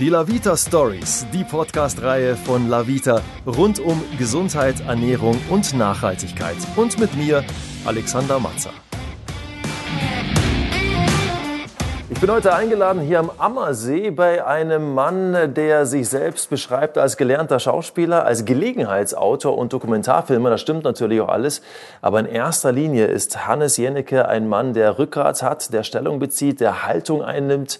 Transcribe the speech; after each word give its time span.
Die 0.00 0.10
Lavita 0.10 0.56
Stories, 0.56 1.26
die 1.32 1.42
Podcast-Reihe 1.42 2.36
von 2.36 2.68
Lavita 2.68 3.20
rund 3.44 3.80
um 3.80 4.00
Gesundheit, 4.16 4.76
Ernährung 4.86 5.40
und 5.50 5.74
Nachhaltigkeit. 5.74 6.56
Und 6.76 7.00
mit 7.00 7.16
mir, 7.16 7.42
Alexander 7.84 8.38
Matzer. 8.38 8.70
Ich 12.10 12.20
bin 12.20 12.32
heute 12.32 12.54
eingeladen 12.54 13.02
hier 13.02 13.18
am 13.18 13.30
Ammersee 13.38 14.10
bei 14.10 14.44
einem 14.44 14.94
Mann, 14.94 15.54
der 15.54 15.84
sich 15.84 16.08
selbst 16.08 16.48
beschreibt 16.48 16.96
als 16.96 17.16
gelernter 17.16 17.60
Schauspieler, 17.60 18.24
als 18.24 18.44
Gelegenheitsautor 18.44 19.58
und 19.58 19.72
Dokumentarfilmer. 19.72 20.50
Das 20.50 20.60
stimmt 20.60 20.84
natürlich 20.84 21.20
auch 21.20 21.28
alles. 21.28 21.60
Aber 22.00 22.18
in 22.18 22.26
erster 22.26 22.72
Linie 22.72 23.06
ist 23.06 23.46
Hannes 23.46 23.76
Jennecke 23.76 24.26
ein 24.26 24.48
Mann, 24.48 24.74
der 24.74 24.98
Rückgrat 24.98 25.42
hat, 25.42 25.72
der 25.72 25.82
Stellung 25.82 26.18
bezieht, 26.18 26.60
der 26.60 26.86
Haltung 26.86 27.22
einnimmt 27.22 27.78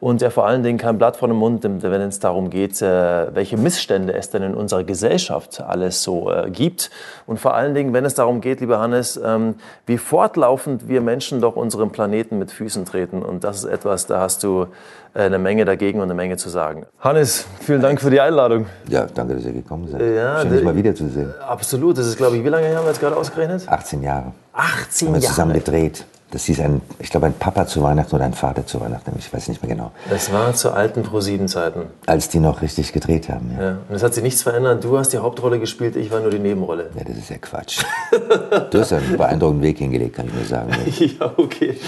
und 0.00 0.20
der 0.20 0.30
vor 0.30 0.46
allen 0.46 0.62
Dingen 0.62 0.78
kein 0.78 0.98
Blatt 0.98 1.16
vor 1.16 1.28
den 1.28 1.36
Mund 1.36 1.64
nimmt, 1.64 1.82
wenn 1.82 2.00
es 2.00 2.20
darum 2.20 2.50
geht, 2.50 2.80
äh, 2.82 3.34
welche 3.34 3.56
Missstände 3.56 4.12
es 4.14 4.30
denn 4.30 4.42
in 4.42 4.54
unserer 4.54 4.84
Gesellschaft 4.84 5.60
alles 5.60 6.02
so 6.02 6.30
äh, 6.30 6.50
gibt. 6.50 6.90
Und 7.26 7.40
vor 7.40 7.54
allen 7.54 7.74
Dingen, 7.74 7.92
wenn 7.92 8.04
es 8.04 8.14
darum 8.14 8.40
geht, 8.40 8.60
lieber 8.60 8.78
Hannes, 8.78 9.20
ähm, 9.22 9.56
wie 9.86 9.98
fortlaufend 9.98 10.88
wir 10.88 11.00
Menschen 11.00 11.40
doch 11.40 11.56
unseren 11.56 11.90
Planeten 11.90 12.38
mit 12.38 12.52
Füßen 12.52 12.84
treten. 12.84 13.22
Und 13.22 13.44
das 13.44 13.58
ist 13.58 13.64
etwas, 13.64 14.06
da 14.06 14.20
hast 14.20 14.44
du 14.44 14.66
äh, 15.14 15.22
eine 15.22 15.38
Menge 15.38 15.64
dagegen 15.64 15.98
und 15.98 16.04
eine 16.04 16.14
Menge 16.14 16.36
zu 16.36 16.48
sagen. 16.48 16.86
Hannes, 17.00 17.46
vielen 17.60 17.80
Dank 17.82 18.00
für 18.00 18.10
die 18.10 18.20
Einladung. 18.20 18.66
Ja, 18.88 19.06
danke, 19.12 19.34
dass 19.34 19.44
ihr 19.44 19.52
gekommen 19.52 19.88
seid. 19.88 20.00
Ja, 20.00 20.42
Schön, 20.42 20.52
dich 20.52 20.62
mal 20.62 20.76
wiederzusehen. 20.76 21.34
Absolut. 21.40 21.98
Das 21.98 22.06
ist, 22.06 22.16
glaube 22.16 22.36
ich, 22.36 22.44
wie 22.44 22.48
lange 22.48 22.68
haben 22.76 22.84
wir 22.84 22.90
jetzt 22.90 23.00
gerade 23.00 23.16
ausgerechnet? 23.16 23.62
18 23.66 24.02
Jahre. 24.02 24.32
18 24.52 25.08
haben 25.08 25.14
wir 25.14 25.20
Jahre. 25.20 25.34
zusammen 25.34 25.52
gedreht. 25.54 26.04
Das 26.30 26.44
hieß 26.44 26.60
ein, 26.60 26.82
ich 26.98 27.08
glaube, 27.08 27.26
ein 27.26 27.32
Papa 27.32 27.66
zu 27.66 27.82
Weihnachten 27.82 28.14
oder 28.14 28.26
ein 28.26 28.34
Vater 28.34 28.66
zu 28.66 28.80
Weihnachten. 28.80 29.12
Ich 29.18 29.32
weiß 29.32 29.48
nicht 29.48 29.62
mehr 29.62 29.74
genau. 29.74 29.92
Das 30.10 30.30
war 30.30 30.52
zu 30.52 30.72
alten 30.72 31.02
Pro-7-Zeiten. 31.02 31.84
Als 32.04 32.28
die 32.28 32.38
noch 32.38 32.60
richtig 32.60 32.92
gedreht 32.92 33.30
haben, 33.30 33.50
ja. 33.56 33.64
ja. 33.64 33.78
Und 33.88 33.94
es 33.94 34.02
hat 34.02 34.12
sich 34.12 34.22
nichts 34.22 34.42
verändert. 34.42 34.84
Du 34.84 34.98
hast 34.98 35.14
die 35.14 35.18
Hauptrolle 35.18 35.58
gespielt, 35.58 35.96
ich 35.96 36.10
war 36.10 36.20
nur 36.20 36.30
die 36.30 36.38
Nebenrolle. 36.38 36.90
Ja, 36.94 37.04
das 37.04 37.16
ist 37.16 37.30
ja 37.30 37.38
Quatsch. 37.38 37.82
du 38.70 38.78
hast 38.78 38.92
einen 38.92 39.16
beeindruckenden 39.16 39.66
Weg 39.66 39.78
hingelegt, 39.78 40.16
kann 40.16 40.26
ich 40.26 40.34
nur 40.34 40.44
sagen. 40.44 40.70
ja, 40.98 41.32
okay. 41.38 41.78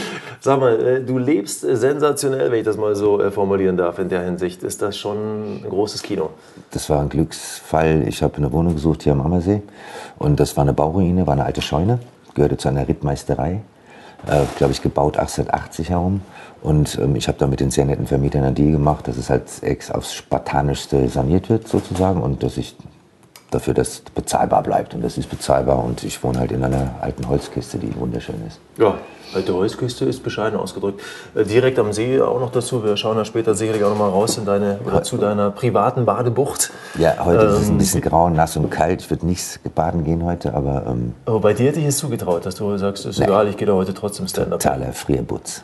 Sag 0.41 0.59
mal, 0.59 0.81
äh, 0.81 1.05
du 1.05 1.19
lebst 1.19 1.61
sensationell, 1.61 2.51
wenn 2.51 2.61
ich 2.61 2.65
das 2.65 2.79
mal 2.79 2.97
so 2.97 3.21
äh, 3.21 3.31
formulieren 3.31 3.77
darf, 3.77 3.99
in 3.99 4.09
der 4.09 4.23
Hinsicht. 4.23 4.63
Ist 4.63 4.81
das 4.81 4.97
schon 4.97 5.65
ein 5.65 5.67
großes 5.69 6.03
Kino? 6.03 6.31
Das 6.71 6.89
war 6.89 7.01
ein 7.03 7.11
Glücksfall. 7.11 8.09
Ich 8.09 8.23
habe 8.23 8.39
eine 8.39 8.51
Wohnung 8.53 8.75
gesucht 8.75 9.03
hier 9.03 9.13
am 9.13 9.21
Ammersee. 9.21 9.61
Und 10.17 10.41
das 10.41 10.57
war 10.57 10.63
eine 10.63 10.73
Bauruine, 10.73 11.27
war 11.27 11.35
eine 11.35 11.45
alte 11.45 11.61
Scheune, 11.61 11.99
gehörte 12.35 12.57
zu 12.57 12.69
einer 12.69 12.89
Rittmeisterei 12.89 13.61
äh, 14.27 14.45
glaube 14.57 14.73
ich, 14.73 14.83
gebaut 14.83 15.17
1880 15.17 15.91
herum. 15.91 16.23
Und 16.63 16.99
ähm, 16.99 17.17
ich 17.17 17.29
habe 17.29 17.39
da 17.39 17.47
mit 17.47 17.61
den 17.61 17.71
sehr 17.71 17.85
netten 17.85 18.07
Vermietern 18.07 18.45
einen 18.45 18.55
Deal 18.55 18.73
gemacht, 18.73 19.09
dass 19.09 19.17
es 19.17 19.31
halt 19.31 19.45
ex 19.63 19.91
aufs 19.91 20.13
Spartanischste 20.15 21.09
saniert 21.09 21.49
wird 21.49 21.69
sozusagen 21.69 22.23
und 22.23 22.43
dass 22.43 22.57
ich 22.57 22.77
dafür, 23.51 23.75
dass 23.75 24.01
bezahlbar 24.15 24.63
bleibt. 24.63 24.95
Und 24.95 25.03
das 25.03 25.19
ist 25.19 25.29
bezahlbar 25.29 25.83
und 25.83 26.05
ich 26.05 26.23
wohne 26.23 26.39
halt 26.39 26.53
in 26.53 26.63
einer 26.63 26.95
alten 27.01 27.29
Holzkiste, 27.29 27.79
die 27.79 27.95
wunderschön 27.97 28.37
ist. 28.47 28.61
Ja, 28.77 28.95
alte 29.35 29.55
Holzkiste 29.55 30.05
ist 30.05 30.23
bescheiden 30.23 30.59
ausgedrückt. 30.59 31.01
Äh, 31.35 31.45
direkt 31.45 31.79
am 31.79 31.93
See 31.93 32.21
auch 32.21 32.41
noch 32.41 32.51
dazu. 32.51 32.85
Wir 32.85 32.97
schauen 32.97 33.17
ja 33.17 33.25
später 33.25 33.55
sicherlich 33.55 33.85
auch 33.85 33.91
noch 33.91 33.99
mal 33.99 34.09
raus 34.09 34.39
in 34.39 34.45
deine, 34.45 34.79
oder 34.85 35.03
zu 35.03 35.17
deiner 35.17 35.51
privaten 35.51 36.05
Badebucht. 36.05 36.71
Ja, 36.99 37.25
heute 37.25 37.45
ähm, 37.45 37.49
ist 37.49 37.55
es 37.55 37.67
ein 37.67 37.73
ähm, 37.73 37.79
bisschen 37.79 38.01
grau, 38.01 38.29
nass 38.29 38.57
und 38.57 38.71
kalt. 38.71 39.03
Ich 39.03 39.11
würde 39.11 39.27
nicht 39.27 39.61
baden 39.75 40.05
gehen 40.05 40.25
heute, 40.25 40.55
aber... 40.55 40.85
Ähm, 40.87 41.15
aber 41.27 41.41
bei 41.41 41.53
dir 41.53 41.69
hätte 41.69 41.81
ich 41.81 41.87
es 41.87 41.99
zugetraut, 41.99 42.47
dass 42.47 42.55
du 42.55 42.77
sagst, 42.77 43.07
ist 43.07 43.19
nee, 43.19 43.25
egal, 43.25 43.49
ich 43.49 43.57
gehe 43.57 43.67
da 43.67 43.75
heute 43.75 43.95
trotzdem 43.95 44.27
Stand-up. 44.29 44.61
Totaler 44.61 44.93
Frierbutz. 44.93 45.63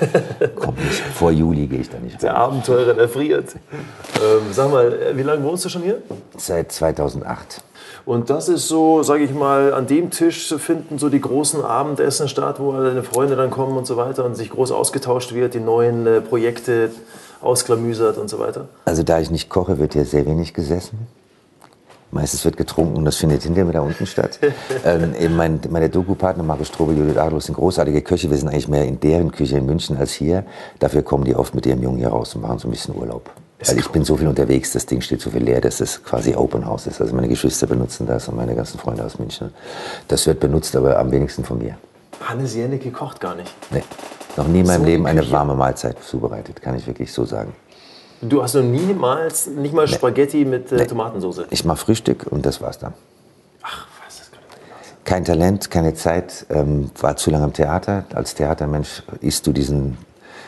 Kommt 0.56 0.82
nicht. 0.84 1.00
Vor 1.14 1.30
Juli 1.30 1.66
gehe 1.66 1.80
ich 1.80 1.90
da 1.90 1.98
nicht 1.98 2.22
Der 2.22 2.36
Abenteurer, 2.36 2.94
der 2.94 3.08
friert. 3.08 3.54
Ähm, 3.54 4.52
sag 4.52 4.70
mal, 4.70 4.92
wie 5.14 5.22
lange 5.22 5.42
wohnst 5.44 5.64
du 5.64 5.68
schon 5.68 5.82
hier? 5.82 5.98
Seit 6.36 6.72
2008. 6.72 7.62
Und 8.04 8.30
das 8.30 8.48
ist 8.48 8.68
so, 8.68 9.02
sage 9.02 9.24
ich 9.24 9.32
mal, 9.32 9.72
an 9.72 9.86
dem 9.86 10.10
Tisch 10.10 10.54
finden 10.58 10.98
so 10.98 11.08
die 11.08 11.20
großen 11.20 11.64
Abendessen 11.64 12.28
statt, 12.28 12.56
wo 12.58 12.72
alle 12.72 12.88
deine 12.88 13.02
Freunde 13.02 13.36
dann 13.36 13.50
kommen 13.50 13.76
und 13.76 13.86
so 13.86 13.96
weiter 13.96 14.24
und 14.24 14.34
sich 14.34 14.50
groß 14.50 14.72
ausgetauscht 14.72 15.34
wird, 15.34 15.54
die 15.54 15.60
neuen 15.60 16.06
äh, 16.06 16.20
Projekte 16.20 16.90
ausklamüsert 17.40 18.18
und 18.18 18.28
so 18.28 18.38
weiter. 18.38 18.68
Also 18.84 19.02
da 19.02 19.20
ich 19.20 19.30
nicht 19.30 19.48
koche, 19.48 19.78
wird 19.78 19.92
hier 19.92 20.04
sehr 20.04 20.26
wenig 20.26 20.54
gesessen. 20.54 21.06
Meistens 22.10 22.44
wird 22.44 22.58
getrunken 22.58 22.96
und 22.96 23.06
das 23.06 23.16
findet 23.16 23.42
hinter 23.42 23.64
mir 23.64 23.72
da 23.72 23.80
unten 23.80 24.04
statt. 24.04 24.38
ähm, 24.84 25.14
eben 25.18 25.34
mein, 25.34 25.60
meine 25.70 25.88
Doku-Partner 25.88 26.42
Markus 26.42 26.68
Strobel, 26.68 26.96
Judith 26.96 27.16
Adolf 27.16 27.44
sind 27.44 27.54
großartige 27.54 28.02
Köche. 28.02 28.30
Wir 28.30 28.36
sind 28.36 28.48
eigentlich 28.48 28.68
mehr 28.68 28.84
in 28.84 29.00
deren 29.00 29.32
Küche 29.32 29.56
in 29.56 29.64
München 29.64 29.96
als 29.96 30.12
hier. 30.12 30.44
Dafür 30.78 31.02
kommen 31.02 31.24
die 31.24 31.34
oft 31.34 31.54
mit 31.54 31.64
ihrem 31.64 31.82
Jungen 31.82 31.98
hier 31.98 32.08
raus 32.08 32.34
und 32.34 32.42
machen 32.42 32.58
so 32.58 32.68
ein 32.68 32.70
bisschen 32.72 32.94
Urlaub. 32.94 33.30
Weil 33.66 33.78
ich 33.78 33.88
bin 33.88 34.04
so 34.04 34.16
viel 34.16 34.28
unterwegs, 34.28 34.72
das 34.72 34.86
Ding 34.86 35.00
steht 35.00 35.20
so 35.20 35.30
viel 35.30 35.42
leer, 35.42 35.60
dass 35.60 35.80
es 35.80 36.02
quasi 36.02 36.34
Open 36.34 36.66
House 36.66 36.86
ist. 36.86 37.00
Also 37.00 37.14
meine 37.14 37.28
Geschwister 37.28 37.66
benutzen 37.66 38.06
das 38.06 38.28
und 38.28 38.36
meine 38.36 38.54
ganzen 38.54 38.78
Freunde 38.78 39.04
aus 39.04 39.18
München. 39.18 39.52
Das 40.08 40.26
wird 40.26 40.40
benutzt, 40.40 40.74
aber 40.74 40.98
am 40.98 41.10
wenigsten 41.10 41.44
von 41.44 41.58
mir. 41.58 41.76
Hannes 42.20 42.54
Jennecke 42.54 42.90
kocht 42.90 43.20
gar 43.20 43.34
nicht? 43.34 43.52
Nee. 43.70 43.82
Noch 44.36 44.48
nie 44.48 44.60
in 44.60 44.66
meinem 44.66 44.80
so 44.80 44.86
Leben 44.86 45.06
eine 45.06 45.30
warme 45.30 45.54
Mahlzeit 45.54 46.02
zubereitet, 46.02 46.62
kann 46.62 46.76
ich 46.76 46.86
wirklich 46.86 47.12
so 47.12 47.24
sagen. 47.24 47.54
Du 48.22 48.42
hast 48.42 48.54
noch 48.54 48.62
niemals, 48.62 49.48
nicht 49.48 49.74
mal 49.74 49.86
nee. 49.86 49.92
Spaghetti 49.92 50.44
mit 50.44 50.70
äh, 50.70 50.76
nee. 50.76 50.86
Tomatensauce? 50.86 51.42
Ich 51.50 51.64
mache 51.64 51.78
Frühstück 51.78 52.26
und 52.30 52.46
das 52.46 52.60
war's 52.60 52.78
dann. 52.78 52.94
Ach, 53.62 53.86
was, 54.04 54.18
das 54.18 54.30
kann 54.30 54.40
Kein 55.04 55.24
Talent, 55.24 55.70
keine 55.70 55.94
Zeit, 55.94 56.46
ähm, 56.48 56.90
war 57.00 57.16
zu 57.16 57.30
lange 57.30 57.44
am 57.44 57.52
Theater. 57.52 58.04
Als 58.14 58.34
Theatermensch 58.34 59.02
isst 59.20 59.46
du 59.46 59.52
diesen 59.52 59.98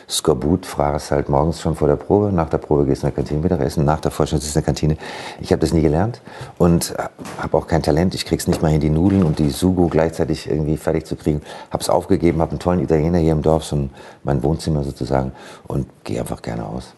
Skorbut 0.09 0.67
fragst 0.67 1.11
halt 1.11 1.29
morgens 1.29 1.61
schon 1.61 1.75
vor 1.75 1.89
der 1.89 1.97
Probe, 1.97 2.33
nach 2.33 2.49
der 2.49 2.59
Probe 2.59 2.85
gehst 2.85 3.03
du 3.03 3.07
in 3.07 3.13
der 3.13 3.17
Kantine 3.17 3.41
Mittagessen, 3.41 3.85
nach 3.85 4.01
der 4.01 4.11
Vorstellung 4.11 4.41
sitzt 4.43 4.57
in 4.57 4.61
der 4.61 4.67
Kantine. 4.67 4.97
Ich 5.41 5.53
habe 5.53 5.61
das 5.61 5.73
nie 5.73 5.83
gelernt 5.83 6.21
und 6.59 6.95
habe 7.39 7.57
auch 7.57 7.67
kein 7.67 7.83
Talent. 7.83 8.15
Ich 8.15 8.25
krieg's 8.25 8.47
nicht 8.47 8.63
mal 8.63 8.69
hin, 8.69 8.81
die 8.81 8.91
Nudeln 8.91 9.23
und 9.23 9.39
die 9.39 9.51
Sugo 9.51 9.89
gleichzeitig 9.89 10.49
irgendwie 10.49 10.77
fertig 10.77 11.07
zu 11.07 11.17
kriegen. 11.17 11.43
Hab's 11.71 11.89
aufgegeben, 11.89 12.41
habe 12.41 12.51
einen 12.51 12.61
tollen 12.61 12.81
Italiener 12.81 13.19
hier 13.19 13.33
im 13.33 13.43
Dorf, 13.43 13.65
so 13.65 13.89
mein 14.23 14.43
Wohnzimmer 14.43 14.85
sozusagen 14.85 15.33
und 15.67 15.87
gehe 16.05 16.21
einfach 16.21 16.43
gerne 16.43 16.67
aus. 16.67 16.95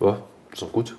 Ja, 0.00 0.16
ist 0.52 0.62
doch 0.62 0.72
gut. 0.72 0.96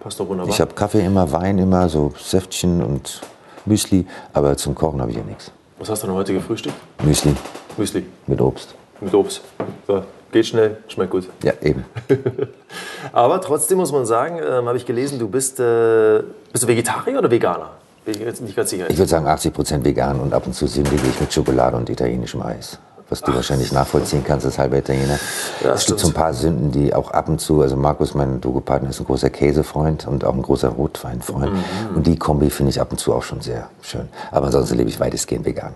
Passt 0.00 0.20
doch 0.20 0.28
wunderbar. 0.28 0.52
Ich 0.52 0.60
habe 0.60 0.72
Kaffee 0.74 1.04
immer, 1.04 1.32
Wein 1.32 1.58
immer, 1.58 1.88
so 1.88 2.12
Säftchen 2.18 2.82
und 2.82 3.20
Müsli, 3.64 4.06
aber 4.32 4.56
zum 4.56 4.74
Kochen 4.74 5.00
habe 5.00 5.10
ich 5.10 5.16
ja 5.16 5.24
nichts. 5.24 5.50
Was 5.78 5.90
hast 5.90 6.02
du 6.02 6.06
denn 6.06 6.16
heute 6.16 6.32
gefrühstückt? 6.32 6.76
Müsli. 7.02 7.34
Müsli. 7.76 8.06
Mit 8.26 8.40
Obst. 8.40 8.74
Mit 9.00 9.12
Obst. 9.12 9.42
Ja. 9.88 10.04
Geht 10.36 10.48
schnell, 10.48 10.76
schmeckt 10.88 11.12
gut. 11.12 11.26
Ja, 11.42 11.54
eben. 11.62 11.86
Aber 13.14 13.40
trotzdem 13.40 13.78
muss 13.78 13.90
man 13.90 14.04
sagen, 14.04 14.38
ähm, 14.38 14.66
habe 14.66 14.76
ich 14.76 14.84
gelesen, 14.84 15.18
du 15.18 15.28
bist, 15.28 15.58
äh, 15.58 16.20
bist 16.52 16.62
du 16.62 16.68
Vegetarier 16.68 17.20
oder 17.20 17.30
Veganer? 17.30 17.70
Bin 18.04 18.20
ich 18.20 18.40
nicht 18.42 18.54
ganz 18.54 18.68
sicher. 18.68 18.90
Ich 18.90 18.98
würde 18.98 19.08
sagen 19.08 19.26
80 19.26 19.54
Prozent 19.54 19.82
vegan 19.86 20.20
und 20.20 20.34
ab 20.34 20.46
und 20.46 20.52
zu 20.52 20.66
sündige 20.66 21.06
ich 21.08 21.18
mit 21.18 21.32
Schokolade 21.32 21.78
und 21.78 21.88
italienischem 21.88 22.42
Eis. 22.42 22.78
Was 23.08 23.22
du 23.22 23.30
Ach, 23.30 23.36
wahrscheinlich 23.36 23.72
nachvollziehen 23.72 24.24
kannst 24.26 24.44
als 24.44 24.58
halber 24.58 24.76
Italiener. 24.76 25.18
Ja, 25.64 25.72
es 25.72 25.86
gibt 25.86 26.00
so 26.00 26.08
ein 26.08 26.12
paar 26.12 26.34
Sünden, 26.34 26.70
die 26.70 26.92
auch 26.92 27.12
ab 27.12 27.30
und 27.30 27.40
zu, 27.40 27.62
also 27.62 27.74
Markus, 27.74 28.12
mein 28.12 28.42
Dogo-Partner, 28.42 28.90
ist 28.90 29.00
ein 29.00 29.06
großer 29.06 29.30
Käsefreund 29.30 30.06
und 30.06 30.22
auch 30.26 30.34
ein 30.34 30.42
großer 30.42 30.68
Rotweinfreund. 30.68 31.54
Mhm. 31.54 31.96
Und 31.96 32.06
die 32.06 32.18
Kombi 32.18 32.50
finde 32.50 32.68
ich 32.68 32.78
ab 32.78 32.88
und 32.90 32.98
zu 32.98 33.14
auch 33.14 33.22
schon 33.22 33.40
sehr 33.40 33.70
schön. 33.80 34.10
Aber 34.30 34.46
ansonsten 34.46 34.76
lebe 34.76 34.90
ich 34.90 35.00
weitestgehend 35.00 35.46
vegan. 35.46 35.74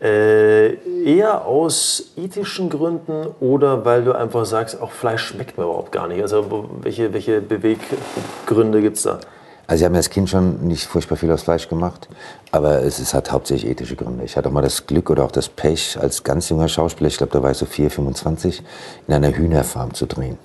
Äh, 0.00 0.74
eher 1.04 1.44
aus 1.44 2.12
ethischen 2.16 2.70
Gründen 2.70 3.26
oder 3.40 3.84
weil 3.84 4.04
du 4.04 4.12
einfach 4.12 4.46
sagst, 4.46 4.80
auch 4.80 4.92
Fleisch 4.92 5.24
schmeckt 5.24 5.58
mir 5.58 5.64
überhaupt 5.64 5.90
gar 5.90 6.06
nicht. 6.06 6.22
Also 6.22 6.70
welche, 6.82 7.12
welche 7.12 7.40
Beweggründe 7.40 8.80
gibt 8.80 8.98
es 8.98 9.02
da? 9.02 9.18
Also 9.66 9.82
ich 9.82 9.84
habe 9.84 9.92
mir 9.92 9.98
als 9.98 10.08
Kind 10.08 10.30
schon 10.30 10.66
nicht 10.66 10.86
furchtbar 10.86 11.16
viel 11.16 11.30
aus 11.30 11.42
Fleisch 11.42 11.68
gemacht, 11.68 12.08
aber 12.52 12.82
es 12.84 13.00
ist, 13.00 13.12
hat 13.12 13.32
hauptsächlich 13.32 13.70
ethische 13.70 13.96
Gründe. 13.96 14.24
Ich 14.24 14.36
hatte 14.36 14.48
auch 14.48 14.52
mal 14.52 14.62
das 14.62 14.86
Glück 14.86 15.10
oder 15.10 15.24
auch 15.24 15.32
das 15.32 15.48
Pech, 15.48 15.98
als 16.00 16.22
ganz 16.22 16.48
junger 16.48 16.68
Schauspieler, 16.68 17.08
ich 17.08 17.18
glaube, 17.18 17.32
da 17.32 17.42
war 17.42 17.50
ich 17.50 17.58
so 17.58 17.66
4, 17.66 17.90
25, 17.90 18.62
in 19.06 19.14
einer 19.14 19.36
Hühnerfarm 19.36 19.92
zu 19.92 20.06
drehen. 20.06 20.38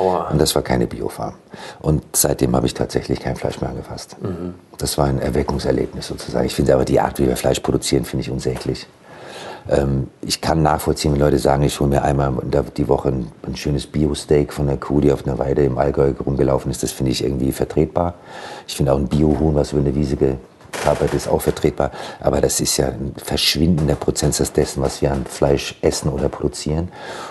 Aua. 0.00 0.30
Und 0.30 0.40
das 0.40 0.54
war 0.54 0.62
keine 0.62 0.86
Biofarm. 0.86 1.34
Und 1.80 2.02
seitdem 2.14 2.56
habe 2.56 2.66
ich 2.66 2.74
tatsächlich 2.74 3.20
kein 3.20 3.36
Fleisch 3.36 3.60
mehr 3.60 3.70
angefasst. 3.70 4.16
Mhm. 4.20 4.54
Das 4.78 4.96
war 4.98 5.06
ein 5.06 5.20
Erweckungserlebnis 5.20 6.06
sozusagen. 6.06 6.46
Ich 6.46 6.54
finde 6.54 6.74
aber 6.74 6.84
die 6.84 7.00
Art, 7.00 7.18
wie 7.18 7.28
wir 7.28 7.36
Fleisch 7.36 7.60
produzieren, 7.60 8.04
finde 8.04 8.22
ich 8.22 8.30
unsäglich. 8.30 8.86
Ähm, 9.68 10.08
ich 10.22 10.40
kann 10.40 10.62
nachvollziehen, 10.62 11.12
wenn 11.12 11.20
Leute 11.20 11.38
sagen, 11.38 11.62
ich 11.62 11.78
hole 11.78 11.90
mir 11.90 12.02
einmal 12.02 12.32
die 12.76 12.88
Woche 12.88 13.10
ein, 13.10 13.28
ein 13.46 13.56
schönes 13.56 13.86
Bio-Steak 13.86 14.52
von 14.52 14.68
einer 14.68 14.78
Kuh, 14.78 15.00
die 15.00 15.12
auf 15.12 15.26
einer 15.26 15.38
Weide 15.38 15.62
im 15.64 15.78
Allgäu 15.78 16.12
rumgelaufen 16.24 16.70
ist. 16.70 16.82
Das 16.82 16.92
finde 16.92 17.12
ich 17.12 17.22
irgendwie 17.22 17.52
vertretbar. 17.52 18.14
Ich 18.66 18.76
finde 18.76 18.92
auch 18.92 18.98
ein 18.98 19.08
Bio-Huhn, 19.08 19.54
was 19.54 19.72
über 19.72 19.80
eine 19.80 19.94
Wiese 19.94 20.16
Arbeit 20.86 21.14
ist 21.14 21.28
auch 21.28 21.40
vertretbar, 21.40 21.90
aber 22.20 22.40
das 22.40 22.60
ist 22.60 22.76
ja 22.76 22.88
ein 22.88 23.14
verschwindender 23.22 23.94
Prozentsatz 23.94 24.52
dessen, 24.52 24.82
was 24.82 25.02
wir 25.02 25.12
an 25.12 25.24
Fleisch 25.26 25.76
essen 25.82 26.08
oder 26.10 26.28
produzieren. 26.28 26.88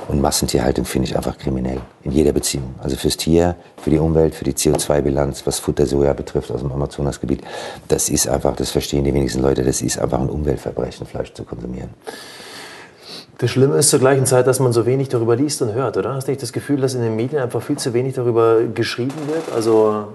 Und 0.07 0.21
Massentierhaltung 0.21 0.85
finde 0.85 1.07
ich 1.07 1.17
einfach 1.17 1.37
kriminell 1.37 1.81
in 2.03 2.11
jeder 2.11 2.31
Beziehung. 2.31 2.75
Also 2.81 2.95
fürs 2.95 3.17
Tier, 3.17 3.55
für 3.81 3.89
die 3.89 3.99
Umwelt, 3.99 4.35
für 4.35 4.45
die 4.45 4.53
CO2-Bilanz, 4.53 5.45
was 5.45 5.59
Futtersoja 5.59 6.13
betrifft 6.13 6.51
aus 6.51 6.61
dem 6.61 6.71
Amazonasgebiet, 6.71 7.41
das 7.87 8.09
ist 8.09 8.27
einfach, 8.27 8.55
das 8.55 8.71
verstehen 8.71 9.03
die 9.03 9.13
wenigsten 9.13 9.41
Leute, 9.41 9.63
das 9.63 9.81
ist 9.81 9.99
einfach 9.99 10.19
ein 10.19 10.29
Umweltverbrechen, 10.29 11.07
Fleisch 11.07 11.33
zu 11.33 11.43
konsumieren. 11.43 11.89
Das 13.39 13.51
Schlimme 13.51 13.77
ist 13.77 13.89
zur 13.89 13.99
gleichen 13.99 14.25
Zeit, 14.25 14.47
dass 14.47 14.59
man 14.59 14.73
so 14.73 14.85
wenig 14.85 15.07
darüber 15.07 15.33
liest 15.33 15.61
und 15.61 15.73
hört, 15.73 15.95
oder? 15.95 16.13
Hast 16.13 16.27
du 16.27 16.31
nicht 16.31 16.43
das 16.43 16.51
Gefühl, 16.51 16.81
dass 16.81 16.93
in 16.93 17.01
den 17.01 17.15
Medien 17.15 17.41
einfach 17.41 17.61
viel 17.61 17.77
zu 17.77 17.93
wenig 17.93 18.15
darüber 18.15 18.61
geschrieben 18.63 19.13
wird? 19.27 19.53
Also, 19.55 20.09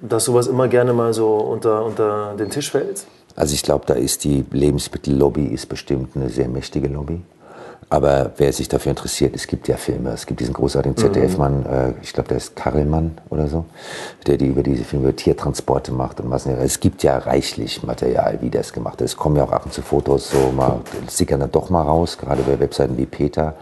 dass 0.00 0.24
sowas 0.24 0.46
immer 0.46 0.68
gerne 0.68 0.92
mal 0.92 1.12
so 1.12 1.36
unter, 1.36 1.84
unter 1.84 2.34
den 2.36 2.50
Tisch 2.50 2.70
fällt? 2.70 3.06
Also 3.36 3.54
ich 3.54 3.62
glaube, 3.62 3.84
da 3.86 3.94
ist 3.94 4.24
die 4.24 4.44
Lebensmittellobby 4.50 5.46
ist 5.46 5.66
bestimmt 5.66 6.16
eine 6.16 6.28
sehr 6.28 6.48
mächtige 6.48 6.88
Lobby. 6.88 7.22
Aber 7.90 8.32
wer 8.36 8.52
sich 8.52 8.68
dafür 8.68 8.90
interessiert, 8.90 9.34
es 9.34 9.46
gibt 9.46 9.66
ja 9.66 9.78
Filme. 9.78 10.10
Es 10.10 10.26
gibt 10.26 10.40
diesen 10.40 10.52
großartigen 10.52 10.96
ZDF-Mann, 10.96 11.64
äh, 11.64 11.92
ich 12.02 12.12
glaube, 12.12 12.28
der 12.28 12.36
ist 12.36 12.54
Karelmann 12.54 13.18
oder 13.30 13.48
so, 13.48 13.64
der 14.26 14.36
die 14.36 14.46
über 14.46 14.62
diese 14.62 14.84
Filme 14.84 15.08
über 15.08 15.16
Tiertransporte 15.16 15.92
macht 15.92 16.20
und 16.20 16.30
was 16.30 16.44
nicht. 16.44 16.58
Es 16.58 16.80
gibt 16.80 17.02
ja 17.02 17.16
reichlich 17.16 17.82
Material, 17.82 18.38
wie 18.42 18.50
das 18.50 18.74
gemacht 18.74 19.00
ist. 19.00 19.12
Es 19.12 19.16
kommen 19.16 19.36
ja 19.36 19.44
auch 19.44 19.52
ab 19.52 19.64
und 19.64 19.72
zu 19.72 19.80
Fotos, 19.80 20.30
so 20.30 20.52
mal 20.52 20.80
sickern 21.06 21.40
dann 21.40 21.50
doch 21.50 21.70
mal 21.70 21.82
raus, 21.82 22.18
gerade 22.18 22.42
bei 22.42 22.60
Webseiten 22.60 22.98
wie 22.98 23.06
Peter. 23.06 23.54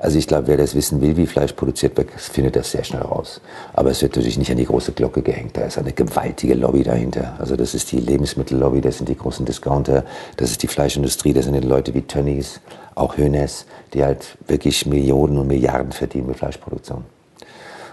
Also 0.00 0.18
ich 0.18 0.26
glaube, 0.26 0.48
wer 0.48 0.56
das 0.56 0.74
wissen 0.74 1.00
will, 1.00 1.16
wie 1.16 1.26
Fleisch 1.26 1.52
produziert 1.52 1.96
wird, 1.96 2.10
findet 2.10 2.56
das 2.56 2.72
sehr 2.72 2.82
schnell 2.82 3.02
raus. 3.02 3.40
Aber 3.74 3.90
es 3.90 4.02
wird 4.02 4.16
natürlich 4.16 4.38
nicht 4.38 4.50
an 4.50 4.56
die 4.56 4.64
große 4.64 4.92
Glocke 4.92 5.22
gehängt. 5.22 5.56
Da 5.56 5.62
ist 5.62 5.78
eine 5.78 5.92
gewaltige 5.92 6.54
Lobby 6.54 6.82
dahinter. 6.82 7.34
Also 7.38 7.54
das 7.54 7.74
ist 7.74 7.92
die 7.92 7.98
Lebensmittellobby, 7.98 8.80
das 8.80 8.98
sind 8.98 9.08
die 9.08 9.16
großen 9.16 9.46
Discounter, 9.46 10.04
das 10.36 10.50
ist 10.50 10.62
die 10.64 10.68
Fleischindustrie, 10.68 11.32
das 11.32 11.44
sind 11.44 11.54
die 11.54 11.66
Leute 11.66 11.94
wie 11.94 12.02
Tönnies, 12.02 12.60
auch 12.98 13.16
Hönes, 13.16 13.66
die 13.94 14.04
halt 14.04 14.36
wirklich 14.46 14.86
Millionen 14.86 15.38
und 15.38 15.46
Milliarden 15.46 15.92
verdienen 15.92 16.26
mit 16.26 16.36
Fleischproduktion. 16.36 17.04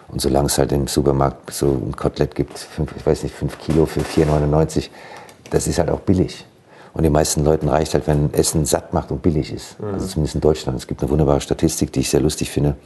Und 0.07 0.21
solange 0.21 0.47
es 0.47 0.57
halt 0.57 0.71
im 0.71 0.87
Supermarkt 0.87 1.51
so 1.51 1.67
ein 1.67 1.95
Kotelett 1.95 2.35
gibt, 2.35 2.57
fünf, 2.57 2.93
ich 2.95 3.05
weiß 3.05 3.23
nicht, 3.23 3.33
5 3.33 3.57
Kilo 3.59 3.85
für 3.85 4.01
4,99, 4.01 4.89
das 5.49 5.67
ist 5.67 5.79
halt 5.79 5.89
auch 5.89 6.01
billig. 6.01 6.45
Und 6.93 7.03
den 7.03 7.11
meisten 7.11 7.43
Leuten 7.43 7.67
reicht 7.67 7.93
halt, 7.93 8.07
wenn 8.07 8.33
Essen 8.33 8.65
satt 8.65 8.93
macht 8.93 9.11
und 9.11 9.21
billig 9.21 9.51
ist. 9.51 9.77
Mhm. 9.81 9.95
Also 9.95 10.07
zumindest 10.07 10.35
in 10.35 10.41
Deutschland. 10.41 10.79
Es 10.79 10.87
gibt 10.87 11.01
eine 11.01 11.09
wunderbare 11.11 11.41
Statistik, 11.41 11.91
die 11.91 11.99
ich 11.99 12.09
sehr 12.09 12.21
lustig 12.21 12.49
finde, 12.49 12.77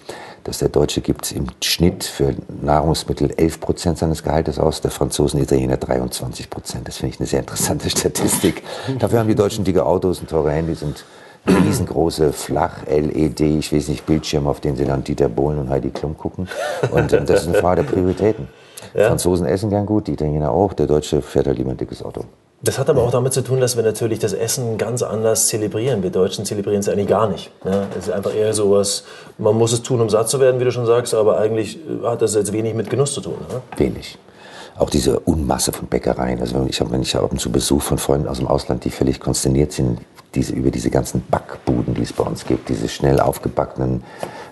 dass 0.43 0.57
der 0.57 0.69
Deutsche 0.69 1.01
gibt 1.01 1.31
im 1.31 1.45
Schnitt 1.63 2.05
für 2.05 2.33
Nahrungsmittel 2.63 3.31
11 3.37 3.59
Prozent 3.59 3.97
seines 3.99 4.23
Gehaltes 4.23 4.57
aus, 4.57 4.81
der 4.81 4.89
Franzosen 4.89 5.39
und 5.39 5.43
Italiener 5.43 5.77
23 5.77 6.49
Prozent. 6.49 6.87
Das 6.87 6.97
finde 6.97 7.13
ich 7.13 7.19
eine 7.19 7.27
sehr 7.27 7.41
interessante 7.41 7.87
Statistik. 7.91 8.63
Dafür 8.97 9.19
haben 9.19 9.27
die 9.27 9.35
Deutschen 9.35 9.63
dicke 9.63 9.85
Autos 9.85 10.21
und 10.21 10.29
teure 10.31 10.51
Handys 10.53 10.81
und 10.81 11.05
riesengroße 11.57 12.33
Flach-LED, 12.33 13.41
ich 13.41 13.73
weiß 13.73 13.87
nicht, 13.89 14.05
Bildschirm, 14.05 14.47
auf 14.47 14.59
denen 14.59 14.77
sie 14.77 14.85
dann 14.85 15.03
Dieter 15.03 15.29
Bohlen 15.29 15.59
und 15.59 15.69
Heidi 15.69 15.89
Klum 15.89 16.17
gucken. 16.17 16.47
Und 16.91 17.13
ähm, 17.13 17.25
das 17.25 17.41
ist 17.41 17.47
eine 17.49 17.57
Frage 17.61 17.83
der 17.83 17.91
Prioritäten. 17.91 18.47
Ja. 18.93 19.07
Franzosen 19.07 19.45
essen 19.45 19.69
gern 19.69 19.85
gut, 19.85 20.07
die 20.07 20.13
Italiener 20.13 20.51
auch, 20.51 20.73
der 20.73 20.87
Deutsche 20.87 21.21
fährt 21.21 21.47
halt 21.47 21.57
lieber 21.57 21.71
ein 21.71 21.77
dickes 21.77 22.03
Auto. 22.03 22.21
Das 22.61 22.77
hat 22.77 22.89
aber 22.89 23.03
auch 23.03 23.11
damit 23.11 23.31
zu 23.31 23.41
tun, 23.41 23.61
dass 23.61 23.77
wir 23.77 23.83
natürlich 23.83 24.19
das 24.19 24.33
Essen 24.33 24.77
ganz 24.77 25.01
anders 25.01 25.47
zelebrieren. 25.47 26.03
Wir 26.03 26.09
Deutschen 26.09 26.43
zelebrieren 26.43 26.81
es 26.81 26.89
eigentlich 26.89 27.07
gar 27.07 27.29
nicht. 27.29 27.51
Ja, 27.63 27.83
es 27.97 28.07
ist 28.07 28.13
einfach 28.13 28.35
eher 28.35 28.53
so 28.53 28.71
was, 28.71 29.05
man 29.37 29.55
muss 29.57 29.71
es 29.71 29.81
tun, 29.81 30.01
um 30.01 30.09
satt 30.09 30.27
zu 30.27 30.41
werden, 30.41 30.59
wie 30.59 30.65
du 30.65 30.71
schon 30.71 30.85
sagst, 30.85 31.13
aber 31.13 31.37
eigentlich 31.37 31.79
hat 32.03 32.21
das 32.21 32.35
jetzt 32.35 32.51
wenig 32.51 32.73
mit 32.73 32.89
Genuss 32.89 33.13
zu 33.13 33.21
tun. 33.21 33.35
Ne? 33.49 33.61
Wenig 33.77 34.17
auch 34.79 34.89
diese 34.89 35.19
Unmasse 35.19 35.71
von 35.71 35.87
Bäckereien. 35.87 36.39
Also 36.39 36.65
ich 36.67 36.79
habe, 36.79 36.97
ich 36.97 37.15
ab 37.15 37.31
und 37.31 37.39
zu 37.39 37.51
Besuch 37.51 37.81
von 37.81 37.97
Freunden 37.97 38.27
aus 38.27 38.37
dem 38.37 38.47
Ausland, 38.47 38.85
die 38.85 38.89
völlig 38.89 39.19
konsterniert 39.19 39.73
sind, 39.73 39.99
diese, 40.35 40.53
über 40.53 40.71
diese 40.71 40.89
ganzen 40.89 41.23
Backbuden, 41.29 41.93
die 41.93 42.03
es 42.03 42.13
bei 42.13 42.23
uns 42.23 42.45
gibt, 42.45 42.69
diese 42.69 42.87
schnell 42.87 43.19
aufgebackenen 43.19 44.03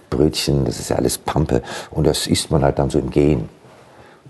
Brötchen, 0.09 0.65
das 0.65 0.79
ist 0.79 0.89
ja 0.89 0.95
alles 0.95 1.17
Pampe. 1.17 1.61
Und 1.91 2.07
das 2.07 2.27
isst 2.27 2.51
man 2.51 2.63
halt 2.63 2.79
dann 2.79 2.89
so 2.89 2.99
im 2.99 3.09
Gehen. 3.09 3.49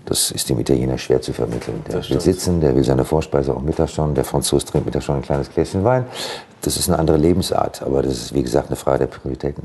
Das 0.04 0.30
ist 0.30 0.48
dem 0.48 0.58
Italiener 0.58 0.96
schwer 0.96 1.20
zu 1.20 1.32
vermitteln. 1.32 1.82
Der 1.86 2.08
will 2.08 2.20
sitzen, 2.20 2.60
der 2.60 2.74
will 2.74 2.84
seine 2.84 3.04
Vorspeise 3.04 3.54
auch 3.54 3.60
mittags 3.60 3.92
schon. 3.92 4.14
Der 4.14 4.24
Franzose 4.24 4.64
trinkt 4.64 4.86
mittags 4.86 5.04
schon 5.04 5.16
ein 5.16 5.22
kleines 5.22 5.52
Gläschen 5.52 5.84
Wein. 5.84 6.06
Das 6.62 6.76
ist 6.76 6.88
eine 6.88 6.98
andere 6.98 7.18
Lebensart, 7.18 7.82
aber 7.82 8.02
das 8.02 8.14
ist, 8.14 8.34
wie 8.34 8.42
gesagt, 8.42 8.68
eine 8.68 8.76
Frage 8.76 9.00
der 9.00 9.06
Prioritäten. 9.06 9.64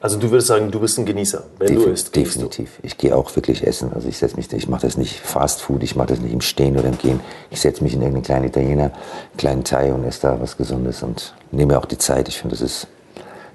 Also 0.00 0.18
du 0.18 0.30
würdest 0.30 0.48
sagen, 0.48 0.70
du 0.70 0.78
bist 0.78 0.98
ein 0.98 1.06
Genießer, 1.06 1.44
wenn 1.58 1.68
Def 1.68 1.84
du 1.84 1.90
isst. 1.90 2.14
Definitiv. 2.14 2.76
Du. 2.76 2.86
Ich 2.86 2.98
gehe 2.98 3.16
auch 3.16 3.34
wirklich 3.34 3.66
essen. 3.66 3.92
Also 3.94 4.08
ich 4.08 4.18
setze 4.18 4.36
mich, 4.36 4.52
ich 4.52 4.68
mache 4.68 4.82
das 4.82 4.96
nicht 4.96 5.18
Fast 5.20 5.62
Food, 5.62 5.82
ich 5.82 5.96
mache 5.96 6.08
das 6.08 6.20
nicht 6.20 6.32
im 6.32 6.42
Stehen 6.42 6.76
oder 6.76 6.88
im 6.88 6.98
Gehen. 6.98 7.20
Ich 7.50 7.60
setze 7.60 7.82
mich 7.82 7.94
in 7.94 8.02
irgendeinen 8.02 8.24
kleinen 8.24 8.44
Italiener, 8.44 8.92
kleinen 9.38 9.64
Thai 9.64 9.92
und 9.92 10.04
esse 10.04 10.22
da 10.22 10.40
was 10.40 10.56
Gesundes 10.56 11.02
und 11.02 11.34
nehme 11.50 11.78
auch 11.78 11.86
die 11.86 11.98
Zeit. 11.98 12.28
Ich 12.28 12.38
finde, 12.38 12.54
das 12.56 12.62
ist 12.62 12.88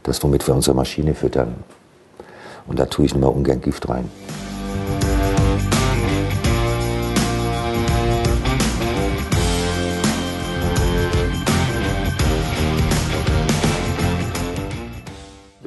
das, 0.04 0.22
womit 0.24 0.48
wir 0.48 0.56
unsere 0.56 0.76
Maschine 0.76 1.14
füttern. 1.14 1.56
Und 2.68 2.80
da 2.80 2.86
tue 2.86 3.06
ich 3.06 3.16
mal 3.16 3.28
ungern 3.28 3.62
Gift 3.62 3.88
rein. 3.88 4.10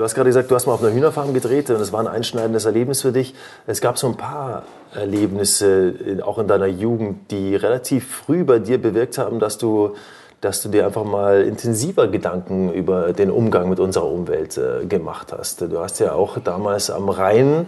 Du 0.04 0.06
hast 0.06 0.16
gerade 0.16 0.28
gesagt, 0.28 0.50
du 0.50 0.54
hast 0.54 0.66
mal 0.66 0.74
auf 0.74 0.82
einer 0.82 0.92
Hühnerfarm 0.92 1.32
gedreht 1.32 1.70
und 1.70 1.80
das 1.80 1.90
war 1.90 2.00
ein 2.00 2.06
einschneidendes 2.06 2.66
Erlebnis 2.66 3.00
für 3.00 3.10
dich. 3.10 3.34
Es 3.66 3.80
gab 3.80 3.96
so 3.96 4.06
ein 4.06 4.18
paar 4.18 4.64
Erlebnisse, 4.94 5.94
auch 6.26 6.36
in 6.36 6.46
deiner 6.46 6.66
Jugend, 6.66 7.30
die 7.30 7.56
relativ 7.56 8.06
früh 8.06 8.44
bei 8.44 8.58
dir 8.58 8.76
bewirkt 8.76 9.16
haben, 9.16 9.38
dass 9.38 9.56
du, 9.56 9.94
dass 10.42 10.60
du 10.60 10.68
dir 10.68 10.84
einfach 10.84 11.04
mal 11.04 11.40
intensiver 11.44 12.06
Gedanken 12.08 12.70
über 12.74 13.14
den 13.14 13.30
Umgang 13.30 13.70
mit 13.70 13.80
unserer 13.80 14.04
Umwelt 14.04 14.58
äh, 14.58 14.84
gemacht 14.84 15.32
hast. 15.32 15.62
Du 15.62 15.78
hast 15.78 16.00
ja 16.00 16.12
auch 16.12 16.36
damals 16.38 16.90
am 16.90 17.08
Rhein 17.08 17.64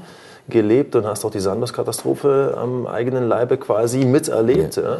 gelebt 0.46 0.94
und 0.94 1.06
hast 1.06 1.24
auch 1.24 1.30
die 1.30 1.40
Sanders-Katastrophe 1.40 2.54
am 2.60 2.86
eigenen 2.86 3.26
Leibe 3.26 3.56
quasi 3.56 4.04
miterlebt. 4.04 4.76
Ja. 4.76 4.82
Ja? 4.82 4.98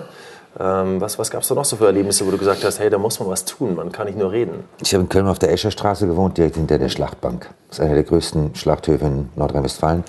Ähm, 0.59 1.01
was 1.01 1.19
was 1.19 1.31
gab 1.31 1.43
es 1.43 1.49
da 1.49 1.55
noch 1.55 1.67
so 1.67 1.77
für 1.77 1.87
Erlebnisse, 1.87 2.27
wo 2.27 2.31
du 2.31 2.39
gesagt 2.39 2.65
hast, 2.65 2.79
hey, 2.79 2.89
da 2.89 2.97
muss 2.97 3.21
man 3.21 3.29
was 3.29 3.45
tun, 3.45 3.75
man 3.75 3.93
kann 3.93 4.07
nicht 4.07 4.19
nur 4.19 4.33
reden? 4.33 4.65
Ich 4.81 4.95
habe 4.95 5.03
in 5.03 5.09
Köln 5.09 5.27
auf 5.27 5.39
der 5.39 5.53
Escherstraße 5.53 6.07
gewohnt, 6.07 6.39
direkt 6.39 6.57
hinter 6.57 6.79
der 6.79 6.89
Schlachtbank. 6.89 7.51
Das 7.69 7.79
ist 7.79 7.85
einer 7.85 7.95
der 7.95 8.05
größten 8.05 8.55
Schlachthöfe 8.55 9.05
in 9.05 9.29
Nordrhein-Westfalen. 9.35 10.05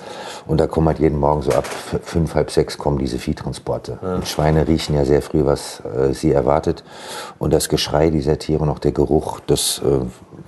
Und 0.46 0.60
da 0.60 0.68
kommen 0.68 0.88
halt 0.88 1.00
jeden 1.00 1.20
Morgen 1.20 1.42
so 1.42 1.52
ab 1.52 1.66
fünf, 1.66 2.36
halb 2.36 2.52
sechs 2.52 2.78
kommen 2.78 2.98
diese 2.98 3.18
Viehtransporte. 3.18 4.00
Ja. 4.02 4.16
Und 4.16 4.28
Schweine 4.28 4.68
riechen 4.68 4.96
ja 4.96 5.04
sehr 5.06 5.22
früh, 5.22 5.44
was 5.44 5.82
äh, 5.82 6.14
sie 6.14 6.32
erwartet. 6.32 6.84
Und 7.40 7.52
das 7.52 7.68
Geschrei 7.68 8.10
dieser 8.10 8.38
Tiere 8.38 8.62
und 8.62 8.70
auch 8.70 8.80
der 8.80 8.92
Geruch, 8.94 9.40
das 9.48 9.82
äh, 9.84 10.00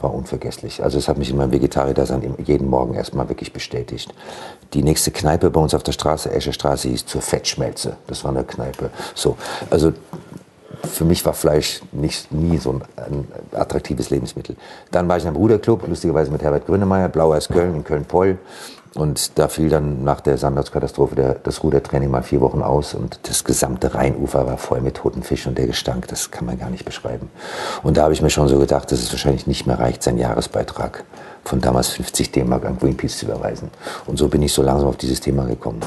war 0.01 0.13
unvergesslich. 0.13 0.83
Also 0.83 0.97
es 0.97 1.07
hat 1.07 1.17
mich 1.17 1.29
in 1.29 1.37
meinem 1.37 1.51
Vegetarier-Dasein 1.51 2.35
jeden 2.45 2.69
Morgen 2.69 2.93
erstmal 2.93 3.29
wirklich 3.29 3.53
bestätigt. 3.53 4.13
Die 4.73 4.83
nächste 4.83 5.11
Kneipe 5.11 5.49
bei 5.49 5.59
uns 5.59 5.73
auf 5.73 5.83
der 5.83 5.91
Straße, 5.91 6.31
Esche 6.31 6.53
Straße, 6.53 6.89
hieß 6.89 7.05
zur 7.05 7.21
Fettschmelze. 7.21 7.97
Das 8.07 8.23
war 8.23 8.31
eine 8.31 8.43
Kneipe. 8.43 8.89
So, 9.15 9.37
also 9.69 9.93
für 10.83 11.05
mich 11.05 11.25
war 11.25 11.33
Fleisch 11.33 11.81
nicht, 11.91 12.31
nie 12.31 12.57
so 12.57 12.71
ein, 12.71 12.81
ein, 12.95 13.27
attraktives 13.51 14.09
Lebensmittel. 14.09 14.55
Dann 14.91 15.07
war 15.07 15.17
ich 15.17 15.23
in 15.23 15.29
einem 15.29 15.37
Ruderclub, 15.37 15.87
lustigerweise 15.87 16.31
mit 16.31 16.41
Herbert 16.41 16.65
Grönemeyer, 16.65 17.09
Blauers 17.09 17.47
Köln, 17.49 17.75
in 17.75 17.83
Köln-Poll. 17.83 18.37
Und 18.95 19.37
da 19.37 19.47
fiel 19.47 19.69
dann 19.69 20.03
nach 20.03 20.19
der 20.19 20.37
Sanders-Katastrophe 20.37 21.39
das 21.43 21.63
Rudertraining 21.63 22.09
mal 22.09 22.23
vier 22.23 22.41
Wochen 22.41 22.63
aus 22.63 22.95
und 22.95 23.19
das 23.23 23.43
gesamte 23.43 23.93
Rheinufer 23.93 24.47
war 24.47 24.57
voll 24.57 24.81
mit 24.81 24.95
toten 24.95 25.21
Fischen 25.21 25.49
und 25.49 25.57
der 25.59 25.67
Gestank, 25.67 26.07
das 26.07 26.31
kann 26.31 26.45
man 26.45 26.57
gar 26.57 26.71
nicht 26.71 26.85
beschreiben. 26.85 27.29
Und 27.83 27.97
da 27.97 28.03
habe 28.03 28.13
ich 28.13 28.21
mir 28.23 28.31
schon 28.31 28.47
so 28.47 28.57
gedacht, 28.57 28.91
dass 28.91 28.99
es 28.99 29.11
wahrscheinlich 29.11 29.45
nicht 29.45 29.67
mehr 29.67 29.79
reicht, 29.79 30.01
seinen 30.01 30.17
Jahresbeitrag 30.17 31.03
von 31.45 31.61
damals 31.61 31.89
50 31.89 32.31
D-Mark 32.31 32.65
an 32.65 32.79
Greenpeace 32.79 33.19
zu 33.19 33.25
überweisen. 33.27 33.69
Und 34.07 34.17
so 34.17 34.27
bin 34.27 34.41
ich 34.41 34.53
so 34.53 34.63
langsam 34.63 34.89
auf 34.89 34.97
dieses 34.97 35.21
Thema 35.21 35.45
gekommen. 35.45 35.81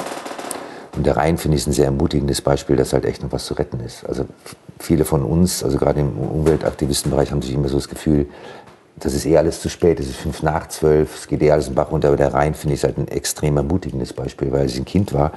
Und 0.97 1.07
der 1.07 1.17
Rhein 1.17 1.39
finde 1.39 1.57
ich 1.57 1.67
ein 1.67 1.73
sehr 1.73 1.87
ermutigendes 1.87 2.43
Beispiel, 2.43 2.77
dass 2.77 2.93
halt 2.93 3.05
echt 3.05 3.23
noch 3.23 3.33
was 3.33 3.47
zu 3.47 3.55
retten 3.55 3.81
ist. 3.81 4.05
Also 4.07 4.27
viele 4.79 5.05
von 5.05 5.23
uns, 5.23 5.65
also 5.65 5.79
gerade 5.79 6.01
im 6.01 6.19
Umweltaktivistenbereich, 6.19 7.33
haben 7.33 7.43
sich 7.43 7.55
immer 7.55 7.69
so 7.69 7.77
das 7.77 7.89
Gefühl, 7.89 8.27
das 9.03 9.15
ist 9.15 9.27
eh 9.27 9.37
alles 9.37 9.61
zu 9.61 9.69
spät, 9.69 9.99
es 9.99 10.09
ist 10.09 10.17
fünf 10.17 10.43
nach 10.43 10.69
zwölf, 10.69 11.17
es 11.17 11.27
geht 11.27 11.43
eh 11.43 11.51
alles 11.51 11.69
im 11.69 11.75
Bach 11.75 11.91
runter, 11.91 12.09
aber 12.09 12.17
der 12.17 12.33
Rhein 12.33 12.55
finde 12.55 12.75
ich 12.75 12.85
halt 12.85 12.99
ein 12.99 13.09
extrem 13.09 13.57
ermutigendes 13.57 14.13
Beispiel, 14.13 14.53
weil 14.53 14.61
als 14.61 14.73
ich 14.73 14.79
ein 14.79 14.85
Kind 14.85 15.13
war, 15.13 15.33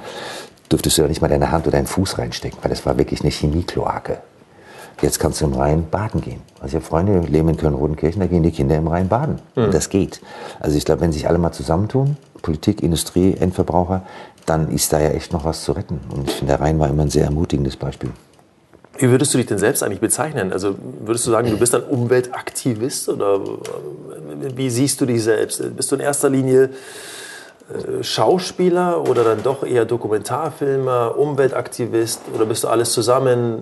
durftest 0.68 0.98
du 0.98 1.02
ja 1.02 1.08
nicht 1.08 1.20
mal 1.20 1.28
deine 1.28 1.50
Hand 1.50 1.66
oder 1.66 1.76
deinen 1.76 1.86
Fuß 1.86 2.18
reinstecken, 2.18 2.58
weil 2.62 2.70
das 2.70 2.86
war 2.86 2.96
wirklich 2.98 3.22
eine 3.22 3.30
Chemiekloake. 3.30 4.18
Jetzt 5.02 5.20
kannst 5.20 5.40
du 5.40 5.44
im 5.44 5.52
Rhein 5.52 5.88
baden 5.90 6.22
gehen. 6.22 6.40
Also 6.54 6.68
ich 6.68 6.74
habe 6.76 6.84
Freunde, 6.84 7.20
die 7.20 7.30
leben 7.30 7.50
in 7.50 7.56
Köln-Rodenkirchen, 7.58 8.20
da 8.20 8.26
gehen 8.26 8.42
die 8.42 8.50
Kinder 8.50 8.76
im 8.76 8.88
Rhein 8.88 9.08
baden. 9.08 9.40
Mhm. 9.54 9.64
Und 9.64 9.74
das 9.74 9.90
geht. 9.90 10.22
Also 10.58 10.78
ich 10.78 10.86
glaube, 10.86 11.02
wenn 11.02 11.12
sich 11.12 11.28
alle 11.28 11.38
mal 11.38 11.52
zusammentun, 11.52 12.16
Politik, 12.40 12.82
Industrie, 12.82 13.34
Endverbraucher, 13.38 14.02
dann 14.46 14.70
ist 14.70 14.92
da 14.92 15.00
ja 15.00 15.10
echt 15.10 15.32
noch 15.32 15.44
was 15.44 15.64
zu 15.64 15.72
retten. 15.72 16.00
Und 16.14 16.30
ich 16.30 16.36
finde, 16.36 16.54
der 16.54 16.60
Rhein 16.60 16.78
war 16.78 16.88
immer 16.88 17.02
ein 17.02 17.10
sehr 17.10 17.24
ermutigendes 17.24 17.76
Beispiel. 17.76 18.10
Wie 18.98 19.10
würdest 19.10 19.34
du 19.34 19.38
dich 19.38 19.46
denn 19.46 19.58
selbst 19.58 19.82
eigentlich 19.82 20.00
bezeichnen? 20.00 20.52
Also 20.52 20.76
würdest 21.00 21.26
du 21.26 21.30
sagen, 21.30 21.50
du 21.50 21.58
bist 21.58 21.74
ein 21.74 21.82
Umweltaktivist 21.82 23.08
oder 23.08 23.40
wie 24.54 24.70
siehst 24.70 25.00
du 25.00 25.06
dich 25.06 25.22
selbst? 25.22 25.76
Bist 25.76 25.90
du 25.90 25.96
in 25.96 26.00
erster 26.00 26.30
Linie 26.30 26.70
äh, 27.68 28.02
Schauspieler 28.02 29.08
oder 29.08 29.24
dann 29.24 29.42
doch 29.42 29.64
eher 29.64 29.84
Dokumentarfilmer, 29.84 31.18
Umweltaktivist 31.18 32.20
oder 32.34 32.46
bist 32.46 32.64
du 32.64 32.68
alles 32.68 32.92
zusammen? 32.92 33.60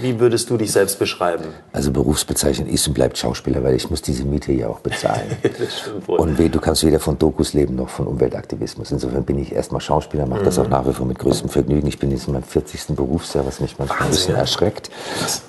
Wie 0.00 0.18
würdest 0.20 0.50
du 0.50 0.56
dich 0.56 0.72
selbst 0.72 0.98
beschreiben? 0.98 1.44
Also 1.72 1.90
Berufsbezeichnung 1.90 2.68
ist 2.68 2.86
und 2.86 2.94
bleibt 2.94 3.18
Schauspieler, 3.18 3.62
weil 3.64 3.74
ich 3.74 3.90
muss 3.90 4.02
diese 4.02 4.24
Miete 4.24 4.52
ja 4.52 4.68
auch 4.68 4.80
bezahlen. 4.80 5.36
das 5.42 5.80
stimmt 5.80 6.08
wohl. 6.08 6.18
Und 6.18 6.38
du 6.38 6.60
kannst 6.60 6.84
weder 6.84 7.00
von 7.00 7.18
Dokus 7.18 7.52
leben 7.54 7.76
noch 7.76 7.88
von 7.88 8.06
Umweltaktivismus. 8.06 8.92
Insofern 8.92 9.24
bin 9.24 9.38
ich 9.38 9.52
erstmal 9.52 9.80
Schauspieler, 9.80 10.26
mache 10.26 10.40
mhm. 10.40 10.44
das 10.44 10.58
auch 10.58 10.68
nach 10.68 10.86
wie 10.86 10.92
vor 10.92 11.06
mit 11.06 11.18
größtem 11.18 11.48
Vergnügen. 11.48 11.86
Ich 11.86 11.98
bin 11.98 12.10
jetzt 12.10 12.26
in 12.26 12.34
meinem 12.34 12.42
40. 12.42 12.96
Berufsjahr, 12.96 13.46
was 13.46 13.60
mich 13.60 13.78
manchmal 13.78 14.00
Wahnsinn, 14.00 14.06
ein 14.06 14.10
bisschen 14.10 14.34
ja. 14.34 14.40
erschreckt. 14.40 14.90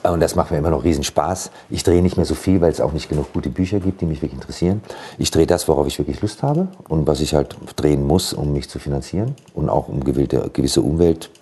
Und 0.04 0.20
das 0.20 0.36
macht 0.36 0.52
mir 0.52 0.58
immer 0.58 0.70
noch 0.70 0.84
riesen 0.84 1.04
Spaß. 1.04 1.52
Ich 1.70 1.84
drehe 1.84 2.02
nicht 2.02 2.18
mehr 2.18 2.26
so 2.26 2.36
viel, 2.36 2.62
weil 2.62 2.72
es 2.72 2.82
auch 2.82 2.94
nicht 2.94 3.10
genug 3.10 3.34
gute 3.34 3.50
Bücher 3.50 3.80
gibt, 3.80 4.02
die 4.02 4.06
mich 4.06 4.22
wirklich 4.22 4.40
interessieren. 4.40 4.82
Ich 5.18 5.32
drehe 5.32 5.48
das, 5.48 5.68
worauf 5.68 5.88
ich 5.88 5.98
wirklich 6.00 6.22
Lust 6.22 6.44
habe 6.44 6.68
und 6.88 7.08
was 7.08 7.22
ich 7.22 7.34
halt 7.34 7.56
drehen 7.76 8.06
muss, 8.06 8.34
um 8.34 8.54
mich 8.54 8.70
zu 8.70 8.80
finanzieren 8.80 9.36
und 9.54 9.70
auch 9.70 9.88
um 9.88 10.04
gewisse 10.04 10.82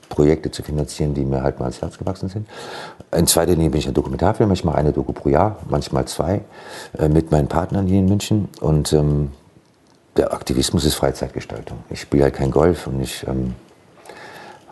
Umweltprojekte 0.06 0.52
zu 0.52 0.64
finanzieren, 0.64 1.14
die 1.14 1.26
mir 1.26 1.44
halt 1.44 1.60
mal 1.60 1.66
ans 1.66 1.82
Herz 1.82 1.98
gewachsen 1.98 2.30
sind. 2.30 2.48
In 3.16 3.28
zweiter 3.28 3.54
Linie 3.54 3.70
bin 3.70 3.80
ich 3.80 3.88
ein 3.88 3.94
Dokumentarfilmer. 3.94 4.54
Ich 4.54 4.64
mache 4.64 4.78
eine 4.78 4.92
Doku 4.92 5.14
pro 5.14 5.30
Jahr, 5.30 5.58
manchmal 5.70 6.06
zwei, 6.06 6.42
äh, 6.98 7.10
mit 7.10 7.32
meinen 7.32 7.48
Partnern 7.48 7.88
hier 7.88 8.00
in 8.00 8.06
München. 8.06 8.50
Und 8.62 8.94
ähm, 8.94 9.32
der 10.18 10.34
Aktivismus 10.34 10.86
ist 10.86 10.96
Freizeitgestaltung. 10.96 11.80
Ich 11.90 12.02
spiele 12.02 12.24
halt 12.24 12.36
kein 12.36 12.52
Golf 12.52 12.88
und 12.88 13.02
ich 13.02 13.26
ähm, 13.28 13.56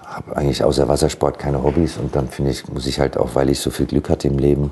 habe 0.06 0.38
eigentlich 0.38 0.64
außer 0.64 0.88
Wassersport 0.88 1.40
keine 1.40 1.64
Hobbys. 1.64 1.98
Und 1.98 2.16
dann 2.16 2.30
finde 2.30 2.52
ich, 2.52 2.68
muss 2.70 2.88
ich 2.88 3.00
halt 3.00 3.18
auch, 3.18 3.36
weil 3.36 3.50
ich 3.50 3.60
so 3.60 3.70
viel 3.70 3.86
Glück 3.86 4.10
hatte 4.10 4.28
im 4.28 4.38
Leben 4.38 4.72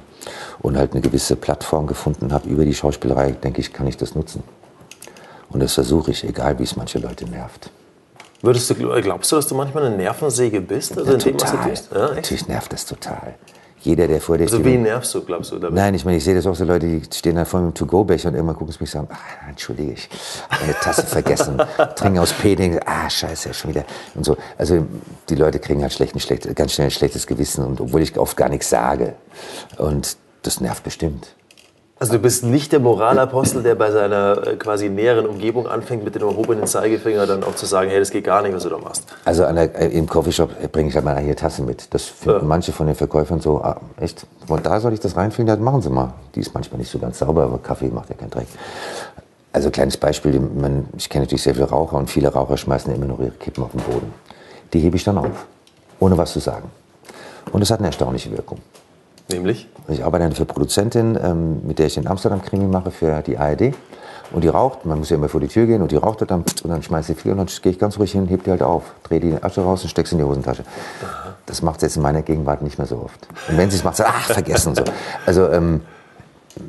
und 0.60 0.78
halt 0.78 0.94
eine 0.94 1.02
gewisse 1.02 1.36
Plattform 1.36 1.88
gefunden 1.88 2.32
habe 2.32 2.48
über 2.50 2.66
die 2.66 2.74
Schauspielerei, 2.74 3.32
denke 3.32 3.62
ich, 3.62 3.74
kann 3.74 3.88
ich 3.88 3.98
das 3.98 4.16
nutzen. 4.16 4.44
Und 5.50 5.62
das 5.62 5.74
versuche 5.74 6.12
ich, 6.12 6.24
egal 6.24 6.60
wie 6.60 6.64
es 6.64 6.78
manche 6.78 7.00
Leute 7.00 7.26
nervt. 7.26 7.72
Würdest 8.42 8.70
du, 8.70 8.76
glaubst 8.76 9.32
du, 9.32 9.36
dass 9.36 9.48
du 9.48 9.56
manchmal 9.56 9.86
eine 9.86 9.98
Nervensäge 9.98 10.62
bist? 10.62 10.98
Also 10.98 11.12
ja, 11.12 11.18
total. 11.18 11.64
Dem, 11.64 11.76
ja, 11.92 12.16
Natürlich 12.16 12.48
nervt 12.48 12.74
das 12.74 12.86
total. 12.86 13.36
Jeder, 13.84 14.08
der 14.08 14.22
vor 14.22 14.38
dir 14.38 14.44
also 14.44 14.58
steht. 14.58 14.66
Also 14.66 14.78
wie 14.78 14.82
nervst 14.82 15.14
du, 15.16 15.22
glaubst 15.24 15.52
du? 15.52 15.58
Damit? 15.58 15.74
Nein, 15.74 15.96
ich 15.96 16.06
meine, 16.06 16.18
ich 16.18 16.24
sehe 16.24 16.36
das 16.36 16.46
auch 16.46 16.56
so 16.56 16.64
Leute, 16.66 16.86
die 16.86 17.02
stehen 17.16 17.36
da 17.36 17.46
vor 17.46 17.60
dem 17.60 17.74
To-Go-Becher 17.74 18.30
und 18.30 18.36
irgendwann 18.36 18.56
gucken 18.56 18.72
sie 18.72 18.80
mich 18.80 18.94
und 18.96 19.08
sagen, 19.08 19.08
ah, 19.12 19.50
entschuldige, 19.50 19.94
ich 19.94 20.08
habe 20.50 20.64
eine 20.66 20.74
Tasse 20.74 21.04
vergessen, 21.04 21.60
trinken 21.96 22.20
aus 22.20 22.32
Peding, 22.34 22.80
ah, 22.86 23.10
scheiße, 23.10 23.54
schon 23.56 23.72
wieder. 23.72 23.86
Und 24.14 24.24
so. 24.24 24.38
Also 24.58 24.86
die 25.30 25.36
Leute 25.36 25.60
kriegen 25.60 25.82
halt 25.82 25.94
schlecht, 25.94 26.20
schlecht, 26.22 26.56
ganz 26.56 26.74
schnell 26.74 26.88
ein 26.88 26.92
schlechtes 26.92 27.26
Gewissen, 27.26 27.66
und 27.66 27.82
obwohl 27.82 28.02
ich 28.04 28.16
oft 28.20 28.38
gar 28.38 28.50
nichts 28.50 28.70
sage. 28.70 29.16
Und 29.78 30.16
das 30.44 30.62
nervt 30.62 30.84
bestimmt. 30.84 31.36
Also 32.02 32.14
du 32.14 32.20
bist 32.20 32.44
nicht 32.44 32.72
der 32.72 32.80
Moralapostel, 32.80 33.62
der 33.62 33.76
bei 33.76 33.92
seiner 33.92 34.48
äh, 34.48 34.56
quasi 34.56 34.90
näheren 34.90 35.28
Umgebung 35.28 35.68
anfängt, 35.68 36.04
mit 36.04 36.16
dem 36.16 36.24
erhobenen 36.24 36.66
Zeigefinger 36.66 37.28
dann 37.28 37.44
auch 37.44 37.54
zu 37.54 37.68
sagen, 37.68 37.92
hey, 37.92 38.00
das 38.00 38.10
geht 38.10 38.24
gar 38.24 38.42
nicht, 38.42 38.56
was 38.56 38.64
du 38.64 38.70
da 38.70 38.80
machst. 38.80 39.06
Also 39.24 39.44
der, 39.44 39.80
äh, 39.80 39.96
im 39.96 40.08
Coffeeshop 40.08 40.72
bringe 40.72 40.90
ich 40.90 40.96
halt 40.96 41.06
meine 41.06 41.18
eigene 41.18 41.36
Tasse 41.36 41.62
mit. 41.62 41.94
Das 41.94 42.06
finden 42.06 42.40
ja. 42.40 42.44
manche 42.44 42.72
von 42.72 42.88
den 42.88 42.96
Verkäufern 42.96 43.40
so, 43.40 43.62
ah, 43.62 43.80
echt, 44.00 44.26
von 44.48 44.64
da 44.64 44.80
soll 44.80 44.94
ich 44.94 45.00
das 45.00 45.16
reinfüllen? 45.16 45.48
Ja, 45.48 45.56
machen 45.58 45.84
Sie 45.84 45.92
mal. 45.92 46.12
Die 46.34 46.40
ist 46.40 46.56
manchmal 46.56 46.80
nicht 46.80 46.90
so 46.90 46.98
ganz 46.98 47.20
sauber, 47.20 47.44
aber 47.44 47.60
Kaffee 47.60 47.90
macht 47.90 48.10
ja 48.10 48.16
keinen 48.16 48.32
Dreck. 48.32 48.48
Also 49.54 49.70
kleines 49.70 49.96
Beispiel, 49.96 50.40
man, 50.40 50.88
ich 50.98 51.08
kenne 51.08 51.26
natürlich 51.26 51.44
sehr 51.44 51.54
viele 51.54 51.70
Raucher 51.70 51.98
und 51.98 52.10
viele 52.10 52.30
Raucher 52.30 52.58
schmeißen 52.58 52.92
immer 52.96 53.06
noch 53.06 53.20
ihre 53.20 53.30
Kippen 53.30 53.64
auf 53.64 53.74
den 53.74 53.82
Boden. 53.82 54.12
Die 54.74 54.80
hebe 54.80 54.96
ich 54.96 55.04
dann 55.04 55.20
auf, 55.20 55.46
ohne 56.00 56.18
was 56.18 56.34
zu 56.34 56.40
sagen. 56.40 56.68
Und 57.52 57.62
es 57.62 57.70
hat 57.70 57.78
eine 57.78 57.90
erstaunliche 57.90 58.32
Wirkung. 58.32 58.58
Nämlich? 59.30 59.68
Ich 59.88 60.04
arbeite 60.04 60.36
für 60.36 60.46
Produzentin, 60.46 61.18
ähm, 61.22 61.66
mit 61.66 61.80
der 61.80 61.88
ich 61.88 61.96
den 61.96 62.08
Amsterdam-Krimi 62.08 62.66
mache 62.66 62.92
für 62.92 63.22
die 63.22 63.38
ARD. 63.38 63.74
Und 64.32 64.44
die 64.44 64.48
raucht, 64.48 64.86
man 64.86 65.00
muss 65.00 65.10
ja 65.10 65.18
immer 65.18 65.28
vor 65.28 65.42
die 65.42 65.50
Tür 65.50 65.66
gehen 65.66 65.82
und 65.82 65.92
die 65.92 65.98
raucht 65.98 66.22
dann 66.30 66.46
und 66.64 66.70
dann 66.70 66.82
schmeißt 66.82 67.08
sie 67.08 67.16
viel 67.16 67.32
und 67.32 67.38
dann 67.38 67.48
gehe 67.62 67.72
ich 67.74 67.80
ganz 67.80 68.00
ruhig 68.00 68.14
hin, 68.14 68.28
heb 68.28 68.46
die 68.46 68.52
halt 68.52 68.62
auf, 68.62 68.84
drehe 69.04 69.20
die 69.20 69.44
Asche 69.44 69.62
raus 69.62 69.84
und 69.84 69.90
stecke 69.90 70.08
sie 70.08 70.16
in 70.16 70.20
die 70.20 70.26
Hosentasche. 70.26 70.64
Das 71.46 71.62
macht 71.62 71.82
sie 71.82 71.88
jetzt 71.88 71.98
in 71.98 72.02
meiner 72.02 72.22
Gegenwart 72.22 72.62
nicht 72.62 72.78
mehr 72.78 72.88
so 72.88 73.02
oft. 73.04 73.28
Und 73.50 73.58
wenn 73.58 73.70
sie 73.70 73.78
es 73.78 73.84
macht, 73.84 73.98
sagt 73.98 74.10
ach, 74.14 74.32
vergessen 74.32 74.70
und 74.70 74.76
so. 74.78 74.84
Also 75.26 75.50
ähm, 75.50 75.82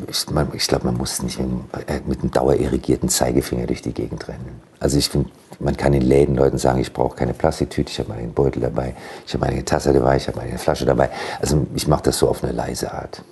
ich, 0.09 0.27
ich 0.55 0.67
glaube, 0.67 0.87
man 0.87 0.97
muss 0.97 1.23
nicht 1.23 1.39
mit, 1.39 1.49
äh, 1.87 2.01
mit 2.05 2.21
einem 2.21 2.33
dauerirrigierten 2.33 3.09
Zeigefinger 3.09 3.67
durch 3.67 3.83
die 3.83 3.93
Gegend 3.93 4.27
rennen. 4.27 4.61
Also 4.81 4.99
ich 4.99 5.09
finde, 5.09 5.31
man 5.63 5.77
kann 5.77 5.93
in 5.93 6.03
Läden 6.03 6.35
Leuten 6.35 6.59
sagen, 6.59 6.81
ich 6.81 6.93
brauche 6.93 7.17
keine 7.17 7.35
Plastiktüte, 7.35 7.91
ich 7.91 7.99
habe 7.99 8.11
meine 8.11 8.29
Beutel 8.29 8.61
dabei, 8.61 8.95
ich 9.27 9.35
habe 9.35 9.47
meine 9.47 9.65
Tasse 9.65 9.93
dabei, 9.93 10.17
ich 10.17 10.29
habe 10.29 10.39
meine 10.39 10.59
Flasche 10.59 10.85
dabei. 10.85 11.11
Also 11.41 11.67
ich 11.75 11.87
mache 11.89 12.03
das 12.05 12.19
so 12.19 12.29
auf 12.29 12.43
eine 12.43 12.53
leise 12.53 12.93
Art. 12.93 13.23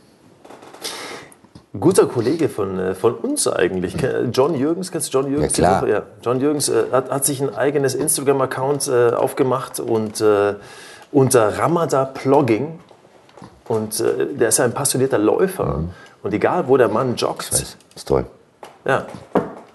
Guter 1.79 2.07
Kollege 2.07 2.49
von, 2.49 2.79
äh, 2.79 2.95
von 2.95 3.15
uns 3.15 3.47
eigentlich. 3.47 3.97
John 4.33 4.55
Jürgens, 4.55 4.91
kennst 4.91 5.15
du 5.15 5.19
John 5.19 5.31
Jürgens? 5.31 5.57
Ja, 5.57 5.79
klar. 5.79 5.89
Ja. 5.89 6.03
John 6.21 6.41
Jürgens 6.41 6.69
äh, 6.69 6.85
hat, 6.91 7.11
hat, 7.11 7.25
sich 7.25 7.41
ein 7.41 7.55
eigenes 7.55 7.95
Instagram-Account 7.95 8.89
äh, 8.89 9.11
aufgemacht 9.11 9.79
und 9.79 10.21
äh, 10.21 10.55
unter 11.13 11.59
Ramada 11.59 12.07
Plogging. 12.07 12.81
Und 13.69 14.01
äh, 14.01 14.27
der 14.35 14.49
ist 14.49 14.59
ein 14.59 14.73
passionierter 14.73 15.19
Läufer. 15.19 15.79
Mhm. 15.79 15.91
Und 16.25 16.35
egal, 16.35 16.67
wo 16.67 16.77
der 16.77 16.89
Mann 16.89 17.15
joggt. 17.15 17.51
Ich 17.53 17.61
weiß, 17.61 17.77
ist 17.95 18.09
toll. 18.09 18.27
Ja, 18.85 19.07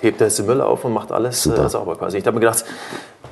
hebt 0.01 0.21
er 0.21 0.29
den 0.29 0.45
Müll 0.45 0.61
auf 0.61 0.85
und 0.85 0.93
macht 0.93 1.11
alles 1.11 1.45
äh, 1.45 1.69
sauber 1.69 1.95
quasi. 1.95 2.17
Ich 2.17 2.25
habe 2.25 2.35
mir 2.35 2.41
gedacht, 2.41 2.65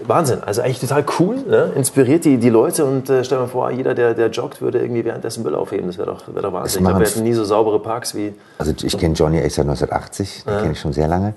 Wahnsinn, 0.07 0.43
also 0.43 0.61
eigentlich 0.61 0.79
total 0.79 1.05
cool, 1.19 1.37
ne? 1.47 1.71
inspiriert 1.75 2.25
die, 2.25 2.37
die 2.37 2.49
Leute 2.49 2.85
und 2.85 3.09
äh, 3.09 3.23
stell 3.23 3.37
dir 3.37 3.43
mal 3.43 3.49
vor, 3.49 3.71
jeder, 3.71 3.93
der, 3.93 4.13
der 4.13 4.29
joggt, 4.29 4.61
würde 4.61 4.79
irgendwie 4.79 5.05
währenddessen 5.05 5.43
Müll 5.43 5.55
aufheben. 5.55 5.87
Das 5.87 5.97
wäre 5.97 6.07
doch, 6.07 6.33
wär 6.33 6.41
doch 6.41 6.53
Wahnsinn. 6.53 6.81
Ich 6.81 6.85
glaube, 6.85 6.99
wir 6.99 7.07
hätten 7.07 7.23
nie 7.23 7.33
so 7.33 7.43
saubere 7.43 7.79
Parks 7.79 8.15
wie. 8.15 8.33
Also 8.57 8.73
ich 8.81 8.97
kenne 8.97 9.13
Johnny 9.13 9.39
echt 9.39 9.55
seit 9.55 9.65
1980, 9.65 10.43
den 10.43 10.53
ja. 10.53 10.59
kenne 10.59 10.73
ich 10.73 10.79
schon 10.79 10.93
sehr 10.93 11.07
lange. 11.07 11.35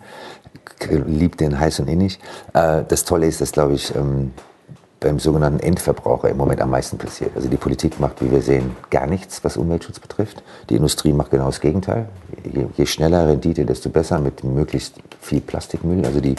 Liebt 1.06 1.40
den 1.40 1.58
heiß 1.58 1.80
und 1.80 1.88
innig. 1.88 2.18
Äh, 2.52 2.82
das 2.88 3.04
Tolle 3.04 3.26
ist, 3.26 3.40
dass, 3.40 3.52
glaube 3.52 3.74
ich, 3.74 3.94
ähm, 3.94 4.32
beim 5.06 5.20
sogenannten 5.20 5.60
Endverbraucher 5.60 6.28
im 6.28 6.36
Moment 6.36 6.60
am 6.60 6.70
meisten 6.70 6.98
passiert. 6.98 7.30
Also 7.36 7.48
die 7.48 7.56
Politik 7.56 8.00
macht, 8.00 8.20
wie 8.22 8.30
wir 8.30 8.42
sehen, 8.42 8.76
gar 8.90 9.06
nichts, 9.06 9.44
was 9.44 9.56
Umweltschutz 9.56 10.00
betrifft. 10.00 10.42
Die 10.68 10.74
Industrie 10.74 11.12
macht 11.12 11.30
genau 11.30 11.46
das 11.46 11.60
Gegenteil. 11.60 12.08
Je, 12.44 12.66
je 12.76 12.86
schneller 12.86 13.28
Rendite, 13.28 13.64
desto 13.64 13.88
besser 13.88 14.18
mit 14.18 14.42
möglichst 14.42 14.96
viel 15.20 15.40
Plastikmüll. 15.40 16.04
Also 16.04 16.20
die 16.20 16.34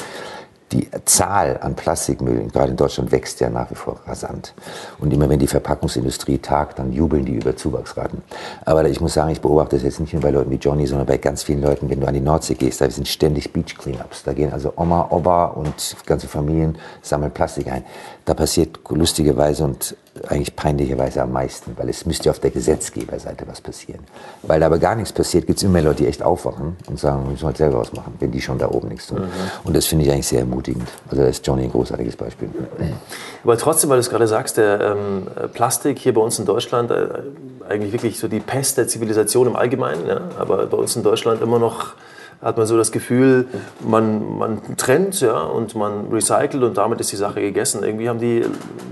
die 0.71 0.89
Zahl 1.05 1.59
an 1.62 1.75
Plastikmüll, 1.75 2.47
gerade 2.51 2.71
in 2.71 2.77
Deutschland, 2.77 3.12
wächst 3.12 3.39
ja 3.39 3.50
nach 3.50 3.71
wie 3.71 3.75
vor 3.75 4.01
rasant. 4.05 4.53
Und 5.00 5.13
immer 5.13 5.29
wenn 5.29 5.39
die 5.39 5.47
Verpackungsindustrie 5.47 6.39
tagt, 6.39 6.79
dann 6.79 6.91
jubeln 6.91 7.24
die 7.24 7.36
über 7.36 7.55
Zuwachsraten. 7.55 8.21
Aber 8.65 8.88
ich 8.88 9.00
muss 9.00 9.13
sagen, 9.13 9.31
ich 9.31 9.39
beobachte 9.39 9.77
das 9.77 9.83
jetzt 9.83 10.00
nicht 10.01 10.12
nur 10.12 10.21
bei 10.21 10.31
Leuten 10.31 10.51
wie 10.51 10.55
Johnny, 10.55 10.86
sondern 10.86 11.07
bei 11.07 11.17
ganz 11.17 11.43
vielen 11.43 11.62
Leuten, 11.62 11.89
wenn 11.89 12.01
du 12.01 12.07
an 12.07 12.13
die 12.13 12.19
Nordsee 12.19 12.55
gehst, 12.55 12.81
da 12.81 12.89
sind 12.89 13.07
ständig 13.07 13.53
Beach 13.53 13.77
Cleanups. 13.77 14.24
Da 14.24 14.33
gehen 14.33 14.51
also 14.51 14.74
Oma, 14.75 15.07
Opa 15.09 15.45
und 15.45 15.95
ganze 16.05 16.27
Familien 16.27 16.77
sammeln 17.01 17.31
Plastik 17.31 17.71
ein. 17.71 17.86
Da 18.27 18.34
passiert 18.34 18.79
lustigerweise 18.89 19.63
und 19.63 19.96
eigentlich 20.27 20.53
peinlicherweise 20.53 21.22
am 21.22 21.31
meisten, 21.31 21.77
weil 21.77 21.88
es 21.88 22.05
müsste 22.05 22.29
auf 22.29 22.39
der 22.39 22.51
Gesetzgeberseite 22.51 23.48
was 23.48 23.62
passieren. 23.62 24.01
Weil 24.41 24.60
da 24.60 24.65
aber 24.65 24.79
gar 24.79 24.96
nichts 24.96 25.13
passiert, 25.13 25.48
gibt 25.48 25.60
es 25.60 25.63
immer 25.63 25.81
Leute, 25.81 26.03
die 26.03 26.07
echt 26.07 26.22
aufwachen 26.22 26.75
und 26.89 27.00
sagen, 27.00 27.24
wir 27.24 27.31
müssen 27.31 27.46
halt 27.46 27.55
selber 27.55 27.79
was 27.79 27.93
machen, 27.93 28.15
wenn 28.19 28.29
die 28.29 28.41
schon 28.41 28.57
da 28.57 28.67
oben 28.69 28.89
nichts 28.89 29.07
tun. 29.07 29.19
Mhm. 29.19 29.29
Und 29.63 29.77
das 29.77 29.86
finde 29.86 30.03
ich 30.03 30.12
eigentlich 30.12 30.27
sehr 30.27 30.41
ermutigend. 30.41 30.89
Also 31.10 31.24
da 31.24 31.29
ist 31.29 31.48
Johnny 31.48 31.63
ein 31.63 31.72
großartiges 31.72 32.17
Beispiel. 32.17 32.50
Aber 33.46 33.57
trotzdem, 33.57 33.89
weil 33.89 33.96
du 33.96 34.01
es 34.01 34.10
gerade 34.10 34.27
sagst, 34.27 34.57
der 34.57 34.81
ähm, 34.81 35.27
Plastik 35.53 35.98
hier 35.98 36.13
bei 36.13 36.19
uns 36.19 36.38
in 36.38 36.43
Deutschland, 36.43 36.91
äh, 36.91 37.07
eigentlich 37.69 37.93
wirklich 37.93 38.19
so 38.19 38.27
die 38.27 38.41
Pest 38.41 38.77
der 38.77 38.89
Zivilisation 38.89 39.48
im 39.48 39.55
Allgemeinen, 39.55 40.05
ja? 40.05 40.19
aber 40.38 40.65
bei 40.65 40.75
uns 40.75 40.98
in 40.98 41.03
Deutschland 41.03 41.41
immer 41.41 41.60
noch 41.60 41.93
hat 42.41 42.58
man 42.58 42.67
so 42.67 42.77
das 42.77 42.91
Gefühl, 42.91 43.48
man, 43.79 44.38
man 44.38 44.77
trennt 44.77 45.20
ja, 45.22 45.41
und 45.41 45.75
man 45.75 46.08
recycelt 46.12 46.63
und 46.63 46.77
damit 46.77 47.00
ist 47.00 47.12
die 47.12 47.15
Sache 47.15 47.41
gegessen. 47.41 47.84
Irgendwie 47.84 48.10
haben 48.10 48.20
die 48.20 48.46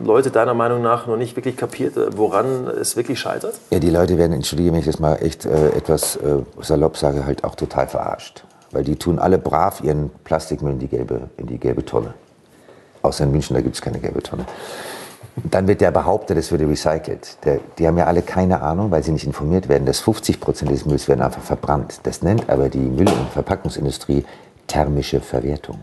Leute 0.04 0.32
deiner 0.32 0.54
Meinung 0.54 0.82
nach 0.82 1.06
noch 1.06 1.18
nicht 1.18 1.36
wirklich 1.36 1.56
kapiert, 1.56 1.94
woran 2.18 2.68
es 2.68 2.96
wirklich 2.96 3.20
scheitert? 3.20 3.56
Ja, 3.70 3.80
die 3.80 3.90
Leute 3.90 4.18
werden, 4.18 4.34
entschuldige 4.34 4.72
mich 4.72 4.86
jetzt 4.86 5.00
mal 5.00 5.16
echt 5.16 5.46
äh, 5.46 5.70
etwas 5.70 6.16
äh, 6.16 6.38
salopp 6.62 6.98
sage, 6.98 7.25
halt 7.25 7.44
auch 7.44 7.56
total 7.56 7.88
verarscht. 7.88 8.44
Weil 8.72 8.84
die 8.84 8.96
tun 8.96 9.20
alle 9.20 9.38
brav 9.38 9.82
ihren 9.82 10.10
Plastikmüll 10.24 10.74
in 10.74 10.80
die 10.80 10.88
gelbe, 10.88 11.30
in 11.38 11.46
die 11.46 11.60
gelbe 11.60 11.86
Tonne. 11.86 12.14
Außer 13.04 13.24
in 13.24 13.32
München, 13.32 13.56
da 13.56 13.62
gibt 13.62 13.75
es 13.75 13.82
keine 13.82 14.00
gelbe 14.00 14.24
Tonne. 14.24 14.46
Dann 15.44 15.68
wird 15.68 15.82
der 15.82 15.92
behauptet, 15.92 16.38
es 16.38 16.51
würde 16.51 16.68
recycelt. 16.68 17.38
Der, 17.44 17.60
die 17.77 17.88
haben 17.88 17.98
ja 17.98 18.06
alle 18.06 18.22
keine 18.22 18.62
Ahnung, 18.62 18.89
weil 18.92 19.04
sie 19.04 19.12
nicht 19.12 19.25
informiert 19.25 19.68
werden, 19.68 19.86
dass 19.86 20.00
50 20.00 20.39
Prozent 20.39 20.72
des 20.72 20.86
Mülls 20.86 21.10
werden 21.10 21.22
einfach 21.22 21.42
verbrannt. 21.42 22.00
Das 22.04 22.22
nennt 22.22 22.50
aber 22.50 22.70
die 22.70 22.77
Müll- 22.80 23.10
und 23.10 23.30
Verpackungsindustrie 23.34 24.25
thermische 24.68 25.20
Verwertung. 25.20 25.80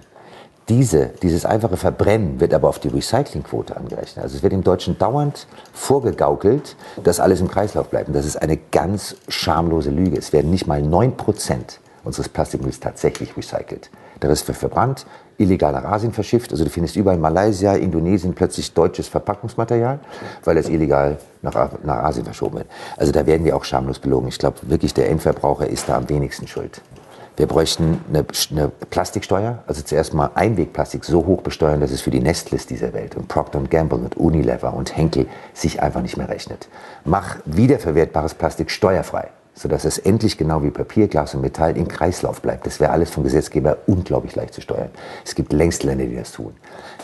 Diese, 0.69 1.11
dieses 1.23 1.45
einfache 1.45 1.77
Verbrennen 1.77 2.41
wird 2.41 2.55
aber 2.55 2.69
auf 2.69 2.79
die 2.79 2.89
Recyclingquote 2.89 3.77
angerechnet. 3.77 4.25
Also 4.25 4.37
es 4.37 4.43
wird 4.43 4.53
im 4.53 4.63
Deutschen 4.63 4.97
dauernd 4.97 5.47
vorgegaukelt, 5.73 6.77
dass 7.03 7.21
alles 7.21 7.41
im 7.41 7.49
Kreislauf 7.49 7.89
bleibt. 7.89 8.09
Und 8.09 8.15
das 8.15 8.25
ist 8.25 8.41
eine 8.41 8.57
ganz 8.57 9.17
schamlose 9.29 9.91
Lüge. 9.91 10.17
Es 10.17 10.33
werden 10.33 10.51
nicht 10.51 10.67
mal 10.67 10.81
9 10.81 11.17
Prozent 11.17 11.81
unseres 12.05 12.29
Plastikmülls 12.29 12.81
tatsächlich 12.81 13.37
recycelt. 13.37 13.91
Der 14.23 14.31
Rest 14.31 14.47
wird 14.47 14.57
verbrannt, 14.57 15.05
illegal 15.39 15.73
nach 15.73 15.85
Asien 15.85 16.13
verschifft. 16.13 16.53
Also 16.53 16.65
du 16.65 16.71
findest 16.71 16.97
überall 16.97 17.17
in 17.17 17.23
Malaysia, 17.23 17.75
Indonesien 17.75 18.35
plötzlich 18.35 18.73
deutsches 18.73 19.09
Verpackungsmaterial, 19.09 19.99
weil 20.45 20.57
es 20.57 20.69
illegal 20.69 21.19
nach, 21.43 21.71
nach 21.83 22.05
Asien 22.05 22.25
verschoben 22.25 22.59
wird. 22.59 22.67
Also 22.97 23.13
da 23.13 23.27
werden 23.27 23.45
wir 23.45 23.57
auch 23.57 23.65
schamlos 23.65 23.99
belogen. 23.99 24.29
Ich 24.29 24.39
glaube 24.39 24.59
wirklich, 24.63 24.95
der 24.95 25.11
Endverbraucher 25.11 25.67
ist 25.67 25.89
da 25.89 25.97
am 25.97 26.09
wenigsten 26.09 26.47
schuld. 26.47 26.81
Wir 27.37 27.47
bräuchten 27.47 28.05
eine, 28.11 28.27
eine, 28.51 28.69
Plastiksteuer, 28.91 29.63
also 29.67 29.83
zuerst 29.83 30.13
mal 30.13 30.31
Einwegplastik 30.35 31.05
so 31.05 31.25
hoch 31.25 31.41
besteuern, 31.41 31.81
dass 31.81 31.91
es 31.91 32.03
für 32.03 32.11
die 32.11 32.21
Nestles 32.21 32.67
dieser 32.67 32.93
Welt 32.93 33.17
und 33.17 33.29
Procter 33.29 33.61
Gamble 33.61 33.99
und 33.99 34.19
Unilever 34.19 34.75
und 34.75 34.95
Henkel 34.95 35.27
sich 35.55 35.81
einfach 35.83 36.03
nicht 36.03 36.19
mehr 36.19 36.29
rechnet. 36.29 36.69
Mach 37.05 37.37
wiederverwertbares 37.47 38.35
Plastik 38.35 38.71
steuerfrei, 38.71 39.29
sodass 39.55 39.85
es 39.85 39.99
endlich 39.99 40.39
genau 40.39 40.63
wie 40.63 40.71
Papier, 40.71 41.09
Glas 41.09 41.35
und 41.35 41.43
Metall 41.43 41.77
im 41.77 41.89
Kreislauf 41.89 42.41
bleibt. 42.41 42.67
Das 42.67 42.81
wäre 42.81 42.93
alles 42.93 43.11
vom 43.11 43.23
Gesetzgeber 43.23 43.79
unglaublich 43.87 44.35
leicht 44.35 44.55
zu 44.55 44.61
steuern. 44.61 44.91
Es 45.25 45.35
gibt 45.35 45.53
längst 45.53 45.83
Länder, 45.83 46.07
die 46.07 46.17
das 46.17 46.33
tun. 46.33 46.55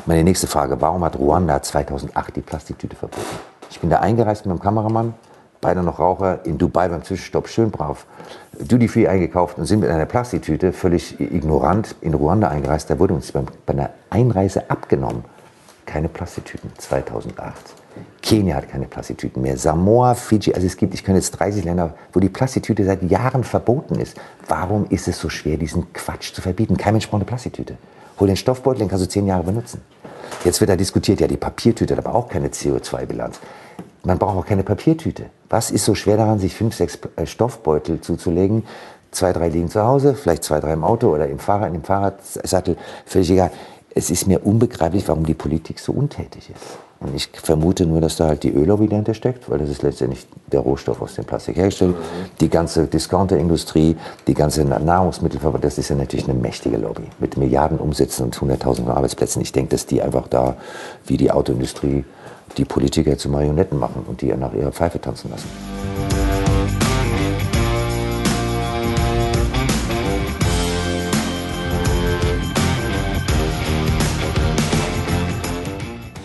Meine 0.07 0.25
nächste 0.25 0.47
Frage, 0.47 0.81
warum 0.81 1.05
hat 1.05 1.19
Ruanda 1.19 1.63
2008 1.63 2.37
die 2.37 2.41
Plastiktüte 2.41 2.97
verboten? 2.97 3.23
Ich 3.71 3.81
bin 3.81 3.91
da 3.91 4.01
eingereist 4.01 4.47
mit 4.47 4.55
meinem 4.55 4.63
Kameramann, 4.63 5.15
beide 5.61 5.83
noch 5.83 5.99
Raucher, 5.99 6.45
in 6.45 6.57
Dubai 6.57 6.89
beim 6.89 7.05
Zwischenstopp 7.05 7.49
schön 7.49 7.71
brav 7.71 8.07
Duty 8.59 8.89
Free 8.89 9.07
eingekauft 9.07 9.59
und 9.59 9.67
sind 9.67 9.81
mit 9.81 9.91
einer 9.91 10.07
Plastiktüte 10.07 10.73
völlig 10.73 11.21
ignorant 11.21 11.95
in 12.01 12.15
Ruanda 12.15 12.49
eingereist. 12.49 12.91
Da 12.91 12.99
wurde 12.99 13.15
uns 13.15 13.31
bei 13.31 13.43
einer 13.67 13.91
Einreise 14.11 14.71
abgenommen. 14.71 15.25
Keine 15.87 16.09
Plastiktüten 16.09 16.71
2008. 16.77 17.75
Kenia 18.29 18.57
hat 18.57 18.69
keine 18.69 18.85
Plastiktüten 18.87 19.41
mehr. 19.41 19.57
Samoa, 19.57 20.15
Fiji, 20.15 20.53
also 20.53 20.67
es 20.67 20.77
gibt, 20.77 20.93
ich 20.93 21.03
kenne 21.03 21.17
jetzt 21.17 21.31
30 21.31 21.65
Länder, 21.65 21.95
wo 22.13 22.21
die 22.21 22.29
Plastiktüte 22.29 22.85
seit 22.85 23.03
Jahren 23.11 23.43
verboten 23.43 23.95
ist. 23.95 24.19
Warum 24.47 24.85
ist 24.91 25.09
es 25.09 25.19
so 25.19 25.31
schwer, 25.31 25.57
diesen 25.57 25.95
Quatsch 25.95 26.35
zu 26.35 26.43
verbieten? 26.43 26.77
Kein 26.77 26.93
Mensch 26.93 27.09
braucht 27.09 27.23
eine 27.23 27.25
Plastiktüte. 27.25 27.79
Hol 28.21 28.27
den 28.27 28.37
Stoffbeutel, 28.37 28.81
den 28.81 28.89
kannst 28.89 29.07
du 29.07 29.09
zehn 29.09 29.27
Jahre 29.27 29.45
benutzen. 29.45 29.81
Jetzt 30.45 30.61
wird 30.61 30.69
da 30.69 30.77
diskutiert, 30.77 31.23
ja, 31.23 31.27
die 31.27 31.39
Papiertüte 31.39 31.97
hat 31.97 32.05
aber 32.05 32.15
auch 32.15 32.29
keine 32.29 32.49
CO2-Bilanz. 32.49 33.41
Man 34.05 34.19
braucht 34.19 34.37
auch 34.37 34.47
keine 34.47 34.63
Papiertüte. 34.63 35.31
Was 35.49 35.71
ist 35.71 35.87
so 35.87 35.95
schwer 35.95 36.19
daran, 36.19 36.39
sich 36.39 36.55
fünf, 36.55 36.75
sechs 36.75 36.99
äh, 37.17 37.25
Stoffbeutel 37.25 38.03
zuzulegen? 38.03 38.65
Zwei, 39.11 39.33
drei 39.33 39.49
liegen 39.49 39.71
zu 39.71 39.83
Hause, 39.83 40.15
vielleicht 40.15 40.45
zwei, 40.45 40.61
drei 40.61 40.75
im 40.75 40.85
Auto 40.85 41.15
oder 41.15 41.29
im 41.29 41.39
Fahrrad, 41.39 41.69
in 41.69 41.81
dem 41.81 41.83
Fahrradsattel, 41.83 42.77
völlig 43.07 43.31
egal. 43.31 43.51
Es 43.95 44.11
ist 44.11 44.27
mir 44.27 44.45
unbegreiflich, 44.45 45.09
warum 45.09 45.25
die 45.25 45.33
Politik 45.33 45.79
so 45.79 45.93
untätig 45.93 46.51
ist. 46.51 46.88
Und 47.01 47.15
ich 47.15 47.29
vermute 47.33 47.87
nur, 47.87 48.01
dass 48.01 48.17
da 48.17 48.27
halt 48.27 48.43
die 48.43 48.53
Öllobby 48.53 48.89
dahinter 48.89 49.15
steckt, 49.15 49.49
weil 49.49 49.59
das 49.59 49.69
ist 49.69 49.83
letztendlich 49.83 50.27
der 50.51 50.61
Rohstoff 50.61 51.01
aus 51.01 51.15
dem 51.15 51.25
Plastik 51.25 51.57
hergestellt. 51.57 51.95
Die 52.41 52.49
ganze 52.49 52.87
Discounterindustrie, 52.87 53.97
die 54.27 54.35
ganze 54.35 54.65
Nahrungsmittelverbrauch, 54.65 55.61
das 55.61 55.79
ist 55.79 55.91
ja 55.91 55.97
natürlich 55.97 56.29
eine 56.29 56.39
mächtige 56.39 56.77
Lobby 56.77 57.05
mit 57.21 57.37
Milliarden 57.37 57.79
Umsätzen 57.79 58.25
und 58.25 58.41
Hunderttausenden 58.41 58.93
Arbeitsplätzen. 58.93 59.41
Ich 59.43 59.53
denke, 59.53 59.71
dass 59.71 59.87
die 59.87 60.03
einfach 60.03 60.27
da, 60.27 60.57
wie 61.07 61.17
die 61.17 61.31
Autoindustrie, 61.31 62.05
die 62.57 62.65
Politiker 62.65 63.17
zu 63.17 63.29
Marionetten 63.29 63.79
machen 63.79 64.05
und 64.09 64.21
die 64.21 64.35
nach 64.35 64.53
ihrer 64.53 64.73
Pfeife 64.73 65.01
tanzen 65.01 65.31
lassen. 65.31 65.49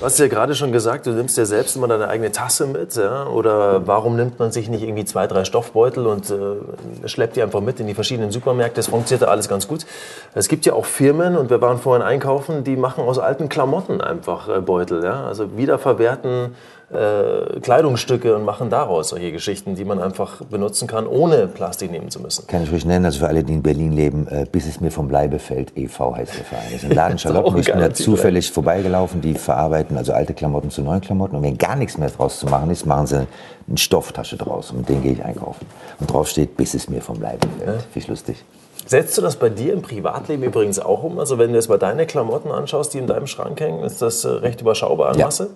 Du 0.03 0.07
hast 0.07 0.19
ja 0.19 0.27
gerade 0.27 0.53
schon 0.53 0.74
gesagt, 0.74 1.05
du 1.05 1.12
nimmst 1.12 1.38
ja 1.38 1.45
selbst 1.45 1.77
immer 1.77 1.88
deine 1.88 2.10
eigene 2.10 2.29
Tasse 2.29 2.67
mit. 2.67 2.93
Ja? 2.98 3.25
Oder 3.25 3.88
warum 3.88 4.17
nimmt 4.17 4.38
man 4.38 4.51
sich 4.51 4.67
nicht 4.67 4.83
irgendwie 4.83 5.05
zwei, 5.05 5.27
drei 5.27 5.45
Stoffbeutel 5.45 6.07
und 6.07 6.29
äh, 6.29 7.07
schleppt 7.07 7.38
die 7.38 7.41
einfach 7.41 7.62
mit 7.62 7.79
in 7.79 7.88
die 7.88 7.93
verschiedenen 7.93 8.29
Supermärkte? 8.29 8.75
Das 8.75 8.88
funktioniert 8.88 9.22
ja 9.22 9.29
alles 9.29 9.48
ganz 9.48 9.65
gut. 9.65 9.86
Es 10.33 10.50
gibt 10.50 10.65
ja 10.65 10.74
auch 10.74 10.83
Firmen, 10.83 11.38
und 11.38 11.50
wir 11.50 11.62
waren 11.62 11.79
vorhin 11.79 12.05
einkaufen, 12.05 12.65
die 12.65 12.75
machen 12.75 13.05
aus 13.05 13.17
alten 13.17 13.48
Klamotten 13.48 14.01
einfach 14.01 14.50
äh, 14.50 14.60
Beutel. 14.60 15.05
Ja? 15.05 15.24
Also 15.24 15.55
wiederverwerten 15.55 16.53
äh, 16.93 17.59
Kleidungsstücke 17.59 18.35
und 18.35 18.45
machen 18.45 18.69
daraus 18.69 19.09
solche 19.09 19.31
Geschichten, 19.31 19.75
die 19.75 19.85
man 19.85 20.00
einfach 20.00 20.43
benutzen 20.45 20.88
kann, 20.88 21.07
ohne 21.07 21.47
Plastik 21.47 21.91
nehmen 21.91 22.09
zu 22.09 22.19
müssen. 22.19 22.47
Kann 22.47 22.63
ich 22.63 22.71
ruhig 22.71 22.85
nennen, 22.85 23.05
also 23.05 23.19
für 23.19 23.27
alle, 23.27 23.43
die 23.43 23.53
in 23.53 23.62
Berlin 23.62 23.91
leben, 23.91 24.27
äh, 24.27 24.45
bis 24.51 24.67
es 24.67 24.79
mir 24.79 24.91
vom 24.91 25.09
Leibe 25.09 25.39
fällt, 25.39 25.77
e.V. 25.77 26.15
heißt 26.15 26.38
der 26.38 26.45
Verein. 26.45 26.65
Das 26.71 26.83
ist 26.83 26.89
ein 26.89 26.91
Laden 26.95 27.17
Charlotten, 27.17 27.57
ich 27.57 27.71
bin 27.71 27.79
da 27.79 27.93
zufällig 27.93 28.51
vorbeigelaufen, 28.51 29.21
die 29.21 29.33
verarbeiten 29.33 29.97
also 29.97 30.13
alte 30.13 30.33
Klamotten 30.33 30.69
zu 30.69 30.81
neuen 30.81 31.01
Klamotten 31.01 31.35
und 31.35 31.43
wenn 31.43 31.57
gar 31.57 31.75
nichts 31.75 31.97
mehr 31.97 32.09
draus 32.09 32.39
zu 32.39 32.45
machen 32.47 32.69
ist, 32.69 32.85
machen 32.85 33.07
sie 33.07 33.27
eine 33.67 33.77
Stofftasche 33.77 34.38
draus 34.38 34.71
und 34.71 34.79
mit 34.79 34.89
denen 34.89 35.03
gehe 35.03 35.13
ich 35.13 35.23
einkaufen. 35.23 35.65
Und 36.00 36.12
drauf 36.12 36.27
steht, 36.27 36.57
bis 36.57 36.73
es 36.73 36.89
mir 36.89 37.01
vom 37.01 37.21
Leibe 37.21 37.47
fällt. 37.57 37.67
Ja. 37.67 37.73
Finde 37.73 38.00
ich 38.00 38.07
lustig. 38.07 38.43
Setzt 38.85 39.17
du 39.17 39.21
das 39.21 39.38
bei 39.38 39.50
dir 39.50 39.73
im 39.73 39.81
Privatleben 39.81 40.43
übrigens 40.43 40.79
auch 40.79 41.03
um? 41.03 41.19
Also 41.19 41.38
wenn 41.38 41.50
du 41.50 41.55
jetzt 41.55 41.69
mal 41.69 41.77
deine 41.77 42.05
Klamotten 42.05 42.51
anschaust, 42.51 42.93
die 42.93 42.97
in 42.97 43.07
deinem 43.07 43.27
Schrank 43.27 43.59
hängen, 43.62 43.83
ist 43.83 44.01
das 44.01 44.25
äh, 44.25 44.29
recht 44.29 44.62
überschaubar 44.62 45.12
an 45.12 45.19
Masse? 45.19 45.51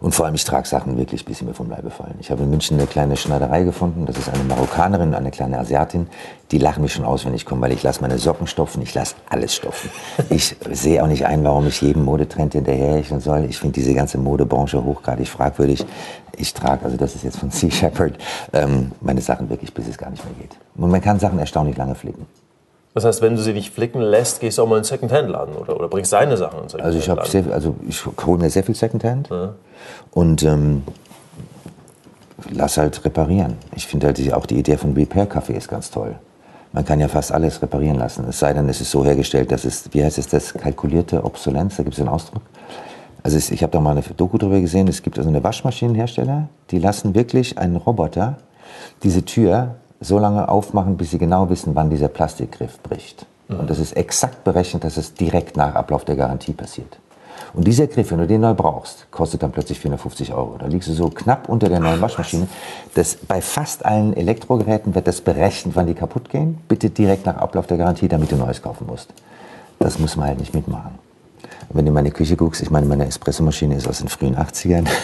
Und 0.00 0.14
vor 0.14 0.26
allem, 0.26 0.34
ich 0.34 0.44
trage 0.44 0.68
Sachen 0.68 0.98
wirklich, 0.98 1.24
bis 1.24 1.38
sie 1.38 1.44
mir 1.44 1.54
vom 1.54 1.70
Leibe 1.70 1.90
fallen. 1.90 2.16
Ich 2.20 2.30
habe 2.30 2.42
in 2.42 2.50
München 2.50 2.78
eine 2.78 2.86
kleine 2.86 3.16
Schneiderei 3.16 3.62
gefunden. 3.62 4.04
Das 4.04 4.16
ist 4.16 4.28
eine 4.28 4.44
Marokkanerin, 4.44 5.14
eine 5.14 5.30
kleine 5.30 5.58
Asiatin. 5.58 6.08
Die 6.50 6.58
lachen 6.58 6.82
mich 6.82 6.92
schon 6.92 7.04
aus, 7.04 7.24
wenn 7.24 7.34
ich 7.34 7.46
komme, 7.46 7.62
weil 7.62 7.72
ich 7.72 7.82
lasse 7.82 8.02
meine 8.02 8.18
Socken 8.18 8.46
stopfen, 8.46 8.82
ich 8.82 8.94
lasse 8.94 9.14
alles 9.28 9.54
stopfen. 9.54 9.90
Ich 10.28 10.56
sehe 10.70 11.02
auch 11.02 11.08
nicht 11.08 11.26
ein, 11.26 11.42
warum 11.44 11.66
ich 11.66 11.80
jedem 11.80 12.04
Modetrend 12.04 12.52
hinterherhechen 12.52 13.20
soll. 13.20 13.46
Ich 13.46 13.58
finde 13.58 13.74
diese 13.74 13.94
ganze 13.94 14.18
Modebranche 14.18 14.84
hochgradig 14.84 15.28
fragwürdig. 15.28 15.84
Ich 16.36 16.52
trage, 16.52 16.84
also 16.84 16.96
das 16.96 17.14
ist 17.14 17.24
jetzt 17.24 17.38
von 17.38 17.50
Sea 17.56 17.70
Shepherd, 17.70 18.18
ähm, 18.52 18.92
meine 19.00 19.22
Sachen 19.22 19.48
wirklich, 19.48 19.72
bis 19.72 19.88
es 19.88 19.96
gar 19.96 20.10
nicht 20.10 20.24
mehr 20.24 20.34
geht. 20.34 20.56
Und 20.76 20.90
man 20.90 21.00
kann 21.00 21.18
Sachen 21.18 21.38
erstaunlich 21.38 21.76
lange 21.76 21.94
flicken. 21.94 22.26
Das 22.96 23.04
heißt, 23.04 23.20
wenn 23.20 23.36
du 23.36 23.42
sie 23.42 23.52
nicht 23.52 23.74
flicken 23.74 24.00
lässt, 24.00 24.40
gehst 24.40 24.56
du 24.56 24.62
auch 24.62 24.66
mal 24.66 24.76
in 24.76 24.78
einen 24.78 24.84
Secondhand-Laden 24.84 25.54
oder, 25.54 25.76
oder 25.76 25.86
bringst 25.86 26.14
deine 26.14 26.36
Sachen 26.38 26.54
in 26.54 26.60
einen 26.60 26.68
Secondhand-Laden? 26.70 27.18
Also 27.18 27.38
ich, 27.38 27.52
also 27.52 27.74
ich 27.86 28.26
hole 28.26 28.38
mir 28.38 28.48
sehr 28.48 28.64
viel 28.64 28.74
Secondhand 28.74 29.28
ja. 29.28 29.54
Und 30.10 30.42
ähm, 30.42 30.82
lass 32.50 32.76
halt 32.76 33.04
reparieren. 33.04 33.54
Ich 33.74 33.86
finde 33.86 34.06
halt 34.06 34.32
auch 34.32 34.46
die 34.46 34.58
Idee 34.58 34.76
von 34.76 34.92
Repair 34.94 35.28
Café 35.28 35.52
ist 35.52 35.68
ganz 35.68 35.90
toll. 35.90 36.16
Man 36.72 36.84
kann 36.84 37.00
ja 37.00 37.08
fast 37.08 37.32
alles 37.32 37.62
reparieren 37.62 37.96
lassen. 37.96 38.26
Es 38.28 38.38
sei 38.38 38.52
denn, 38.52 38.68
es 38.68 38.80
ist 38.80 38.90
so 38.90 39.04
hergestellt, 39.04 39.50
dass 39.50 39.64
es, 39.64 39.88
wie 39.92 40.04
heißt 40.04 40.18
es, 40.18 40.28
das 40.28 40.52
kalkulierte 40.52 41.24
Obsolenz, 41.24 41.76
da 41.76 41.82
gibt 41.82 41.94
es 41.94 42.00
einen 42.00 42.10
Ausdruck. 42.10 42.42
Also 43.22 43.38
ich 43.38 43.62
habe 43.62 43.72
da 43.72 43.80
mal 43.80 43.92
eine 43.92 44.02
Doku 44.02 44.38
drüber 44.38 44.60
gesehen, 44.60 44.86
es 44.86 45.02
gibt 45.02 45.18
also 45.18 45.28
eine 45.28 45.42
Waschmaschinenhersteller, 45.42 46.48
die 46.70 46.78
lassen 46.78 47.14
wirklich 47.14 47.58
einen 47.58 47.76
Roboter 47.76 48.36
diese 49.02 49.24
Tür 49.24 49.76
so 50.00 50.18
lange 50.18 50.48
aufmachen, 50.48 50.96
bis 50.96 51.10
sie 51.10 51.18
genau 51.18 51.48
wissen, 51.48 51.74
wann 51.74 51.90
dieser 51.90 52.08
Plastikgriff 52.08 52.78
bricht. 52.82 53.26
Mhm. 53.48 53.60
Und 53.60 53.70
das 53.70 53.78
ist 53.78 53.96
exakt 53.96 54.44
berechnet, 54.44 54.84
dass 54.84 54.96
es 54.96 55.14
direkt 55.14 55.56
nach 55.56 55.74
Ablauf 55.74 56.04
der 56.04 56.16
Garantie 56.16 56.52
passiert. 56.52 56.98
Und 57.54 57.66
dieser 57.66 57.86
Griff, 57.86 58.10
wenn 58.10 58.18
du 58.18 58.26
den 58.26 58.40
neu 58.40 58.54
brauchst, 58.54 59.10
kostet 59.10 59.42
dann 59.42 59.52
plötzlich 59.52 59.78
450 59.80 60.32
Euro. 60.32 60.56
Da 60.58 60.66
liegst 60.66 60.88
du 60.88 60.92
so 60.92 61.08
knapp 61.08 61.48
unter 61.48 61.68
der 61.68 61.80
neuen 61.80 62.00
Waschmaschine. 62.00 62.48
Das, 62.94 63.16
bei 63.16 63.40
fast 63.40 63.84
allen 63.84 64.16
Elektrogeräten 64.16 64.94
wird 64.94 65.06
das 65.06 65.20
berechnet, 65.20 65.74
wann 65.76 65.86
die 65.86 65.94
kaputt 65.94 66.28
gehen. 66.30 66.58
Bitte 66.68 66.90
direkt 66.90 67.26
nach 67.26 67.36
Ablauf 67.36 67.66
der 67.66 67.78
Garantie, 67.78 68.08
damit 68.08 68.30
du 68.32 68.36
neues 68.36 68.62
kaufen 68.62 68.86
musst. 68.86 69.10
Das 69.78 69.98
muss 69.98 70.16
man 70.16 70.28
halt 70.28 70.40
nicht 70.40 70.54
mitmachen. 70.54 70.98
Und 71.68 71.76
wenn 71.76 71.84
du 71.84 71.88
in 71.90 71.94
meine 71.94 72.10
Küche 72.10 72.36
guckst, 72.36 72.62
ich 72.62 72.70
meine, 72.70 72.86
meine 72.86 73.06
Espressomaschine 73.06 73.74
ist 73.76 73.88
aus 73.88 73.98
den 73.98 74.08
frühen 74.08 74.36
80ern. 74.36 74.86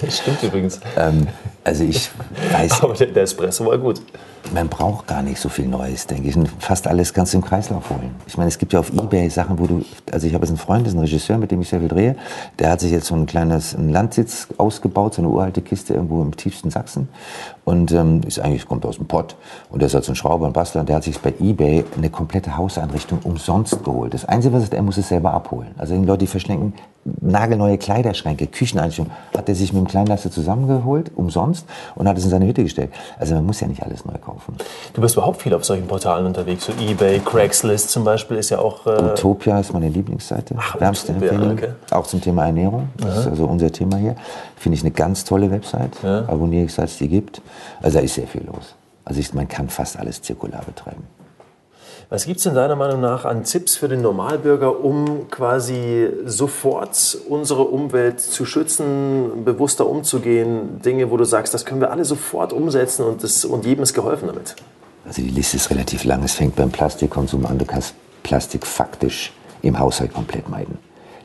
Das 0.00 0.18
stimmt 0.18 0.42
übrigens. 0.42 0.80
ähm, 0.96 1.28
also 1.64 1.84
ich 1.84 2.10
weiß. 2.52 2.82
Aber 2.82 2.94
der 2.94 3.22
Espresso 3.22 3.66
war 3.66 3.78
gut 3.78 4.00
man 4.52 4.68
braucht 4.68 5.06
gar 5.06 5.22
nicht 5.22 5.38
so 5.38 5.48
viel 5.48 5.66
Neues, 5.66 6.06
denke 6.06 6.28
ich. 6.28 6.36
Und 6.36 6.48
fast 6.58 6.86
alles 6.86 7.14
kannst 7.14 7.32
du 7.32 7.38
im 7.38 7.44
Kreislauf 7.44 7.88
holen. 7.90 8.14
Ich 8.26 8.36
meine, 8.36 8.48
es 8.48 8.58
gibt 8.58 8.72
ja 8.72 8.80
auf 8.80 8.92
Ebay 8.92 9.28
Sachen, 9.30 9.58
wo 9.58 9.66
du, 9.66 9.84
also 10.10 10.26
ich 10.26 10.34
habe 10.34 10.44
jetzt 10.44 10.50
einen 10.50 10.58
Freund, 10.58 10.86
das 10.86 10.92
ist 10.92 10.98
ein 10.98 11.02
Regisseur, 11.02 11.38
mit 11.38 11.50
dem 11.50 11.60
ich 11.60 11.68
sehr 11.68 11.80
viel 11.80 11.88
drehe. 11.88 12.16
Der 12.58 12.70
hat 12.70 12.80
sich 12.80 12.90
jetzt 12.90 13.06
so 13.06 13.14
ein 13.14 13.26
kleines 13.26 13.74
einen 13.74 13.90
Landsitz 13.90 14.48
ausgebaut, 14.58 15.14
so 15.14 15.22
eine 15.22 15.28
uralte 15.28 15.62
Kiste 15.62 15.94
irgendwo 15.94 16.22
im 16.22 16.36
tiefsten 16.36 16.70
Sachsen. 16.70 17.08
Und 17.64 17.92
ähm, 17.92 18.22
ist 18.26 18.40
eigentlich, 18.40 18.66
kommt 18.66 18.84
aus 18.84 18.96
dem 18.96 19.06
Pott. 19.06 19.36
Und 19.70 19.80
der 19.80 19.86
ist 19.86 19.94
halt 19.94 20.04
so 20.04 20.12
ein 20.12 20.16
Schrauber 20.16 20.46
und 20.46 20.52
Bastler. 20.52 20.80
Und 20.80 20.88
der 20.88 20.96
hat 20.96 21.04
sich 21.04 21.18
bei 21.18 21.32
Ebay 21.40 21.84
eine 21.96 22.10
komplette 22.10 22.56
Hauseinrichtung 22.56 23.20
umsonst 23.22 23.84
geholt. 23.84 24.14
Das 24.14 24.24
Einzige, 24.24 24.54
was 24.54 24.64
ist, 24.64 24.74
er 24.74 24.82
muss 24.82 24.98
es 24.98 25.08
selber 25.08 25.32
abholen. 25.32 25.70
Also 25.78 25.94
die 25.94 26.04
Leute, 26.04 26.18
die 26.18 26.26
verschenken 26.26 26.74
nagelneue 27.20 27.78
Kleiderschränke, 27.78 28.46
Kücheneinrichtungen, 28.46 29.10
hat 29.36 29.48
er 29.48 29.54
sich 29.54 29.72
mit 29.72 29.82
dem 29.82 29.88
Kleinlaster 29.88 30.30
zusammengeholt, 30.30 31.10
umsonst, 31.16 31.66
und 31.94 32.08
hat 32.08 32.16
es 32.16 32.24
in 32.24 32.30
seine 32.30 32.46
Hütte 32.46 32.62
gestellt. 32.62 32.90
Also 33.18 33.34
man 33.34 33.46
muss 33.46 33.60
ja 33.60 33.66
nicht 33.66 33.82
alles 33.82 34.04
neu 34.04 34.14
kaufen. 34.24 34.56
Du 34.94 35.00
bist 35.00 35.16
überhaupt 35.16 35.42
viel 35.42 35.54
auf 35.54 35.64
solchen 35.64 35.86
Portalen 35.86 36.26
unterwegs, 36.26 36.66
so 36.66 36.72
Ebay, 36.80 37.20
Craigslist 37.20 37.90
zum 37.90 38.04
Beispiel 38.04 38.36
ist 38.36 38.50
ja 38.50 38.58
auch... 38.58 38.86
Äh 38.86 39.12
Utopia 39.12 39.58
ist 39.58 39.72
meine 39.72 39.88
Lieblingsseite, 39.88 40.54
Ach, 40.58 40.80
wärmste 40.80 41.12
Utopia, 41.12 41.30
Empfehlung, 41.30 41.52
okay. 41.58 41.68
auch 41.90 42.06
zum 42.06 42.20
Thema 42.20 42.46
Ernährung, 42.46 42.88
das 42.98 43.18
ist 43.18 43.26
also 43.26 43.46
unser 43.46 43.72
Thema 43.72 43.96
hier. 43.96 44.14
Finde 44.56 44.76
ich 44.76 44.82
eine 44.82 44.92
ganz 44.92 45.24
tolle 45.24 45.50
Website, 45.50 45.96
ja. 46.02 46.20
abonniere 46.28 46.66
ich, 46.66 46.74
seit 46.74 46.88
es 46.88 46.98
die 46.98 47.08
gibt. 47.08 47.42
Also 47.80 47.98
da 47.98 48.04
ist 48.04 48.14
sehr 48.14 48.28
viel 48.28 48.44
los. 48.44 48.74
Also 49.04 49.18
ich, 49.18 49.34
man 49.34 49.48
kann 49.48 49.68
fast 49.68 49.98
alles 49.98 50.22
zirkular 50.22 50.62
betreiben. 50.64 51.02
Was 52.12 52.26
gibt 52.26 52.36
es 52.36 52.42
denn 52.42 52.54
deiner 52.54 52.76
Meinung 52.76 53.00
nach 53.00 53.24
an 53.24 53.42
Tipps 53.42 53.74
für 53.74 53.88
den 53.88 54.02
Normalbürger, 54.02 54.84
um 54.84 55.30
quasi 55.30 56.10
sofort 56.26 57.16
unsere 57.26 57.62
Umwelt 57.62 58.20
zu 58.20 58.44
schützen, 58.44 59.46
bewusster 59.46 59.86
umzugehen? 59.86 60.82
Dinge, 60.82 61.10
wo 61.10 61.16
du 61.16 61.24
sagst, 61.24 61.54
das 61.54 61.64
können 61.64 61.80
wir 61.80 61.90
alle 61.90 62.04
sofort 62.04 62.52
umsetzen 62.52 63.06
und, 63.06 63.22
das, 63.22 63.46
und 63.46 63.64
jedem 63.64 63.82
ist 63.82 63.94
geholfen 63.94 64.26
damit. 64.26 64.56
Also 65.06 65.22
die 65.22 65.30
Liste 65.30 65.56
ist 65.56 65.70
relativ 65.70 66.04
lang. 66.04 66.22
Es 66.22 66.34
fängt 66.34 66.54
beim 66.54 66.70
Plastikkonsum 66.70 67.46
an. 67.46 67.56
Du 67.56 67.64
kannst 67.64 67.94
Plastik 68.22 68.66
faktisch 68.66 69.32
im 69.62 69.78
Haushalt 69.78 70.12
komplett 70.12 70.50
meiden. 70.50 70.76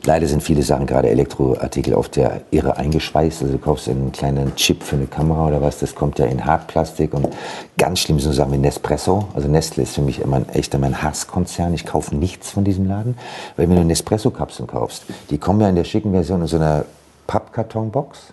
Leider 0.04 0.26
sind 0.26 0.42
viele 0.42 0.62
Sachen, 0.62 0.86
gerade 0.86 1.08
Elektroartikel, 1.08 1.94
oft 1.94 2.16
ja 2.16 2.32
irre 2.50 2.76
eingeschweißt. 2.76 3.42
Also 3.42 3.52
du 3.54 3.58
kaufst 3.58 3.88
einen 3.88 4.12
kleinen 4.12 4.54
Chip 4.56 4.82
für 4.82 4.96
eine 4.96 5.06
Kamera 5.06 5.48
oder 5.48 5.60
was, 5.60 5.78
das 5.78 5.94
kommt 5.94 6.18
ja 6.18 6.26
in 6.26 6.44
Hartplastik 6.44 7.14
und 7.14 7.28
ganz 7.76 8.00
schlimm 8.00 8.18
sind 8.18 8.32
so 8.32 8.36
Sachen 8.36 8.52
wie 8.52 8.58
Nespresso. 8.58 9.28
Also 9.34 9.48
Nestle 9.48 9.82
ist 9.82 9.94
für 9.94 10.02
mich 10.02 10.20
immer 10.20 10.36
ein 10.36 10.48
echter 10.50 10.78
mein 10.78 11.02
Hasskonzern. 11.02 11.74
Ich 11.74 11.84
kaufe 11.84 12.14
nichts 12.14 12.50
von 12.50 12.64
diesem 12.64 12.86
Laden, 12.86 13.16
weil 13.56 13.68
wenn 13.68 13.76
du 13.76 13.84
Nespresso-Kapseln 13.84 14.66
kaufst, 14.66 15.04
die 15.30 15.38
kommen 15.38 15.60
ja 15.60 15.68
in 15.68 15.76
der 15.76 15.84
schicken 15.84 16.12
Version 16.12 16.40
in 16.40 16.46
so 16.46 16.56
einer 16.56 16.84
Pappkartonbox 17.26 18.32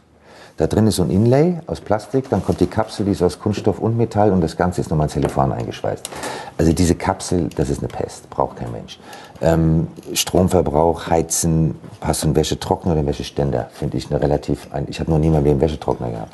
da 0.58 0.68
drin 0.68 0.88
ist 0.88 0.96
so 0.96 1.04
ein 1.04 1.10
Inlay 1.10 1.60
aus 1.68 1.82
Plastik, 1.82 2.30
dann 2.30 2.44
kommt 2.44 2.62
die 2.62 2.68
Kapsel, 2.68 3.06
die 3.06 3.12
ist 3.12 3.22
aus 3.22 3.40
Kunststoff 3.40 3.80
und 3.80 3.98
Metall 3.98 4.32
und 4.32 4.40
das 4.40 4.56
Ganze 4.56 4.82
ist 4.82 4.90
nochmal 4.90 5.08
in 5.08 5.14
Telefon 5.14 5.52
eingeschweißt. 5.52 6.10
Also 6.58 6.72
diese 6.72 6.96
Kapsel, 6.96 7.50
das 7.56 7.70
ist 7.70 7.80
eine 7.80 7.90
Pest, 7.90 8.30
braucht 8.30 8.58
kein 8.58 8.72
Mensch. 8.72 8.98
Ähm, 9.42 9.88
Stromverbrauch, 10.14 11.08
Heizen, 11.08 11.76
hast 12.00 12.24
du 12.24 12.28
einen 12.28 12.36
Wäschetrockner 12.38 12.92
oder 12.92 13.00
einen 13.00 13.10
Wäscheständer? 13.10 13.70
Finde 13.74 13.98
ich 13.98 14.10
eine 14.10 14.22
relativ, 14.22 14.70
ich 14.88 15.00
habe 15.02 15.12
noch 15.12 15.20
nie 15.20 15.30
mal 15.30 15.40
einen 15.40 15.60
Wäschetrockner 15.60 16.10
gehabt. 16.10 16.32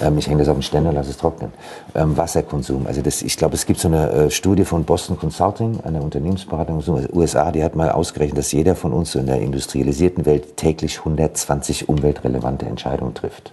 Ähm, 0.00 0.18
ich 0.18 0.26
hänge 0.26 0.38
das 0.38 0.48
auf 0.48 0.56
den 0.56 0.62
Ständer, 0.62 0.92
lasse 0.92 1.10
es 1.10 1.16
trocknen. 1.16 1.52
Ähm, 1.94 2.16
Wasserkonsum. 2.16 2.86
Also 2.86 3.02
das, 3.02 3.22
ich 3.22 3.36
glaube, 3.36 3.54
es 3.54 3.66
gibt 3.66 3.80
so 3.80 3.88
eine 3.88 4.10
äh, 4.10 4.30
Studie 4.30 4.64
von 4.64 4.84
Boston 4.84 5.18
Consulting, 5.18 5.80
einer 5.84 6.02
Unternehmensberatung 6.02 6.78
aus 6.78 6.86
den 6.86 7.08
USA, 7.12 7.50
die 7.52 7.62
hat 7.62 7.76
mal 7.76 7.90
ausgerechnet, 7.90 8.38
dass 8.38 8.52
jeder 8.52 8.74
von 8.74 8.92
uns 8.92 9.14
in 9.14 9.26
der 9.26 9.40
industrialisierten 9.40 10.26
Welt 10.26 10.56
täglich 10.56 10.98
120 10.98 11.88
umweltrelevante 11.88 12.66
Entscheidungen 12.66 13.14
trifft. 13.14 13.52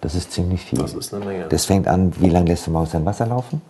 Das 0.00 0.14
ist 0.14 0.32
ziemlich 0.32 0.60
viel. 0.62 0.78
Das 0.78 0.94
ist 0.94 1.12
eine 1.14 1.24
Menge. 1.24 1.46
Das 1.48 1.64
fängt 1.64 1.88
an, 1.88 2.12
wie 2.20 2.28
lange 2.28 2.50
lässt 2.50 2.66
du 2.66 2.70
mal 2.70 2.82
aus 2.82 2.90
dein 2.90 3.04
Wasser 3.04 3.26
laufen? 3.26 3.60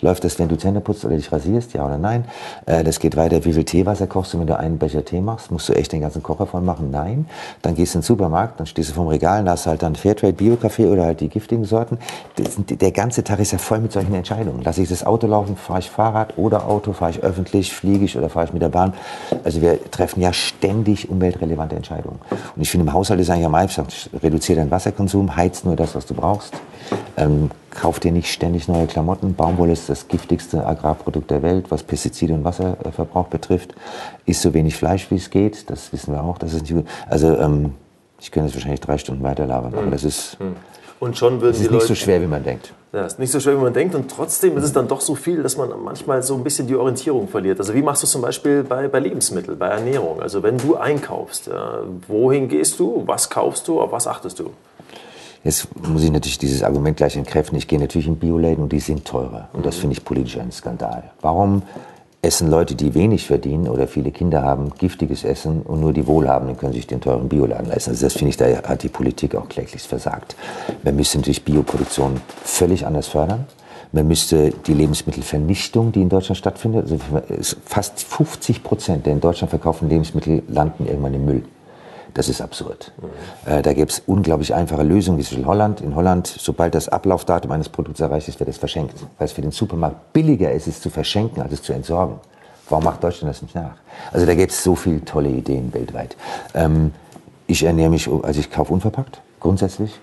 Läuft 0.00 0.24
das, 0.24 0.38
wenn 0.38 0.48
du 0.48 0.56
Zähne 0.56 0.80
putzt 0.80 1.04
oder 1.04 1.16
dich 1.16 1.30
rasierst, 1.30 1.74
ja 1.74 1.84
oder 1.84 1.98
nein? 1.98 2.24
Äh, 2.66 2.84
das 2.84 3.00
geht 3.00 3.16
weiter, 3.16 3.44
wie 3.44 3.52
viel 3.52 3.64
Teewasser 3.64 4.06
kochst 4.06 4.32
du, 4.34 4.38
wenn 4.38 4.46
du 4.46 4.58
einen 4.58 4.78
Becher 4.78 5.04
Tee 5.04 5.20
machst? 5.20 5.50
Musst 5.50 5.68
du 5.68 5.74
echt 5.74 5.92
den 5.92 6.00
ganzen 6.00 6.22
Kocher 6.22 6.46
voll 6.46 6.62
machen? 6.62 6.90
Nein. 6.90 7.26
Dann 7.62 7.74
gehst 7.74 7.94
du 7.94 7.98
in 7.98 8.00
den 8.00 8.06
Supermarkt, 8.06 8.58
dann 8.60 8.66
stehst 8.66 8.90
du 8.90 8.94
vom 8.94 9.08
Regal, 9.08 9.44
da 9.44 9.52
hast 9.52 9.66
halt 9.66 9.82
dann 9.82 9.94
Fairtrade 9.94 10.32
Bio-Kaffee 10.32 10.86
oder 10.86 11.04
halt 11.04 11.20
die 11.20 11.28
giftigen 11.28 11.64
Sorten. 11.64 11.98
Sind, 12.36 12.80
der 12.80 12.92
ganze 12.92 13.22
Tag 13.24 13.40
ist 13.40 13.52
ja 13.52 13.58
voll 13.58 13.80
mit 13.80 13.92
solchen 13.92 14.14
Entscheidungen. 14.14 14.62
Lass 14.64 14.78
ich 14.78 14.88
das 14.88 15.04
Auto 15.04 15.26
laufen, 15.26 15.56
fahre 15.56 15.80
ich 15.80 15.90
Fahrrad 15.90 16.38
oder 16.38 16.66
Auto, 16.66 16.92
fahre 16.92 17.10
ich 17.10 17.22
öffentlich, 17.22 17.72
fliege 17.72 18.04
ich 18.04 18.16
oder 18.16 18.30
fahre 18.30 18.46
ich 18.46 18.52
mit 18.52 18.62
der 18.62 18.68
Bahn? 18.68 18.94
Also 19.44 19.60
wir 19.60 19.78
treffen 19.90 20.20
ja 20.22 20.32
ständig 20.32 21.10
umweltrelevante 21.10 21.76
Entscheidungen. 21.76 22.20
Und 22.56 22.62
ich 22.62 22.70
finde, 22.70 22.86
im 22.86 22.92
Haushalt 22.92 23.20
ist 23.20 23.30
eigentlich 23.30 23.46
am 23.46 23.54
einfachsten, 23.54 24.16
reduziere 24.16 24.60
deinen 24.60 24.70
Wasserkonsum, 24.70 25.36
heiz 25.36 25.64
nur 25.64 25.76
das, 25.76 25.94
was 25.94 26.06
du 26.06 26.14
brauchst. 26.14 26.54
Ähm, 27.16 27.50
kauf 27.70 28.00
dir 28.00 28.12
nicht 28.12 28.32
ständig 28.32 28.68
neue 28.68 28.86
Klamotten. 28.86 29.34
Baumwolle 29.34 29.72
ist 29.72 29.88
das 29.88 30.08
giftigste 30.08 30.66
Agrarprodukt 30.66 31.30
der 31.30 31.42
Welt, 31.42 31.70
was 31.70 31.82
Pestizide 31.82 32.34
und 32.34 32.44
Wasserverbrauch 32.44 33.28
betrifft. 33.28 33.74
Isst 34.26 34.42
so 34.42 34.54
wenig 34.54 34.76
Fleisch, 34.76 35.10
wie 35.10 35.16
es 35.16 35.30
geht. 35.30 35.70
Das 35.70 35.92
wissen 35.92 36.12
wir 36.12 36.22
auch. 36.22 36.38
Das 36.38 36.52
ist 36.52 36.62
nicht 36.62 36.74
gut. 36.74 36.86
Also 37.08 37.36
ähm, 37.36 37.74
ich 38.20 38.30
könnte 38.30 38.48
jetzt 38.48 38.56
wahrscheinlich 38.56 38.80
drei 38.80 38.98
Stunden 38.98 39.22
weiterlabern, 39.22 39.74
aber 39.74 39.90
das 39.90 40.04
ist, 40.04 40.38
hm. 40.38 40.54
und 41.00 41.16
schon 41.16 41.40
würden 41.40 41.52
das 41.52 41.56
ist 41.56 41.62
nicht 41.62 41.72
Leute, 41.72 41.86
so 41.86 41.94
schwer, 41.94 42.20
wie 42.20 42.26
man 42.26 42.44
denkt. 42.44 42.72
Ja, 42.92 43.06
ist 43.06 43.18
nicht 43.18 43.30
so 43.30 43.38
schwer, 43.38 43.56
wie 43.56 43.62
man 43.62 43.72
denkt. 43.72 43.94
Und 43.94 44.10
trotzdem 44.10 44.58
ist 44.58 44.64
es 44.64 44.72
dann 44.72 44.88
doch 44.88 45.00
so 45.00 45.14
viel, 45.14 45.42
dass 45.42 45.56
man 45.56 45.70
manchmal 45.82 46.22
so 46.22 46.34
ein 46.34 46.42
bisschen 46.42 46.66
die 46.66 46.74
Orientierung 46.74 47.28
verliert. 47.28 47.58
Also 47.60 47.72
wie 47.72 47.82
machst 47.82 48.02
du 48.02 48.06
es 48.06 48.10
zum 48.10 48.20
Beispiel 48.20 48.64
bei, 48.64 48.88
bei 48.88 48.98
Lebensmitteln, 48.98 49.58
bei 49.58 49.68
Ernährung? 49.68 50.20
Also 50.20 50.42
wenn 50.42 50.58
du 50.58 50.76
einkaufst, 50.76 51.48
wohin 52.08 52.48
gehst 52.48 52.80
du, 52.80 53.04
was 53.06 53.30
kaufst 53.30 53.68
du, 53.68 53.80
auf 53.80 53.92
was 53.92 54.06
achtest 54.08 54.40
du? 54.40 54.50
Jetzt 55.42 55.68
muss 55.88 56.04
ich 56.04 56.10
natürlich 56.10 56.38
dieses 56.38 56.62
Argument 56.62 56.96
gleich 56.96 57.16
entkräften. 57.16 57.56
Ich 57.56 57.66
gehe 57.66 57.78
natürlich 57.78 58.06
in 58.06 58.16
Bioläden 58.16 58.64
und 58.64 58.72
die 58.72 58.80
sind 58.80 59.06
teurer. 59.06 59.48
Und 59.54 59.64
das 59.64 59.76
finde 59.76 59.94
ich 59.94 60.04
politisch 60.04 60.38
ein 60.38 60.52
Skandal. 60.52 61.04
Warum 61.22 61.62
essen 62.20 62.50
Leute, 62.50 62.74
die 62.74 62.94
wenig 62.94 63.26
verdienen 63.26 63.66
oder 63.66 63.88
viele 63.88 64.10
Kinder 64.10 64.42
haben, 64.42 64.72
giftiges 64.76 65.24
Essen 65.24 65.62
und 65.62 65.80
nur 65.80 65.94
die 65.94 66.06
Wohlhabenden 66.06 66.58
können 66.58 66.74
sich 66.74 66.86
den 66.86 67.00
teuren 67.00 67.30
Bioladen 67.30 67.68
leisten? 67.68 67.90
Also 67.90 68.04
das 68.04 68.12
finde 68.12 68.30
ich, 68.30 68.36
da 68.36 68.46
hat 68.46 68.82
die 68.82 68.90
Politik 68.90 69.34
auch 69.34 69.48
kläglichst 69.48 69.86
versagt. 69.86 70.36
Man 70.82 70.96
müsste 70.96 71.16
natürlich 71.16 71.42
Bioproduktion 71.42 72.20
völlig 72.44 72.86
anders 72.86 73.06
fördern. 73.06 73.46
Man 73.92 74.06
müsste 74.06 74.50
die 74.66 74.74
Lebensmittelvernichtung, 74.74 75.90
die 75.90 76.02
in 76.02 76.10
Deutschland 76.10 76.36
stattfindet, 76.36 76.82
also 76.82 76.98
fast 77.64 78.02
50 78.02 78.62
Prozent 78.62 79.06
der 79.06 79.14
in 79.14 79.20
Deutschland 79.20 79.50
verkauften 79.50 79.88
Lebensmittel 79.88 80.42
landen 80.48 80.86
irgendwann 80.86 81.14
im 81.14 81.24
Müll. 81.24 81.42
Das 82.14 82.28
ist 82.28 82.40
absurd. 82.40 82.92
Mhm. 83.00 83.52
Äh, 83.52 83.62
da 83.62 83.72
gibt 83.72 83.92
es 83.92 84.02
unglaublich 84.06 84.54
einfache 84.54 84.82
Lösungen, 84.82 85.18
wie 85.18 85.34
in 85.34 85.46
Holland. 85.46 85.80
In 85.80 85.94
Holland, 85.94 86.26
sobald 86.26 86.74
das 86.74 86.88
Ablaufdatum 86.88 87.50
eines 87.52 87.68
Produkts 87.68 88.00
erreicht 88.00 88.28
ist, 88.28 88.40
wird 88.40 88.48
es 88.48 88.58
verschenkt. 88.58 88.94
Weil 89.18 89.26
es 89.26 89.32
für 89.32 89.42
den 89.42 89.50
Supermarkt 89.50 90.12
billiger 90.12 90.52
ist, 90.52 90.66
es 90.66 90.80
zu 90.80 90.90
verschenken, 90.90 91.42
als 91.42 91.52
es 91.52 91.62
zu 91.62 91.72
entsorgen. 91.72 92.16
Warum 92.68 92.84
macht 92.84 93.02
Deutschland 93.02 93.34
das 93.34 93.42
nicht 93.42 93.54
nach? 93.54 93.74
Also 94.12 94.26
da 94.26 94.34
gibt 94.34 94.52
es 94.52 94.62
so 94.62 94.74
viele 94.74 95.04
tolle 95.04 95.28
Ideen 95.28 95.74
weltweit. 95.74 96.16
Ähm, 96.54 96.92
ich 97.46 97.64
ernähre 97.64 97.90
mich, 97.90 98.08
also 98.08 98.38
ich 98.38 98.50
kaufe 98.50 98.72
unverpackt, 98.72 99.20
grundsätzlich. 99.40 99.98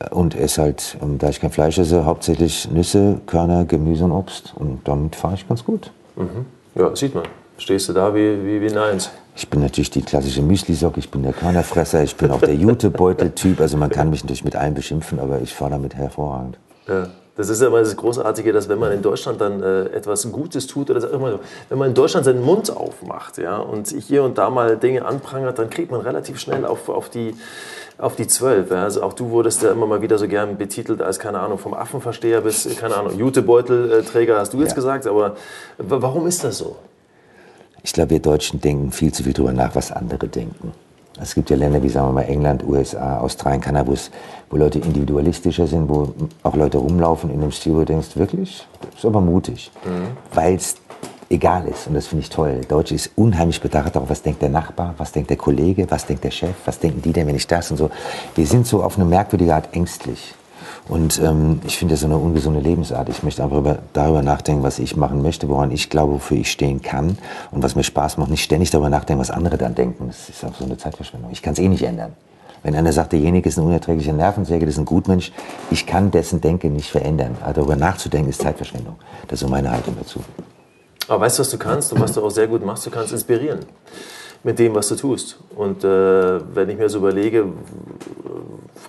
Äh, 0.00 0.14
und 0.14 0.34
esse 0.34 0.62
halt, 0.62 0.96
ähm, 1.00 1.18
da 1.18 1.28
ich 1.28 1.40
kein 1.40 1.52
Fleisch 1.52 1.78
esse, 1.78 2.04
hauptsächlich 2.04 2.70
Nüsse, 2.70 3.20
Körner, 3.26 3.64
Gemüse 3.64 4.04
und 4.04 4.12
Obst. 4.12 4.52
Und 4.56 4.80
damit 4.84 5.16
fahre 5.16 5.34
ich 5.34 5.48
ganz 5.48 5.64
gut. 5.64 5.92
Mhm. 6.16 6.46
Ja, 6.74 6.94
sieht 6.96 7.14
man. 7.14 7.24
Stehst 7.58 7.88
du 7.88 7.92
da 7.92 8.12
wie, 8.14 8.44
wie, 8.44 8.60
wie 8.60 8.76
Eins? 8.76 9.10
Ich 9.34 9.48
bin 9.48 9.60
natürlich 9.60 9.90
die 9.90 10.02
klassische 10.02 10.42
Müslisocke, 10.42 11.00
ich 11.00 11.10
bin 11.10 11.22
der 11.22 11.32
Körnerfresser, 11.32 12.02
ich 12.02 12.16
bin 12.16 12.30
auch 12.30 12.40
der 12.40 12.54
Jutebeutel-Typ. 12.54 13.60
Also 13.60 13.76
man 13.76 13.88
kann 13.90 14.10
mich 14.10 14.22
natürlich 14.22 14.44
mit 14.44 14.56
allem 14.56 14.74
beschimpfen, 14.74 15.18
aber 15.18 15.40
ich 15.40 15.54
fahre 15.54 15.72
damit 15.72 15.94
hervorragend. 15.94 16.58
Ja. 16.86 17.08
Das 17.34 17.48
ist 17.48 17.62
ja 17.62 17.68
immer 17.68 17.78
das 17.78 17.96
Großartige, 17.96 18.52
dass 18.52 18.68
wenn 18.68 18.78
man 18.78 18.92
in 18.92 19.00
Deutschland 19.00 19.40
dann 19.40 19.62
äh, 19.62 19.84
etwas 19.86 20.30
Gutes 20.30 20.66
tut 20.66 20.90
oder 20.90 21.10
immer, 21.10 21.38
wenn 21.70 21.78
man 21.78 21.88
in 21.88 21.94
Deutschland 21.94 22.26
seinen 22.26 22.42
Mund 22.42 22.70
aufmacht 22.70 23.38
ja, 23.38 23.56
und 23.56 23.88
hier 23.88 24.22
und 24.22 24.36
da 24.36 24.50
mal 24.50 24.76
Dinge 24.76 25.06
anprangert, 25.06 25.58
dann 25.58 25.70
kriegt 25.70 25.90
man 25.90 26.02
relativ 26.02 26.38
schnell 26.38 26.66
auf, 26.66 26.90
auf 26.90 27.08
die 27.08 27.34
auf 27.96 28.16
die 28.16 28.26
Zwölf. 28.26 28.70
Ja. 28.70 28.82
Also 28.82 29.02
auch 29.02 29.14
du 29.14 29.30
wurdest 29.30 29.62
ja 29.62 29.70
immer 29.70 29.86
mal 29.86 30.02
wieder 30.02 30.18
so 30.18 30.28
gern 30.28 30.58
betitelt 30.58 31.00
als, 31.00 31.18
keine 31.18 31.40
Ahnung, 31.40 31.56
vom 31.56 31.72
Affenversteher 31.72 32.42
bis, 32.42 32.68
keine 32.78 32.96
Ahnung, 32.96 33.16
Jutebeutelträger, 33.16 34.38
hast 34.38 34.52
du 34.52 34.58
jetzt 34.58 34.70
ja. 34.70 34.74
gesagt. 34.74 35.06
Aber 35.06 35.36
warum 35.78 36.26
ist 36.26 36.44
das 36.44 36.58
so? 36.58 36.76
Ich 37.82 37.92
glaube, 37.92 38.10
wir 38.10 38.20
Deutschen 38.20 38.60
denken 38.60 38.92
viel 38.92 39.12
zu 39.12 39.24
viel 39.24 39.32
darüber 39.32 39.52
nach, 39.52 39.74
was 39.74 39.90
andere 39.90 40.28
denken. 40.28 40.72
Es 41.20 41.34
gibt 41.34 41.50
ja 41.50 41.56
Länder 41.56 41.82
wie, 41.82 41.88
sagen 41.88 42.08
wir 42.08 42.12
mal, 42.12 42.22
England, 42.22 42.64
USA, 42.64 43.18
Australien, 43.18 43.60
Kanada, 43.60 43.92
wo 44.50 44.56
Leute 44.56 44.78
individualistischer 44.78 45.66
sind, 45.66 45.88
wo 45.88 46.14
auch 46.42 46.56
Leute 46.56 46.78
rumlaufen 46.78 47.30
in 47.30 47.42
einem 47.42 47.50
Stil, 47.50 47.74
wo 47.74 47.80
du 47.80 47.86
denkst, 47.86 48.16
wirklich, 48.16 48.66
das 48.80 49.00
ist 49.00 49.04
aber 49.04 49.20
mutig, 49.20 49.70
mhm. 49.84 50.16
weil 50.34 50.54
es 50.54 50.76
egal 51.28 51.66
ist. 51.66 51.86
Und 51.86 51.94
das 51.94 52.06
finde 52.06 52.22
ich 52.22 52.30
toll. 52.30 52.52
Der 52.60 52.68
Deutsche 52.68 52.94
ist 52.94 53.10
unheimlich 53.16 53.60
bedacht 53.60 53.94
darauf, 53.94 54.08
was 54.08 54.22
denkt 54.22 54.42
der 54.42 54.48
Nachbar, 54.48 54.94
was 54.96 55.12
denkt 55.12 55.30
der 55.30 55.36
Kollege, 55.36 55.90
was 55.90 56.06
denkt 56.06 56.24
der 56.24 56.30
Chef, 56.30 56.54
was 56.64 56.78
denken 56.78 57.02
die 57.02 57.12
denn, 57.12 57.26
wenn 57.26 57.36
ich 57.36 57.46
das 57.46 57.70
und 57.70 57.76
so. 57.76 57.90
Wir 58.34 58.46
sind 58.46 58.66
so 58.66 58.82
auf 58.82 58.96
eine 58.96 59.04
merkwürdige 59.04 59.54
Art 59.54 59.68
ängstlich. 59.72 60.34
Und 60.92 61.18
ähm, 61.20 61.62
ich 61.66 61.78
finde 61.78 61.94
das 61.94 62.00
so 62.00 62.06
eine 62.06 62.18
ungesunde 62.18 62.60
Lebensart. 62.60 63.08
Ich 63.08 63.22
möchte 63.22 63.42
einfach 63.42 63.56
über, 63.56 63.78
darüber 63.94 64.20
nachdenken, 64.20 64.62
was 64.62 64.78
ich 64.78 64.94
machen 64.94 65.22
möchte, 65.22 65.48
woran 65.48 65.70
ich 65.70 65.88
glaube, 65.88 66.12
wofür 66.12 66.36
ich 66.36 66.52
stehen 66.52 66.82
kann 66.82 67.16
und 67.50 67.62
was 67.62 67.74
mir 67.74 67.82
Spaß 67.82 68.18
macht. 68.18 68.28
Nicht 68.28 68.44
ständig 68.44 68.68
darüber 68.68 68.90
nachdenken, 68.90 69.18
was 69.18 69.30
andere 69.30 69.56
dann 69.56 69.74
denken. 69.74 70.08
Das 70.08 70.28
ist 70.28 70.44
auch 70.44 70.54
so 70.54 70.66
eine 70.66 70.76
Zeitverschwendung. 70.76 71.30
Ich 71.32 71.40
kann 71.40 71.54
es 71.54 71.60
eh 71.60 71.68
nicht 71.68 71.82
ändern. 71.82 72.12
Wenn 72.62 72.74
einer 72.74 72.92
sagt, 72.92 73.14
derjenige 73.14 73.48
ist 73.48 73.56
ein 73.56 73.64
unerträglicher 73.64 74.12
Nervensäge, 74.12 74.66
das 74.66 74.74
ist 74.74 74.80
ein 74.80 74.84
Gutmensch, 74.84 75.32
ich 75.70 75.86
kann 75.86 76.10
dessen 76.10 76.42
Denken 76.42 76.74
nicht 76.74 76.90
verändern. 76.90 77.38
Aber 77.42 77.54
darüber 77.54 77.76
nachzudenken 77.76 78.28
ist 78.28 78.42
Zeitverschwendung. 78.42 78.96
Das 79.28 79.40
ist 79.40 79.46
so 79.46 79.50
meine 79.50 79.70
Haltung 79.70 79.96
dazu. 79.98 80.20
Aber 81.08 81.22
weißt 81.22 81.38
du, 81.38 81.40
was 81.40 81.48
du 81.48 81.56
kannst 81.56 81.90
und 81.94 82.02
was 82.02 82.12
du 82.12 82.22
auch 82.22 82.30
sehr 82.30 82.48
gut 82.48 82.66
machst? 82.66 82.84
Du 82.84 82.90
kannst 82.90 83.14
inspirieren 83.14 83.60
mit 84.44 84.58
dem, 84.58 84.74
was 84.74 84.88
du 84.88 84.96
tust. 84.96 85.38
Und 85.56 85.84
äh, 85.84 86.54
wenn 86.54 86.68
ich 86.68 86.76
mir 86.76 86.90
so 86.90 86.98
überlege, 86.98 87.46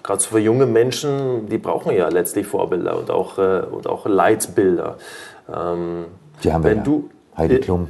gerade 0.01 0.23
für 0.23 0.39
junge 0.39 0.65
Menschen, 0.65 1.47
die 1.47 1.57
brauchen 1.57 1.95
ja 1.95 2.07
letztlich 2.09 2.47
Vorbilder 2.47 2.97
und 2.97 3.11
auch, 3.11 3.37
äh, 3.37 3.61
und 3.69 3.87
auch 3.87 4.05
Leitbilder. 4.05 4.97
Ähm, 5.53 6.05
die 6.43 6.51
haben 6.51 6.63
wir 6.63 6.75
ja. 6.75 6.81
Du, 6.81 7.09
Heidi 7.37 7.59
Klum, 7.59 7.89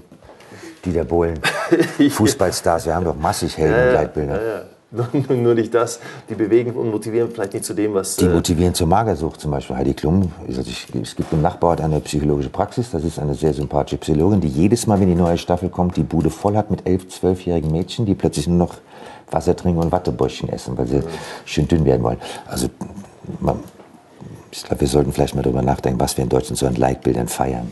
Dieter 0.83 1.05
Bohlen, 1.05 1.39
Fußballstars, 2.09 2.85
wir 2.85 2.95
haben 2.95 3.05
doch 3.05 3.15
massig 3.15 3.57
Helden 3.57 3.87
ja, 3.87 3.93
Leitbilder. 3.93 4.41
Ja, 4.41 4.63
nur 5.29 5.55
nicht 5.55 5.73
das. 5.73 5.99
Die 6.29 6.35
bewegen 6.35 6.71
und 6.73 6.91
motivieren 6.91 7.31
vielleicht 7.31 7.53
nicht 7.53 7.65
zu 7.65 7.73
dem, 7.73 7.93
was. 7.93 8.15
Die 8.15 8.25
äh, 8.25 8.29
motivieren 8.29 8.73
zur 8.73 8.87
Magersucht 8.87 9.41
zum 9.41 9.51
Beispiel. 9.51 9.75
Heidi 9.75 9.93
Klum, 9.93 10.31
es 10.47 11.15
gibt 11.15 11.33
im 11.33 11.41
Nachbarort 11.41 11.81
eine 11.81 11.99
psychologische 12.01 12.49
Praxis. 12.49 12.91
Das 12.91 13.03
ist 13.03 13.17
eine 13.17 13.33
sehr 13.33 13.53
sympathische 13.53 13.97
Psychologin, 13.97 14.41
die 14.41 14.47
jedes 14.47 14.85
Mal, 14.85 14.99
wenn 14.99 15.07
die 15.07 15.15
neue 15.15 15.37
Staffel 15.37 15.69
kommt, 15.69 15.97
die 15.97 16.03
Bude 16.03 16.29
voll 16.29 16.55
hat 16.55 16.69
mit 16.69 16.85
elf, 16.85 17.07
zwölfjährigen 17.07 17.71
Mädchen, 17.71 18.05
die 18.05 18.13
plötzlich 18.13 18.47
nur 18.47 18.57
noch 18.57 18.75
Wasser 19.33 19.55
trinken 19.55 19.79
und 19.81 19.91
Wattebäuschen 19.91 20.49
essen, 20.49 20.77
weil 20.77 20.87
sie 20.87 20.97
mhm. 20.97 21.03
schön 21.45 21.67
dünn 21.67 21.85
werden 21.85 22.03
wollen. 22.03 22.19
Also, 22.47 22.69
man, 23.39 23.59
ich 24.51 24.63
glaube, 24.63 24.81
wir 24.81 24.87
sollten 24.87 25.11
vielleicht 25.11 25.35
mal 25.35 25.41
darüber 25.41 25.61
nachdenken, 25.61 25.99
was 25.99 26.15
wir 26.17 26.23
in 26.23 26.29
Deutschland 26.29 26.57
so 26.57 26.67
an 26.67 26.75
Leitbildern 26.75 27.27
feiern. 27.27 27.71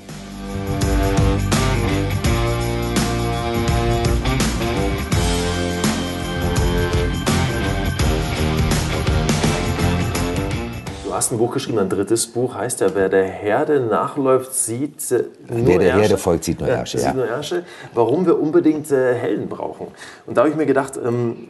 Hast 11.22 11.32
ein 11.32 11.38
Buch 11.38 11.54
geschrieben, 11.54 11.78
ein 11.78 11.90
drittes 11.90 12.26
Buch 12.26 12.56
heißt 12.56 12.82
ja, 12.82 12.96
wer 12.96 13.08
der 13.08 13.26
Herde 13.26 13.80
nachläuft, 13.80 14.56
sieht 14.56 15.12
äh, 15.12 15.26
nur 15.50 15.68
Wer 15.68 15.78
der 15.78 15.88
Ärsche. 15.90 16.02
Herde 16.02 16.18
folgt, 16.18 16.44
sieht 16.46 16.60
nur 16.60 16.68
Ärsche, 16.68 16.98
Ja, 16.98 17.04
ja. 17.04 17.10
sieht 17.10 17.16
nur 17.16 17.28
Ärsche. 17.28 17.64
Warum 17.94 18.26
wir 18.26 18.42
unbedingt 18.42 18.92
äh, 18.92 19.14
Helden 19.14 19.48
brauchen. 19.48 19.88
Und 20.26 20.36
da 20.36 20.42
habe 20.42 20.50
ich 20.50 20.56
mir 20.56 20.66
gedacht, 20.66 20.94
ähm, 20.98 21.50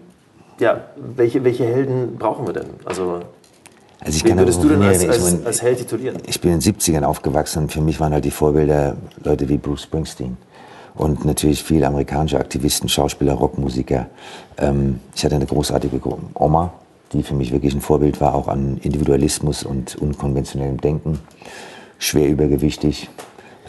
ja, 0.59 0.81
welche, 0.97 1.45
welche 1.45 1.63
Helden 1.63 2.17
brauchen 2.17 2.45
wir 2.47 2.53
denn? 2.53 2.65
Also, 2.83 3.21
Also 4.01 4.17
ich 4.17 4.25
wen 4.25 4.37
würdest 4.37 4.61
du 4.61 4.67
denn 4.67 4.81
als, 4.81 5.07
als, 5.07 5.23
mein, 5.23 5.45
als 5.45 5.61
Held 5.61 5.77
titulieren? 5.77 6.17
Ich 6.27 6.41
bin 6.41 6.51
in 6.51 6.59
den 6.59 6.75
70ern 6.75 7.03
aufgewachsen 7.03 7.63
und 7.63 7.71
für 7.71 7.79
mich 7.81 7.97
waren 8.01 8.11
halt 8.11 8.25
die 8.25 8.31
Vorbilder 8.31 8.97
Leute 9.23 9.47
wie 9.47 9.57
Bruce 9.57 9.83
Springsteen. 9.83 10.35
Und 10.95 11.23
natürlich 11.23 11.63
viele 11.63 11.87
amerikanische 11.87 12.37
Aktivisten, 12.37 12.89
Schauspieler, 12.89 13.35
Rockmusiker. 13.35 14.07
Ähm, 14.57 14.99
ich 15.15 15.23
hatte 15.23 15.35
eine 15.35 15.45
großartige 15.45 16.01
Oma, 16.33 16.73
die 17.13 17.23
für 17.23 17.35
mich 17.35 17.51
wirklich 17.51 17.73
ein 17.73 17.81
Vorbild 17.81 18.21
war, 18.21 18.35
auch 18.35 18.47
an 18.47 18.77
Individualismus 18.81 19.63
und 19.63 19.95
unkonventionellem 19.95 20.79
Denken. 20.79 21.19
Schwer 21.99 22.29
übergewichtig, 22.29 23.09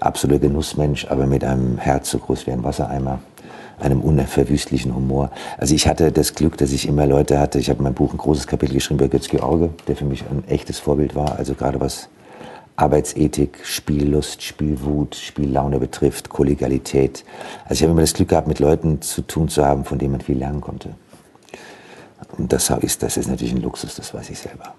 absoluter 0.00 0.40
Genussmensch, 0.40 1.06
aber 1.08 1.26
mit 1.26 1.44
einem 1.44 1.78
Herz 1.78 2.10
so 2.10 2.18
groß 2.18 2.46
wie 2.46 2.52
ein 2.52 2.64
Wassereimer 2.64 3.20
einem 3.82 4.00
unverwüstlichen 4.00 4.94
Humor. 4.94 5.30
Also 5.58 5.74
ich 5.74 5.86
hatte 5.86 6.12
das 6.12 6.34
Glück, 6.34 6.56
dass 6.56 6.72
ich 6.72 6.86
immer 6.86 7.06
Leute 7.06 7.38
hatte. 7.38 7.58
Ich 7.58 7.68
habe 7.68 7.78
in 7.78 7.84
meinem 7.84 7.94
Buch 7.94 8.12
ein 8.12 8.18
großes 8.18 8.46
Kapitel 8.46 8.74
geschrieben 8.74 9.00
über 9.00 9.08
Götz-George, 9.08 9.70
der 9.88 9.96
für 9.96 10.04
mich 10.04 10.24
ein 10.30 10.44
echtes 10.48 10.78
Vorbild 10.78 11.14
war. 11.14 11.36
Also 11.36 11.54
gerade 11.54 11.80
was 11.80 12.08
Arbeitsethik, 12.76 13.58
Spiellust, 13.64 14.42
Spielwut, 14.42 15.14
Spiellaune 15.14 15.78
betrifft, 15.78 16.30
Kollegialität. 16.30 17.24
Also 17.64 17.74
ich 17.74 17.82
habe 17.82 17.92
immer 17.92 18.00
das 18.00 18.14
Glück 18.14 18.28
gehabt, 18.28 18.48
mit 18.48 18.60
Leuten 18.60 19.02
zu 19.02 19.22
tun 19.22 19.48
zu 19.48 19.64
haben, 19.64 19.84
von 19.84 19.98
denen 19.98 20.12
man 20.12 20.20
viel 20.20 20.38
lernen 20.38 20.60
konnte. 20.60 20.90
Und 22.38 22.52
das 22.52 22.70
ist, 22.70 23.02
das 23.02 23.16
ist 23.16 23.28
natürlich 23.28 23.54
ein 23.54 23.62
Luxus, 23.62 23.94
das 23.94 24.12
weiß 24.14 24.30
ich 24.30 24.38
selber. 24.38 24.74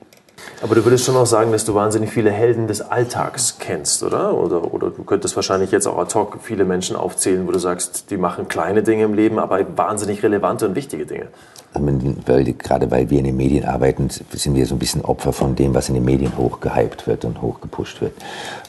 Aber 0.62 0.76
du 0.76 0.86
würdest 0.86 1.06
schon 1.06 1.18
auch 1.18 1.26
sagen, 1.26 1.52
dass 1.52 1.66
du 1.66 1.76
wahnsinnig 1.76 2.10
viele 2.10 2.32
Helden 2.32 2.68
des 2.68 2.82
Alltags 2.82 3.58
kennst, 3.60 4.02
oder? 4.02 4.34
Oder, 4.34 4.74
oder 4.74 4.90
du 4.92 5.04
könntest 5.04 5.36
wahrscheinlich 5.36 5.72
jetzt 5.72 5.88
auch 5.88 5.98
ad 5.98 6.14
hoc 6.14 6.40
viele 6.42 6.64
Menschen 6.64 6.96
aufzählen, 6.96 7.46
wo 7.48 7.52
du 7.52 7.60
sagst, 7.60 8.10
die 8.12 8.18
machen 8.18 8.48
kleine 8.48 8.82
Dinge 8.82 9.04
im 9.04 9.14
Leben, 9.14 9.40
aber 9.40 9.60
wahnsinnig 9.78 10.24
relevante 10.24 10.68
und 10.68 10.76
wichtige 10.76 11.06
Dinge. 11.06 11.28
Weil, 11.74 12.54
gerade 12.54 12.92
weil 12.92 13.10
wir 13.10 13.20
in 13.20 13.26
den 13.26 13.36
Medien 13.36 13.66
arbeiten, 13.66 14.10
sind 14.10 14.56
wir 14.56 14.66
so 14.66 14.76
ein 14.76 14.80
bisschen 14.80 15.02
Opfer 15.02 15.34
von 15.34 15.56
dem, 15.56 15.74
was 15.74 15.90
in 15.90 15.96
den 15.96 16.06
Medien 16.06 16.38
hochgehypt 16.38 17.08
wird 17.08 17.26
und 17.26 17.42
hochgepusht 17.42 18.00
wird. 18.00 18.14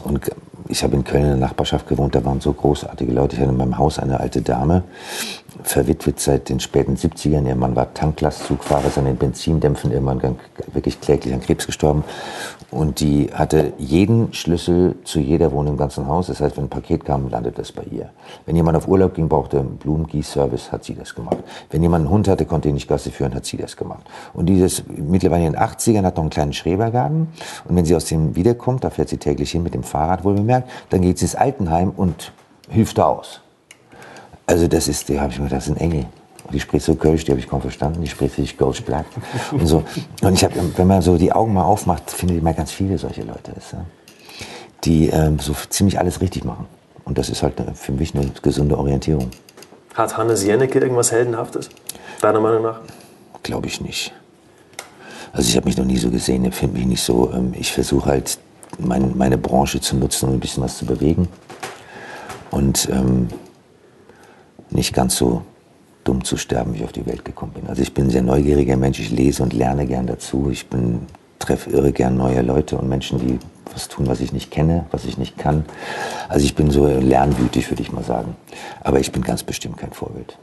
Und 0.03 0.21
ich 0.69 0.83
habe 0.83 0.97
in 0.97 1.05
Köln 1.05 1.23
in 1.23 1.29
der 1.29 1.37
Nachbarschaft 1.37 1.87
gewohnt, 1.87 2.15
da 2.15 2.25
waren 2.25 2.41
so 2.41 2.53
großartige 2.53 3.13
Leute. 3.13 3.37
Ich 3.37 3.43
hatte 3.43 3.51
in 3.51 3.59
meinem 3.59 3.79
Haus 3.79 3.99
eine 3.99 4.21
alte 4.21 4.41
Dame, 4.41 4.85
verwitwet 5.62 6.21
seit 6.21 6.49
den 6.49 6.61
späten 6.61 6.97
70ern. 6.97 7.47
Ihr 7.47 7.55
Mann 7.55 7.77
war 7.77 7.95
Tanklastzugfahrer, 7.95 8.87
ist 8.87 8.99
an 8.99 9.05
den 9.05 9.17
Benzindämpfen 9.17 9.93
irgendwann 9.93 10.38
wirklich 10.73 11.01
kläglich 11.01 11.33
an 11.33 11.40
Krebs 11.40 11.67
gestorben. 11.67 12.05
Und 12.71 12.99
die 12.99 13.31
hatte 13.33 13.73
jeden 13.79 14.33
Schlüssel 14.33 14.97
zu 15.05 15.21
jeder 15.21 15.53
Wohnung 15.53 15.75
im 15.75 15.79
ganzen 15.79 16.09
Haus. 16.09 16.27
Das 16.27 16.40
heißt, 16.40 16.57
wenn 16.57 16.64
ein 16.64 16.71
Paket 16.71 17.05
kam, 17.05 17.29
landet 17.29 17.57
das 17.57 17.71
bei 17.71 17.85
ihr. 17.85 18.11
Wenn 18.47 18.57
jemand 18.57 18.77
auf 18.77 18.88
Urlaub 18.88 19.14
ging, 19.14 19.29
brauchte 19.29 19.61
einen 19.61 19.77
Blumengießservice, 19.77 20.73
hat 20.73 20.83
sie 20.83 20.97
das 20.97 21.14
gemacht. 21.14 21.38
Wenn 21.71 21.83
jemand 21.83 22.03
einen 22.03 22.11
Hund 22.11 22.27
hatte, 22.27 22.47
konnte 22.47 22.69
ihn 22.69 22.75
nicht 22.75 22.88
Gasse 22.88 23.12
führen, 23.12 23.33
hat 23.35 23.45
sie 23.45 23.57
das 23.57 23.77
gemacht. 23.77 24.05
Und 24.33 24.47
dieses, 24.47 24.83
mittlerweile 24.88 25.47
in 25.47 25.53
den 25.53 25.62
80ern, 25.62 26.03
hat 26.03 26.17
noch 26.17 26.25
einen 26.25 26.31
kleinen 26.31 26.53
Schrebergarten. 26.53 27.29
Und 27.69 27.77
wenn 27.77 27.85
sie 27.85 27.95
aus 27.95 28.07
dem 28.07 28.35
wiederkommt, 28.35 28.83
da 28.83 28.90
fährt 28.90 29.09
sie 29.09 29.19
täglich 29.19 29.53
hin 29.53 29.62
mit 29.62 29.75
dem 29.75 29.85
Fahrrad, 29.85 30.25
wohl 30.25 30.35
bemerkt, 30.35 30.69
dann 30.90 31.03
geht 31.03 31.19
sie 31.19 31.27
ins 31.27 31.37
Altenheim 31.37 31.90
und 31.90 32.33
hilft 32.69 32.99
da 32.99 33.05
aus. 33.05 33.44
Also 34.47 34.69
das 34.69 34.89
ist, 34.89 35.09
da 35.09 35.21
habe 35.21 35.33
ich 35.33 35.39
mir 35.39 35.45
gedacht, 35.45 35.63
das 35.63 35.69
ist 35.69 35.77
ein 35.77 35.81
Engel. 35.81 36.07
Die 36.53 36.61
spricht 36.61 36.85
so 36.85 36.95
Kölsch, 36.95 37.25
die 37.25 37.31
habe 37.33 37.41
ich 37.41 37.49
kaum 37.49 37.63
verstanden. 37.63 38.03
Die 38.03 38.09
spricht 38.09 38.37
sich 38.37 38.57
Kölsch 38.57 38.83
Black 38.83 39.07
und 39.53 39.67
so. 39.67 39.83
Und 40.23 40.35
ich 40.35 40.45
habe, 40.45 40.55
wenn 40.77 40.87
man 40.87 41.01
so 41.01 41.17
die 41.17 41.33
Augen 41.33 41.55
mal 41.55 41.65
aufmacht, 41.65 42.11
findet 42.11 42.43
man 42.43 42.55
ganz 42.55 42.71
viele 42.71 42.99
solche 42.99 43.23
Leute, 43.23 43.53
die 44.85 45.09
ähm, 45.09 45.39
so 45.39 45.55
ziemlich 45.71 45.99
alles 45.99 46.21
richtig 46.21 46.45
machen. 46.45 46.67
Und 47.05 47.19
das 47.19 47.29
ist 47.29 47.43
halt 47.43 47.55
für 47.75 47.93
mich 47.93 48.15
eine 48.15 48.31
gesunde 48.43 48.79
Orientierung. 48.79 49.31
Hat 49.95 50.17
Hannes 50.17 50.45
Jennecke 50.45 50.81
irgendwas 50.81 51.13
Heldenhaftes, 51.13 51.71
deiner 52.21 52.41
Meinung 52.41 52.63
nach? 52.63 52.81
Glaube 53.43 53.69
ich 53.69 53.81
nicht. 53.81 54.13
Also 55.33 55.49
ich 55.49 55.57
habe 55.57 55.67
mich 55.67 55.77
noch 55.77 55.85
nie 55.85 55.97
so 55.97 56.11
gesehen, 56.11 56.45
empfinde 56.45 56.79
mich 56.79 56.87
nicht 56.87 57.03
so. 57.03 57.33
Ähm, 57.33 57.53
ich 57.59 57.73
versuche 57.73 58.11
halt 58.11 58.39
mein, 58.79 59.17
meine 59.17 59.39
Branche 59.39 59.81
zu 59.81 59.97
nutzen, 59.97 60.29
um 60.29 60.35
ein 60.35 60.41
bisschen 60.41 60.63
was 60.63 60.79
zu 60.79 60.87
bewegen. 60.87 61.29
Und 62.51 62.89
ähm, 62.91 63.29
nicht 64.70 64.94
ganz 64.94 65.16
so 65.16 65.42
dumm 66.05 66.24
zu 66.24 66.37
sterben, 66.37 66.74
wie 66.74 66.79
ich 66.79 66.85
auf 66.85 66.92
die 66.92 67.07
Welt 67.07 67.24
gekommen 67.24 67.53
bin. 67.53 67.66
Also 67.66 67.83
ich 67.83 67.94
bin 67.94 68.07
ein 68.07 68.11
sehr 68.11 68.22
neugieriger 68.22 68.77
Mensch, 68.77 69.00
ich 69.00 69.11
lese 69.11 69.42
und 69.42 69.53
lerne 69.53 69.87
gern 69.87 70.07
dazu. 70.07 70.50
Ich 70.50 70.66
bin, 70.68 71.00
treffe 71.38 71.70
irre 71.70 71.92
gern 71.92 72.16
neue 72.16 72.42
Leute 72.42 72.77
und 72.77 72.88
Menschen, 72.88 73.18
die 73.18 73.38
was 73.72 73.88
tun, 73.88 74.07
was 74.07 74.20
ich 74.20 74.33
nicht 74.33 74.50
kenne, 74.50 74.87
was 74.90 75.05
ich 75.05 75.18
nicht 75.18 75.38
kann. 75.38 75.64
Also 76.29 76.44
ich 76.44 76.55
bin 76.55 76.70
so 76.70 76.87
lernwütig, 76.87 77.70
würde 77.70 77.83
ich 77.83 77.92
mal 77.92 78.05
sagen. 78.05 78.37
Aber 78.83 79.00
ich 79.00 79.11
bin 79.12 79.22
ganz 79.22 79.42
bestimmt 79.42 79.79
kein 79.79 79.92
Vorbild. 79.92 80.38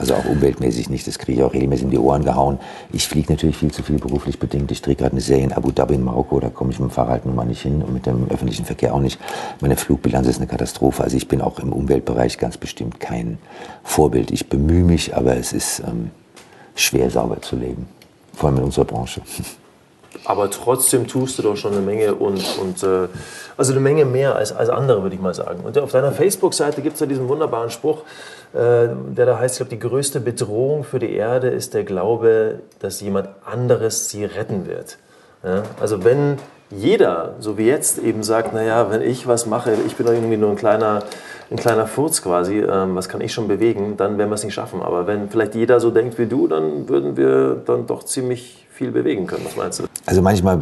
Also 0.00 0.14
auch 0.14 0.24
umweltmäßig 0.24 0.88
nicht, 0.88 1.06
das 1.06 1.18
kriege 1.18 1.40
ich 1.40 1.44
auch 1.44 1.52
regelmäßig 1.52 1.84
in 1.84 1.90
die 1.90 1.98
Ohren 1.98 2.24
gehauen. 2.24 2.58
Ich 2.90 3.06
fliege 3.06 3.30
natürlich 3.30 3.58
viel 3.58 3.70
zu 3.70 3.82
viel 3.82 3.98
beruflich 3.98 4.38
bedingt. 4.38 4.72
Ich 4.72 4.80
drehe 4.80 4.96
gerade 4.96 5.12
eine 5.12 5.20
Serie 5.20 5.44
in 5.44 5.52
Abu 5.52 5.72
Dhabi 5.72 5.94
in 5.94 6.02
Marokko, 6.02 6.40
da 6.40 6.48
komme 6.48 6.72
ich 6.72 6.80
mit 6.80 6.88
dem 6.88 6.94
Fahrrad 6.94 7.26
nun 7.26 7.34
mal 7.34 7.44
nicht 7.44 7.60
hin 7.60 7.82
und 7.82 7.92
mit 7.92 8.06
dem 8.06 8.26
öffentlichen 8.30 8.64
Verkehr 8.64 8.94
auch 8.94 9.00
nicht. 9.00 9.20
Meine 9.60 9.76
Flugbilanz 9.76 10.26
ist 10.26 10.38
eine 10.38 10.46
Katastrophe. 10.46 11.04
Also 11.04 11.18
ich 11.18 11.28
bin 11.28 11.42
auch 11.42 11.58
im 11.58 11.74
Umweltbereich 11.74 12.38
ganz 12.38 12.56
bestimmt 12.56 12.98
kein 12.98 13.36
Vorbild. 13.84 14.30
Ich 14.30 14.48
bemühe 14.48 14.84
mich, 14.84 15.14
aber 15.14 15.36
es 15.36 15.52
ist 15.52 15.80
ähm, 15.80 16.12
schwer 16.74 17.10
sauber 17.10 17.42
zu 17.42 17.56
leben, 17.56 17.86
vor 18.32 18.48
allem 18.48 18.56
in 18.56 18.64
unserer 18.64 18.86
Branche. 18.86 19.20
Aber 20.24 20.50
trotzdem 20.50 21.06
tust 21.06 21.38
du 21.38 21.42
doch 21.42 21.56
schon 21.56 21.72
eine 21.72 21.82
Menge 21.82 22.14
und, 22.14 22.42
und 22.58 22.82
äh, 22.82 23.08
also 23.56 23.72
eine 23.72 23.80
Menge 23.80 24.04
mehr 24.04 24.34
als, 24.34 24.52
als 24.52 24.68
andere, 24.68 25.02
würde 25.02 25.14
ich 25.14 25.22
mal 25.22 25.34
sagen. 25.34 25.60
Und 25.60 25.78
auf 25.78 25.92
deiner 25.92 26.12
Facebook-Seite 26.12 26.82
gibt 26.82 26.94
es 26.94 27.00
ja 27.00 27.06
diesen 27.06 27.28
wunderbaren 27.28 27.70
Spruch, 27.70 27.98
der 28.52 29.26
da 29.26 29.38
heißt, 29.38 29.54
ich 29.54 29.58
glaube, 29.58 29.70
die 29.70 29.88
größte 29.88 30.20
Bedrohung 30.20 30.82
für 30.82 30.98
die 30.98 31.12
Erde 31.12 31.48
ist 31.48 31.74
der 31.74 31.84
Glaube, 31.84 32.60
dass 32.80 33.00
jemand 33.00 33.28
anderes 33.44 34.10
sie 34.10 34.24
retten 34.24 34.66
wird. 34.66 34.98
Ja? 35.44 35.62
Also 35.80 36.04
wenn 36.04 36.38
jeder, 36.70 37.34
so 37.40 37.58
wie 37.58 37.66
jetzt, 37.66 37.98
eben 37.98 38.22
sagt, 38.22 38.52
naja, 38.54 38.90
wenn 38.90 39.02
ich 39.02 39.26
was 39.26 39.46
mache, 39.46 39.72
ich 39.86 39.96
bin 39.96 40.06
doch 40.06 40.12
irgendwie 40.12 40.36
nur 40.36 40.50
ein 40.50 40.56
kleiner, 40.56 41.02
ein 41.50 41.56
kleiner 41.56 41.86
Furz 41.86 42.22
quasi, 42.22 42.58
ähm, 42.58 42.94
was 42.94 43.08
kann 43.08 43.20
ich 43.20 43.32
schon 43.32 43.48
bewegen, 43.48 43.96
dann 43.96 44.18
werden 44.18 44.30
wir 44.30 44.34
es 44.34 44.44
nicht 44.44 44.54
schaffen. 44.54 44.80
Aber 44.80 45.06
wenn 45.06 45.28
vielleicht 45.28 45.54
jeder 45.54 45.80
so 45.80 45.90
denkt 45.90 46.18
wie 46.18 46.26
du, 46.26 46.46
dann 46.46 46.88
würden 46.88 47.16
wir 47.16 47.60
dann 47.66 47.86
doch 47.86 48.04
ziemlich 48.04 48.66
viel 48.70 48.92
bewegen 48.92 49.26
können. 49.26 49.44
Was 49.44 49.56
meinst 49.56 49.80
du? 49.80 49.84
Also 50.06 50.22
manchmal 50.22 50.60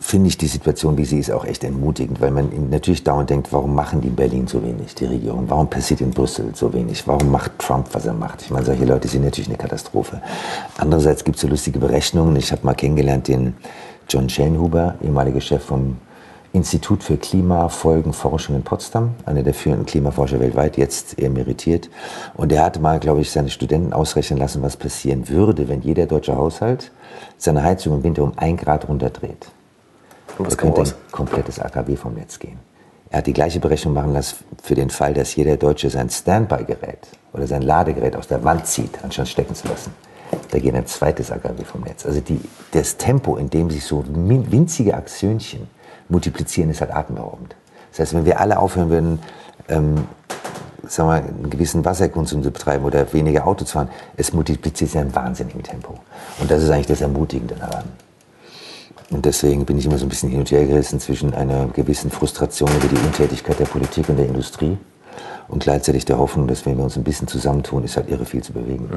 finde 0.00 0.28
ich 0.28 0.38
die 0.38 0.46
Situation, 0.46 0.96
wie 0.96 1.04
sie 1.04 1.18
ist, 1.18 1.30
auch 1.30 1.44
echt 1.44 1.64
entmutigend, 1.64 2.20
weil 2.20 2.30
man 2.30 2.70
natürlich 2.70 3.04
dauernd 3.04 3.30
denkt, 3.30 3.52
warum 3.52 3.74
machen 3.74 4.00
die 4.00 4.08
in 4.08 4.16
Berlin 4.16 4.46
so 4.46 4.62
wenig, 4.62 4.94
die 4.94 5.06
Regierung? 5.06 5.44
Warum 5.48 5.68
passiert 5.68 6.00
in 6.00 6.10
Brüssel 6.10 6.52
so 6.54 6.72
wenig? 6.72 7.06
Warum 7.06 7.30
macht 7.30 7.58
Trump, 7.58 7.88
was 7.92 8.06
er 8.06 8.14
macht? 8.14 8.42
Ich 8.42 8.50
meine, 8.50 8.64
solche 8.64 8.84
Leute 8.84 9.08
sind 9.08 9.24
natürlich 9.24 9.48
eine 9.48 9.58
Katastrophe. 9.58 10.22
Andererseits 10.78 11.24
gibt 11.24 11.36
es 11.36 11.42
so 11.42 11.48
lustige 11.48 11.78
Berechnungen. 11.78 12.36
Ich 12.36 12.52
habe 12.52 12.64
mal 12.64 12.74
kennengelernt 12.74 13.28
den 13.28 13.54
John 14.08 14.28
Schellenhuber, 14.28 14.94
ehemaliger 15.02 15.40
Chef 15.40 15.62
vom 15.62 15.96
Institut 16.52 17.02
für 17.02 17.18
Klimafolgenforschung 17.18 18.56
in 18.56 18.62
Potsdam, 18.62 19.14
einer 19.26 19.42
der 19.42 19.52
führenden 19.52 19.84
Klimaforscher 19.84 20.40
weltweit, 20.40 20.78
jetzt 20.78 21.18
emeritiert. 21.18 21.90
Und 22.34 22.52
er 22.52 22.64
hatte 22.64 22.80
mal, 22.80 22.98
glaube 23.00 23.20
ich, 23.20 23.30
seine 23.30 23.50
Studenten 23.50 23.92
ausrechnen 23.92 24.38
lassen, 24.38 24.62
was 24.62 24.76
passieren 24.76 25.28
würde, 25.28 25.68
wenn 25.68 25.82
jeder 25.82 26.06
deutsche 26.06 26.36
Haushalt 26.36 26.90
seine 27.36 27.62
Heizung 27.62 27.96
im 27.96 28.02
Winter 28.02 28.22
um 28.22 28.32
ein 28.36 28.56
Grad 28.56 28.88
runterdreht. 28.88 29.48
Und 30.38 30.46
was 30.46 30.56
könnte 30.56 30.80
raus? 30.80 30.94
ein 30.94 31.12
komplettes 31.12 31.58
AKW 31.58 31.96
vom 31.96 32.14
Netz 32.14 32.38
gehen. 32.38 32.58
Er 33.10 33.18
hat 33.18 33.26
die 33.26 33.32
gleiche 33.32 33.58
Berechnung 33.58 33.94
machen 33.94 34.12
lassen 34.12 34.36
für 34.62 34.74
den 34.74 34.90
Fall, 34.90 35.14
dass 35.14 35.34
jeder 35.34 35.56
Deutsche 35.56 35.88
sein 35.88 36.10
Standby-Gerät 36.10 37.08
oder 37.32 37.46
sein 37.46 37.62
Ladegerät 37.62 38.14
aus 38.16 38.28
der 38.28 38.44
Wand 38.44 38.66
zieht, 38.66 39.02
anstatt 39.02 39.28
stecken 39.28 39.54
zu 39.54 39.66
lassen. 39.68 39.94
Da 40.50 40.58
geht 40.58 40.74
ein 40.74 40.86
zweites 40.86 41.30
AKW 41.30 41.64
vom 41.64 41.82
Netz. 41.82 42.04
Also 42.04 42.20
die, 42.20 42.40
das 42.72 42.98
Tempo, 42.98 43.36
in 43.36 43.48
dem 43.48 43.70
sich 43.70 43.84
so 43.84 44.04
winzige 44.06 44.94
Aktionchen 44.94 45.68
multiplizieren, 46.10 46.70
ist 46.70 46.82
halt 46.82 46.94
atemberaubend. 46.94 47.56
Das 47.90 48.00
heißt, 48.00 48.14
wenn 48.14 48.26
wir 48.26 48.40
alle 48.40 48.58
aufhören 48.58 48.90
würden, 48.90 49.18
ähm, 49.68 50.06
sagen 50.86 51.08
wir, 51.08 51.14
einen 51.16 51.50
gewissen 51.50 51.84
Wasserkonsum 51.84 52.42
zu 52.42 52.50
betreiben 52.50 52.84
oder 52.84 53.10
weniger 53.12 53.46
Auto 53.46 53.64
zu 53.64 53.72
fahren, 53.72 53.88
es 54.16 54.32
multipliziert 54.32 54.90
sich 54.90 54.94
in 54.94 55.06
einem 55.06 55.14
wahnsinnigen 55.14 55.62
Tempo. 55.62 55.94
Und 56.40 56.50
das 56.50 56.62
ist 56.62 56.70
eigentlich 56.70 56.86
das 56.86 57.00
Ermutigende 57.00 57.54
daran. 57.54 57.84
Und 59.10 59.24
deswegen 59.24 59.64
bin 59.64 59.78
ich 59.78 59.86
immer 59.86 59.98
so 59.98 60.04
ein 60.04 60.08
bisschen 60.08 60.28
hin 60.28 60.40
und 60.40 60.50
her 60.50 60.66
gerissen 60.66 61.00
zwischen 61.00 61.34
einer 61.34 61.66
gewissen 61.68 62.10
Frustration 62.10 62.68
über 62.76 62.88
die 62.88 63.06
Untätigkeit 63.06 63.58
der 63.58 63.64
Politik 63.64 64.08
und 64.08 64.16
der 64.16 64.26
Industrie 64.26 64.76
und 65.48 65.62
gleichzeitig 65.62 66.04
der 66.04 66.18
Hoffnung, 66.18 66.46
dass 66.46 66.66
wenn 66.66 66.76
wir 66.76 66.84
uns 66.84 66.96
ein 66.96 67.04
bisschen 67.04 67.26
zusammentun, 67.26 67.84
ist 67.84 67.96
halt 67.96 68.10
irre 68.10 68.26
viel 68.26 68.42
zu 68.42 68.52
bewegen. 68.52 68.90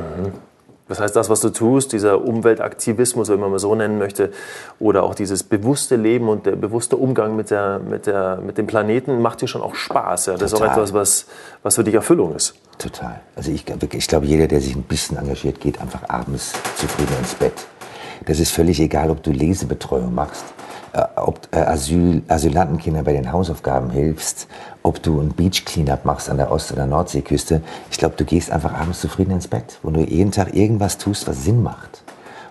Das 0.89 0.99
heißt, 0.99 1.15
das, 1.15 1.29
was 1.29 1.39
du 1.39 1.51
tust, 1.51 1.93
dieser 1.93 2.21
Umweltaktivismus, 2.21 3.29
wenn 3.29 3.39
man 3.39 3.49
mal 3.49 3.59
so 3.59 3.73
nennen 3.73 3.97
möchte, 3.97 4.31
oder 4.77 5.03
auch 5.03 5.15
dieses 5.15 5.43
bewusste 5.43 5.95
Leben 5.95 6.27
und 6.27 6.45
der 6.45 6.57
bewusste 6.57 6.97
Umgang 6.97 7.37
mit, 7.37 7.49
der, 7.49 7.79
mit, 7.79 8.07
der, 8.07 8.39
mit 8.45 8.57
dem 8.57 8.67
Planeten, 8.67 9.21
macht 9.21 9.41
dir 9.41 9.47
schon 9.47 9.61
auch 9.61 9.75
Spaß. 9.75 10.25
Ja? 10.25 10.33
Das 10.33 10.51
ist 10.51 10.61
auch 10.61 10.65
etwas, 10.65 10.93
was, 10.93 11.27
was 11.63 11.75
für 11.75 11.85
dich 11.85 11.93
Erfüllung 11.93 12.35
ist. 12.35 12.55
Total. 12.77 13.21
Also 13.37 13.51
ich, 13.51 13.63
ich 13.93 14.07
glaube, 14.07 14.25
jeder, 14.25 14.47
der 14.47 14.59
sich 14.59 14.75
ein 14.75 14.83
bisschen 14.83 15.15
engagiert, 15.15 15.61
geht 15.61 15.79
einfach 15.79 16.09
abends 16.09 16.51
zufrieden 16.75 17.15
ins 17.21 17.35
Bett. 17.35 17.53
Das 18.25 18.39
ist 18.39 18.51
völlig 18.51 18.79
egal, 18.79 19.09
ob 19.09 19.23
du 19.23 19.31
Lesebetreuung 19.31 20.13
machst. 20.13 20.45
äh, 20.93 21.03
ob 21.15 21.47
äh, 21.51 21.57
Asyl, 21.59 22.21
Asylantenkinder 22.27 23.03
bei 23.03 23.13
den 23.13 23.31
Hausaufgaben 23.31 23.89
hilfst, 23.89 24.47
ob 24.83 25.01
du 25.01 25.19
ein 25.21 25.29
Beach 25.29 25.65
Cleanup 25.65 26.05
machst 26.05 26.29
an 26.29 26.37
der 26.37 26.51
Ost- 26.51 26.71
oder 26.71 26.85
Nordseeküste. 26.85 27.61
Ich 27.89 27.97
glaube, 27.97 28.15
du 28.17 28.25
gehst 28.25 28.51
einfach 28.51 28.73
abends 28.73 29.01
zufrieden 29.01 29.31
ins 29.31 29.47
Bett, 29.47 29.79
wo 29.83 29.91
du 29.91 30.01
jeden 30.01 30.31
Tag 30.31 30.55
irgendwas 30.55 30.97
tust, 30.97 31.27
was 31.27 31.43
Sinn 31.43 31.63
macht. 31.63 32.03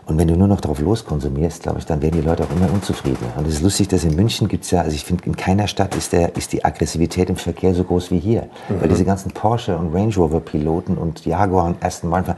Und 0.06 0.18
wenn 0.18 0.26
du 0.26 0.36
nur 0.36 0.48
noch 0.48 0.60
darauf 0.60 0.80
loskonsumierst, 0.80 1.62
glaube 1.62 1.78
ich, 1.78 1.86
dann 1.86 2.02
werden 2.02 2.20
die 2.20 2.26
Leute 2.26 2.42
auch 2.42 2.50
immer 2.50 2.72
unzufriedener. 2.72 3.30
Und 3.36 3.46
es 3.46 3.54
ist 3.54 3.62
lustig, 3.62 3.86
dass 3.88 4.02
in 4.02 4.16
München 4.16 4.48
gibt 4.48 4.64
es 4.64 4.72
ja, 4.72 4.80
also 4.80 4.92
ich 4.92 5.04
finde, 5.04 5.24
in 5.26 5.36
keiner 5.36 5.68
Stadt 5.68 5.94
ist, 5.94 6.12
der, 6.12 6.36
ist 6.36 6.52
die 6.52 6.64
Aggressivität 6.64 7.30
im 7.30 7.36
Verkehr 7.36 7.74
so 7.74 7.84
groß 7.84 8.10
wie 8.10 8.18
hier. 8.18 8.48
Mhm. 8.68 8.80
Weil 8.80 8.88
diese 8.88 9.04
ganzen 9.04 9.30
Porsche 9.30 9.76
und 9.78 9.94
Range 9.94 10.12
Rover 10.16 10.40
Piloten 10.40 10.98
und 10.98 11.24
Jaguar 11.24 11.66
und 11.66 11.84
Aston 11.84 12.10
Martin, 12.10 12.34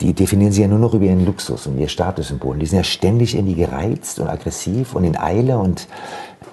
die 0.00 0.14
definieren 0.14 0.52
sich 0.52 0.62
ja 0.62 0.68
nur 0.68 0.78
noch 0.78 0.94
über 0.94 1.04
ihren 1.04 1.26
Luxus 1.26 1.66
und 1.66 1.78
ihr 1.78 1.88
Statussymbol. 1.88 2.58
Die 2.58 2.66
sind 2.66 2.78
ja 2.78 2.84
ständig 2.84 3.34
irgendwie 3.34 3.54
gereizt 3.54 4.18
und 4.18 4.28
aggressiv 4.28 4.94
und 4.94 5.04
in 5.04 5.16
Eile 5.18 5.58
und 5.58 5.88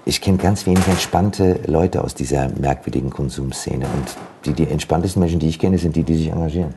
ich 0.05 0.21
kenne 0.21 0.37
ganz 0.37 0.65
wenig 0.65 0.87
entspannte 0.87 1.59
Leute 1.65 2.03
aus 2.03 2.13
dieser 2.13 2.49
merkwürdigen 2.49 3.09
Konsumszene. 3.09 3.85
Und 3.85 4.17
die, 4.45 4.53
die 4.53 4.69
entspanntesten 4.69 5.21
Menschen, 5.21 5.39
die 5.39 5.49
ich 5.49 5.59
kenne, 5.59 5.77
sind 5.77 5.95
die, 5.95 6.03
die 6.03 6.15
sich 6.15 6.27
engagieren. 6.27 6.73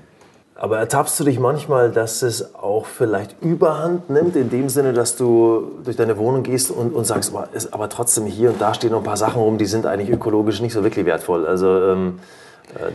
Aber 0.55 0.79
ertappst 0.79 1.19
du 1.19 1.25
dich 1.25 1.41
manchmal, 1.41 1.91
dass 1.91 2.23
es 2.23 2.55
auch 2.55 2.85
vielleicht 2.85 3.41
Überhand 3.41 4.11
nimmt, 4.11 4.37
in 4.37 4.51
dem 4.51 4.69
Sinne, 4.69 4.93
dass 4.93 5.17
du 5.17 5.71
durch 5.85 5.97
deine 5.97 6.19
Wohnung 6.19 6.43
gehst 6.43 6.71
und, 6.71 6.95
und 6.95 7.07
sagst, 7.07 7.35
aber, 7.35 7.49
ist, 7.55 7.73
aber 7.73 7.89
trotzdem 7.89 8.27
hier 8.27 8.51
und 8.51 8.61
da 8.61 8.75
stehen 8.75 8.91
noch 8.91 8.99
ein 8.99 9.05
paar 9.05 9.17
Sachen 9.17 9.41
rum, 9.41 9.59
die 9.59 9.65
sind 9.65 9.87
eigentlich 9.87 10.11
ökologisch 10.11 10.61
nicht 10.61 10.75
so 10.75 10.85
wirklich 10.85 11.07
wertvoll. 11.07 11.47
Also, 11.47 11.67
ähm, 11.67 12.19
äh, 12.19 12.21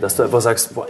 dass 0.01 0.15
du 0.15 0.23
einfach 0.23 0.41
sagst, 0.41 0.75
boah, 0.75 0.87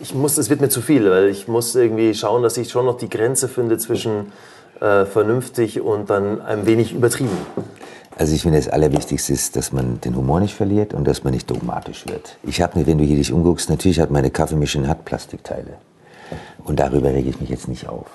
ich 0.00 0.14
muss, 0.14 0.38
es 0.38 0.50
wird 0.50 0.60
mir 0.60 0.68
zu 0.68 0.80
viel, 0.80 1.10
weil 1.10 1.28
ich 1.28 1.48
muss 1.48 1.74
irgendwie 1.74 2.14
schauen, 2.14 2.42
dass 2.42 2.56
ich 2.56 2.70
schon 2.70 2.86
noch 2.86 2.98
die 2.98 3.08
Grenze 3.08 3.48
finde 3.48 3.78
zwischen 3.78 4.32
äh, 4.80 5.04
vernünftig 5.04 5.80
und 5.80 6.10
dann 6.10 6.40
ein 6.42 6.66
wenig 6.66 6.92
übertrieben. 6.92 7.38
Also 8.16 8.34
ich 8.34 8.42
finde, 8.42 8.58
das 8.58 8.68
Allerwichtigste 8.68 9.32
ist, 9.32 9.56
dass 9.56 9.72
man 9.72 10.00
den 10.00 10.14
Humor 10.14 10.40
nicht 10.40 10.54
verliert 10.54 10.94
und 10.94 11.04
dass 11.04 11.24
man 11.24 11.32
nicht 11.32 11.50
dogmatisch 11.50 12.06
wird. 12.06 12.36
Ich 12.44 12.62
habe 12.62 12.86
wenn 12.86 12.98
du 12.98 13.04
hier 13.04 13.16
dich 13.16 13.32
umguckst, 13.32 13.68
natürlich 13.68 13.98
hat 13.98 14.10
meine 14.10 14.30
Kaffeemaschine 14.30 14.88
hat 14.88 15.04
Plastikteile. 15.04 15.78
Und 16.64 16.80
darüber 16.80 17.10
rege 17.10 17.30
ich 17.30 17.40
mich 17.40 17.50
jetzt 17.50 17.68
nicht 17.68 17.88
auf. 17.88 18.06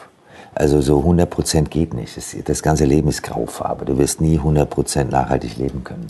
Also 0.56 0.82
so 0.82 1.00
100 1.00 1.30
Prozent 1.30 1.72
geht 1.72 1.94
nicht. 1.94 2.18
Das, 2.18 2.36
das, 2.44 2.64
ganze 2.64 2.86
Leben 2.86 3.10
ist 3.10 3.24
Graufarbe. 3.24 3.86
Du 3.86 3.98
wirst 3.98 4.20
nie 4.20 4.38
100 4.38 4.70
Prozent 4.70 5.12
nachhaltig 5.12 5.58
leben 5.58 5.84
können. 5.84 6.08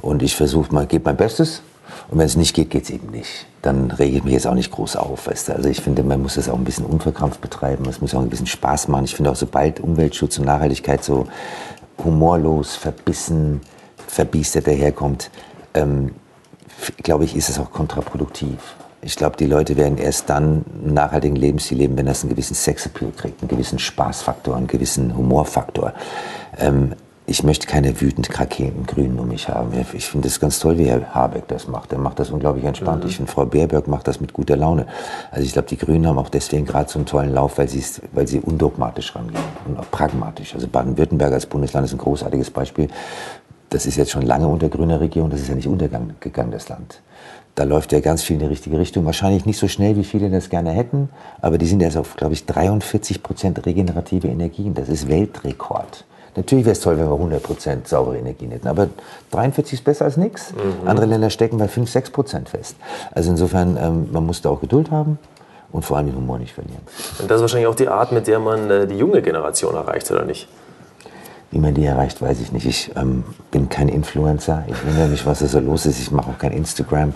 Und 0.00 0.22
ich 0.22 0.36
versuche 0.36 0.72
mal, 0.72 0.86
gebe 0.86 1.04
mein 1.04 1.16
Bestes. 1.16 1.62
Und 2.08 2.18
wenn 2.18 2.26
es 2.26 2.36
nicht 2.36 2.54
geht, 2.54 2.70
geht 2.70 2.84
es 2.84 2.90
eben 2.90 3.10
nicht. 3.10 3.46
Dann 3.62 3.90
rege 3.90 4.18
ich 4.18 4.24
mich 4.24 4.32
jetzt 4.32 4.46
auch 4.46 4.54
nicht 4.54 4.70
groß 4.70 4.96
auf. 4.96 5.26
Weißt 5.26 5.48
du? 5.48 5.54
Also 5.54 5.68
ich 5.68 5.80
finde, 5.80 6.02
man 6.02 6.22
muss 6.22 6.34
das 6.34 6.48
auch 6.48 6.56
ein 6.56 6.64
bisschen 6.64 6.86
unverkrampft 6.86 7.40
betreiben. 7.40 7.84
Es 7.88 8.00
muss 8.00 8.14
auch 8.14 8.20
ein 8.20 8.30
bisschen 8.30 8.46
Spaß 8.46 8.88
machen. 8.88 9.04
Ich 9.04 9.14
finde 9.14 9.30
auch, 9.30 9.36
sobald 9.36 9.80
Umweltschutz 9.80 10.38
und 10.38 10.46
Nachhaltigkeit 10.46 11.04
so 11.04 11.26
humorlos, 12.02 12.74
verbissen, 12.74 13.60
verbiestert 14.06 14.66
daherkommt, 14.66 15.30
ähm, 15.74 16.12
glaube 17.02 17.24
ich, 17.24 17.36
ist 17.36 17.48
es 17.48 17.58
auch 17.58 17.70
kontraproduktiv. 17.70 18.58
Ich 19.04 19.16
glaube, 19.16 19.36
die 19.36 19.46
Leute 19.46 19.76
werden 19.76 19.98
erst 19.98 20.30
dann 20.30 20.64
einen 20.84 20.94
nachhaltigen 20.94 21.34
Lebensstil 21.34 21.78
leben, 21.78 21.96
wenn 21.96 22.06
das 22.06 22.22
einen 22.22 22.30
gewissen 22.30 22.54
Sexappeal 22.54 23.10
kriegt, 23.10 23.40
einen 23.40 23.48
gewissen 23.48 23.80
Spaßfaktor, 23.80 24.56
einen 24.56 24.68
gewissen 24.68 25.16
Humorfaktor. 25.16 25.92
Ähm, 26.56 26.92
ich 27.26 27.44
möchte 27.44 27.66
keine 27.66 28.00
wütend 28.00 28.28
krakehenden 28.30 28.84
Grünen 28.84 29.18
um 29.18 29.28
mich 29.28 29.48
haben. 29.48 29.70
Ich 29.92 30.06
finde 30.06 30.26
es 30.26 30.40
ganz 30.40 30.58
toll, 30.58 30.76
wie 30.78 30.86
Herr 30.86 31.14
Habeck 31.14 31.46
das 31.48 31.68
macht. 31.68 31.92
Er 31.92 31.98
macht 31.98 32.18
das 32.18 32.30
unglaublich 32.30 32.64
entspannt. 32.64 33.04
Mhm. 33.04 33.10
Ich 33.10 33.16
finde, 33.16 33.30
Frau 33.30 33.46
Baerbock 33.46 33.86
macht 33.86 34.08
das 34.08 34.20
mit 34.20 34.32
guter 34.32 34.56
Laune. 34.56 34.86
Also 35.30 35.44
ich 35.44 35.52
glaube, 35.52 35.68
die 35.68 35.76
Grünen 35.76 36.06
haben 36.06 36.18
auch 36.18 36.28
deswegen 36.28 36.66
gerade 36.66 36.90
so 36.90 36.98
einen 36.98 37.06
tollen 37.06 37.32
Lauf, 37.32 37.58
weil, 37.58 37.68
weil 38.12 38.26
sie 38.26 38.40
undogmatisch 38.40 39.14
rangehen 39.14 39.40
und 39.66 39.78
auch 39.78 39.90
pragmatisch. 39.90 40.54
Also 40.54 40.66
Baden-Württemberg 40.66 41.32
als 41.32 41.46
Bundesland 41.46 41.86
ist 41.86 41.92
ein 41.92 41.98
großartiges 41.98 42.50
Beispiel. 42.50 42.88
Das 43.70 43.86
ist 43.86 43.96
jetzt 43.96 44.10
schon 44.10 44.22
lange 44.22 44.48
unter 44.48 44.68
grüner 44.68 45.00
Regierung. 45.00 45.30
Das 45.30 45.40
ist 45.40 45.48
ja 45.48 45.54
nicht 45.54 45.68
untergegangen, 45.68 46.50
das 46.50 46.68
Land. 46.68 47.00
Da 47.54 47.64
läuft 47.64 47.92
ja 47.92 48.00
ganz 48.00 48.22
viel 48.22 48.34
in 48.34 48.40
die 48.40 48.46
richtige 48.46 48.78
Richtung. 48.78 49.04
Wahrscheinlich 49.04 49.46
nicht 49.46 49.58
so 49.58 49.68
schnell, 49.68 49.96
wie 49.96 50.04
viele 50.04 50.28
das 50.28 50.48
gerne 50.48 50.70
hätten, 50.70 51.10
aber 51.40 51.58
die 51.58 51.66
sind 51.66 51.80
jetzt 51.80 51.96
auf, 51.96 52.16
glaube 52.16 52.32
ich, 52.32 52.46
43 52.46 53.22
Prozent 53.22 53.64
regenerative 53.64 54.26
Energien. 54.26 54.74
Das 54.74 54.88
ist 54.88 55.08
Weltrekord. 55.08 56.04
Natürlich 56.34 56.64
wäre 56.64 56.72
es 56.72 56.80
toll, 56.80 56.96
wenn 56.96 57.06
wir 57.06 57.12
100 57.12 57.42
Prozent 57.42 57.88
saubere 57.88 58.16
Energien 58.16 58.52
hätten, 58.52 58.66
aber 58.66 58.88
43 59.32 59.74
ist 59.74 59.84
besser 59.84 60.06
als 60.06 60.16
nichts. 60.16 60.52
Mhm. 60.52 60.88
Andere 60.88 61.06
Länder 61.06 61.28
stecken 61.28 61.58
bei 61.58 61.68
5, 61.68 61.90
6 61.90 62.10
Prozent 62.10 62.48
fest. 62.48 62.76
Also 63.10 63.30
insofern, 63.30 63.76
ähm, 63.76 64.08
man 64.12 64.24
muss 64.24 64.40
da 64.40 64.48
auch 64.48 64.60
Geduld 64.60 64.90
haben 64.90 65.18
und 65.72 65.84
vor 65.84 65.98
allem 65.98 66.06
den 66.06 66.16
Humor 66.16 66.38
nicht 66.38 66.54
verlieren. 66.54 66.80
Und 67.18 67.30
das 67.30 67.36
ist 67.36 67.42
wahrscheinlich 67.42 67.66
auch 67.66 67.74
die 67.74 67.88
Art, 67.88 68.12
mit 68.12 68.26
der 68.26 68.38
man 68.38 68.70
äh, 68.70 68.86
die 68.86 68.96
junge 68.96 69.20
Generation 69.20 69.74
erreicht, 69.74 70.10
oder 70.10 70.24
nicht? 70.24 70.48
Wie 71.50 71.58
man 71.58 71.74
die 71.74 71.84
erreicht, 71.84 72.22
weiß 72.22 72.40
ich 72.40 72.50
nicht. 72.50 72.64
Ich 72.64 72.90
ähm, 72.96 73.24
bin 73.50 73.68
kein 73.68 73.90
Influencer. 73.90 74.64
Ich 74.68 74.86
wundere 74.86 75.08
mich, 75.08 75.26
was 75.26 75.40
da 75.40 75.46
so 75.46 75.60
los 75.60 75.84
ist. 75.84 76.00
Ich 76.00 76.10
mache 76.10 76.30
auch 76.30 76.38
kein 76.38 76.52
Instagram. 76.52 77.14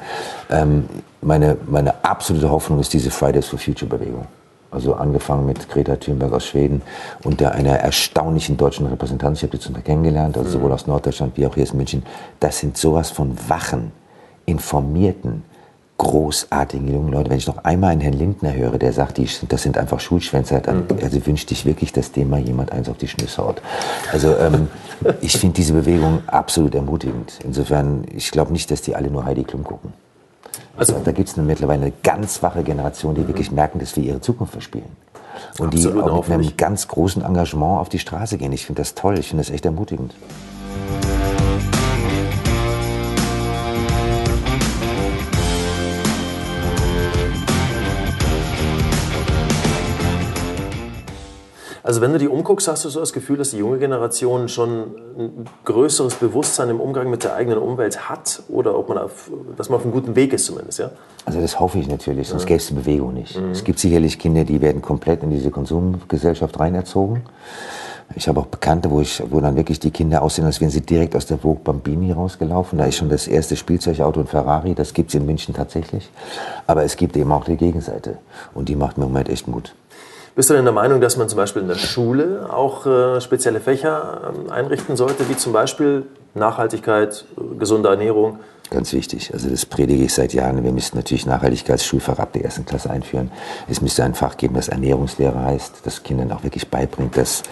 Ähm, 0.50 0.84
meine, 1.22 1.56
meine 1.66 2.04
absolute 2.04 2.50
Hoffnung 2.50 2.80
ist 2.80 2.92
diese 2.92 3.10
Fridays 3.10 3.46
for 3.46 3.58
Future 3.58 3.88
Bewegung. 3.88 4.26
Also 4.76 4.92
angefangen 4.92 5.46
mit 5.46 5.70
Greta 5.70 5.96
Thunberg 5.96 6.34
aus 6.34 6.44
Schweden 6.44 6.82
und 7.24 7.40
der 7.40 7.52
einer 7.52 7.78
erstaunlichen 7.78 8.58
deutschen 8.58 8.86
Repräsentanz. 8.86 9.38
Ich 9.38 9.44
habe 9.44 9.56
die 9.56 9.58
zum 9.58 9.82
kennengelernt, 9.82 10.36
also 10.36 10.50
sowohl 10.50 10.70
aus 10.70 10.86
Norddeutschland 10.86 11.34
wie 11.38 11.46
auch 11.46 11.54
hier 11.54 11.62
aus 11.62 11.72
München. 11.72 12.02
Das 12.40 12.58
sind 12.58 12.76
sowas 12.76 13.08
von 13.08 13.38
wachen, 13.48 13.90
informierten, 14.44 15.44
großartigen 15.96 16.92
jungen 16.92 17.10
Leute. 17.10 17.30
Wenn 17.30 17.38
ich 17.38 17.46
noch 17.46 17.64
einmal 17.64 17.92
einen 17.92 18.02
Herrn 18.02 18.18
Lindner 18.18 18.52
höre, 18.52 18.76
der 18.76 18.92
sagt, 18.92 19.16
die, 19.16 19.26
das 19.48 19.62
sind 19.62 19.78
einfach 19.78 19.98
Schulschwänzer, 19.98 20.60
dann 20.60 20.80
mhm. 20.80 20.98
also 21.02 21.26
wünschte 21.26 21.54
ich 21.54 21.64
wirklich, 21.64 21.94
dass 21.94 22.12
dem 22.12 22.28
mal 22.28 22.40
jemand 22.40 22.70
eins 22.70 22.90
auf 22.90 22.98
die 22.98 23.08
Schnüsse 23.08 23.42
haut. 23.42 23.62
Also 24.12 24.36
ähm, 24.36 24.68
ich 25.22 25.38
finde 25.38 25.54
diese 25.54 25.72
Bewegung 25.72 26.20
absolut 26.26 26.74
ermutigend. 26.74 27.38
Insofern, 27.44 28.04
ich 28.14 28.30
glaube 28.30 28.52
nicht, 28.52 28.70
dass 28.70 28.82
die 28.82 28.94
alle 28.94 29.10
nur 29.10 29.24
Heidi 29.24 29.44
Klum 29.44 29.64
gucken. 29.64 29.94
Also, 30.76 31.00
da 31.04 31.12
gibt 31.12 31.28
es 31.28 31.36
mittlerweile 31.36 31.82
eine 31.82 31.92
ganz 32.02 32.42
wache 32.42 32.62
Generation, 32.62 33.14
die 33.14 33.26
wirklich 33.26 33.50
merken, 33.50 33.78
dass 33.78 33.96
wir 33.96 34.02
ihre 34.02 34.20
Zukunft 34.20 34.52
verspielen. 34.52 34.88
Und 35.58 35.74
die 35.74 35.86
auch 35.86 36.28
mit 36.28 36.38
einem 36.38 36.56
ganz 36.56 36.88
großen 36.88 37.22
Engagement 37.22 37.80
auf 37.80 37.88
die 37.88 37.98
Straße 37.98 38.38
gehen. 38.38 38.52
Ich 38.52 38.66
finde 38.66 38.80
das 38.80 38.94
toll, 38.94 39.18
ich 39.18 39.28
finde 39.28 39.44
das 39.44 39.52
echt 39.52 39.64
ermutigend. 39.64 40.14
Also 51.86 52.00
wenn 52.00 52.12
du 52.12 52.18
die 52.18 52.26
umguckst, 52.26 52.66
hast 52.66 52.84
du 52.84 52.88
so 52.88 52.98
das 52.98 53.12
Gefühl, 53.12 53.36
dass 53.36 53.50
die 53.50 53.58
junge 53.58 53.78
Generation 53.78 54.48
schon 54.48 54.96
ein 55.16 55.44
größeres 55.64 56.16
Bewusstsein 56.16 56.68
im 56.68 56.80
Umgang 56.80 57.08
mit 57.08 57.22
der 57.22 57.36
eigenen 57.36 57.60
Umwelt 57.60 58.08
hat 58.10 58.42
oder 58.48 58.76
ob 58.76 58.88
man 58.88 58.98
auf, 58.98 59.30
dass 59.56 59.68
man 59.68 59.76
auf 59.76 59.84
einem 59.84 59.92
guten 59.92 60.16
Weg 60.16 60.32
ist 60.32 60.46
zumindest, 60.46 60.80
ja? 60.80 60.90
Also 61.26 61.40
das 61.40 61.60
hoffe 61.60 61.78
ich 61.78 61.86
natürlich, 61.86 62.26
sonst 62.26 62.42
ja. 62.42 62.48
gäbe 62.48 62.58
es 62.58 62.66
die 62.66 62.74
Bewegung 62.74 63.14
nicht. 63.14 63.40
Mhm. 63.40 63.52
Es 63.52 63.62
gibt 63.62 63.78
sicherlich 63.78 64.18
Kinder, 64.18 64.42
die 64.42 64.60
werden 64.60 64.82
komplett 64.82 65.22
in 65.22 65.30
diese 65.30 65.52
Konsumgesellschaft 65.52 66.58
reinerzogen. 66.58 67.22
Ich 68.16 68.26
habe 68.26 68.40
auch 68.40 68.46
Bekannte, 68.46 68.90
wo, 68.90 69.00
ich, 69.00 69.22
wo 69.30 69.38
dann 69.38 69.54
wirklich 69.54 69.78
die 69.78 69.92
Kinder 69.92 70.22
aussehen, 70.22 70.44
als 70.44 70.60
wären 70.60 70.72
sie 70.72 70.80
direkt 70.80 71.14
aus 71.14 71.26
der 71.26 71.38
Vogue 71.38 71.60
Bambini 71.62 72.10
rausgelaufen. 72.10 72.80
Da 72.80 72.86
ist 72.86 72.96
schon 72.96 73.10
das 73.10 73.28
erste 73.28 73.54
Spielzeugauto 73.54 74.18
und 74.18 74.28
Ferrari, 74.28 74.74
das 74.74 74.92
gibt 74.92 75.10
es 75.10 75.14
in 75.14 75.24
München 75.24 75.54
tatsächlich. 75.54 76.10
Aber 76.66 76.82
es 76.82 76.96
gibt 76.96 77.16
eben 77.16 77.30
auch 77.30 77.44
die 77.44 77.56
Gegenseite 77.56 78.18
und 78.54 78.68
die 78.68 78.74
macht 78.74 78.98
mir 78.98 79.04
im 79.04 79.12
Moment 79.12 79.28
echt 79.28 79.46
Mut. 79.46 79.72
Bist 80.36 80.50
du 80.50 80.54
denn 80.54 80.64
der 80.64 80.74
Meinung, 80.74 81.00
dass 81.00 81.16
man 81.16 81.30
zum 81.30 81.38
Beispiel 81.38 81.62
in 81.62 81.68
der 81.68 81.76
Schule 81.76 82.50
auch 82.52 82.84
äh, 82.84 83.22
spezielle 83.22 83.58
Fächer 83.58 84.34
äh, 84.46 84.52
einrichten 84.52 84.94
sollte, 84.94 85.30
wie 85.30 85.36
zum 85.36 85.54
Beispiel 85.54 86.02
Nachhaltigkeit, 86.34 87.24
äh, 87.38 87.58
gesunde 87.58 87.88
Ernährung? 87.88 88.38
Ganz 88.68 88.92
wichtig. 88.92 89.32
Also 89.32 89.48
das 89.48 89.64
predige 89.64 90.04
ich 90.04 90.12
seit 90.12 90.34
Jahren. 90.34 90.62
Wir 90.62 90.72
müssten 90.72 90.98
natürlich 90.98 91.24
Nachhaltigkeitsschulfach 91.24 92.18
ab 92.18 92.34
der 92.34 92.44
ersten 92.44 92.66
Klasse 92.66 92.90
einführen. 92.90 93.30
Es 93.66 93.80
müsste 93.80 94.04
ein 94.04 94.12
Fach 94.12 94.36
geben, 94.36 94.56
das 94.56 94.68
Ernährungslehre 94.68 95.42
heißt, 95.42 95.76
das 95.84 96.02
Kindern 96.02 96.30
auch 96.32 96.44
wirklich 96.44 96.68
beibringt, 96.68 97.16
dass 97.16 97.42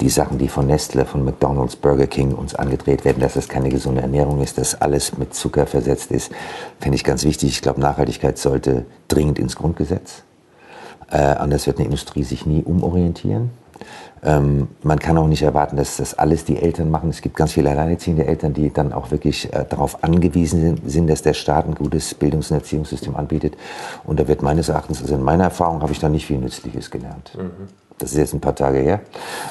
die 0.00 0.08
Sachen, 0.08 0.36
die 0.36 0.48
von 0.48 0.66
Nestle, 0.66 1.04
von 1.04 1.24
McDonald's, 1.24 1.76
Burger 1.76 2.08
King 2.08 2.34
uns 2.34 2.56
angedreht 2.56 3.04
werden, 3.04 3.20
dass 3.20 3.34
das 3.34 3.48
keine 3.48 3.68
gesunde 3.68 4.00
Ernährung 4.00 4.42
ist, 4.42 4.58
dass 4.58 4.74
alles 4.80 5.16
mit 5.18 5.34
Zucker 5.34 5.66
versetzt 5.66 6.10
ist, 6.10 6.32
finde 6.80 6.96
ich 6.96 7.04
ganz 7.04 7.22
wichtig. 7.22 7.50
Ich 7.50 7.62
glaube, 7.62 7.80
Nachhaltigkeit 7.80 8.38
sollte 8.38 8.86
dringend 9.06 9.38
ins 9.38 9.54
Grundgesetz. 9.54 10.24
Äh, 11.10 11.18
anders 11.18 11.66
wird 11.66 11.78
eine 11.78 11.86
Industrie 11.86 12.22
sich 12.22 12.46
nie 12.46 12.62
umorientieren. 12.62 13.50
Ähm, 14.22 14.68
man 14.82 14.98
kann 14.98 15.18
auch 15.18 15.26
nicht 15.26 15.42
erwarten, 15.42 15.76
dass 15.76 15.98
das 15.98 16.14
alles 16.14 16.44
die 16.44 16.56
Eltern 16.56 16.90
machen. 16.90 17.10
Es 17.10 17.20
gibt 17.20 17.36
ganz 17.36 17.52
viele 17.52 17.70
alleinerziehende 17.70 18.26
Eltern, 18.26 18.54
die 18.54 18.72
dann 18.72 18.92
auch 18.92 19.10
wirklich 19.10 19.52
äh, 19.52 19.66
darauf 19.68 20.02
angewiesen 20.02 20.80
sind, 20.86 21.10
dass 21.10 21.22
der 21.22 21.34
Staat 21.34 21.66
ein 21.66 21.74
gutes 21.74 22.14
Bildungs- 22.14 22.50
und 22.50 22.56
Erziehungssystem 22.56 23.16
anbietet. 23.16 23.54
Und 24.04 24.18
da 24.18 24.26
wird 24.26 24.42
meines 24.42 24.70
Erachtens, 24.70 25.02
also 25.02 25.14
in 25.14 25.22
meiner 25.22 25.44
Erfahrung 25.44 25.82
habe 25.82 25.92
ich 25.92 25.98
da 25.98 26.08
nicht 26.08 26.26
viel 26.26 26.38
Nützliches 26.38 26.90
gelernt. 26.90 27.32
Mhm. 27.36 27.68
Das 27.98 28.10
ist 28.10 28.18
jetzt 28.18 28.34
ein 28.34 28.40
paar 28.40 28.54
Tage 28.54 28.78
her. 28.78 29.00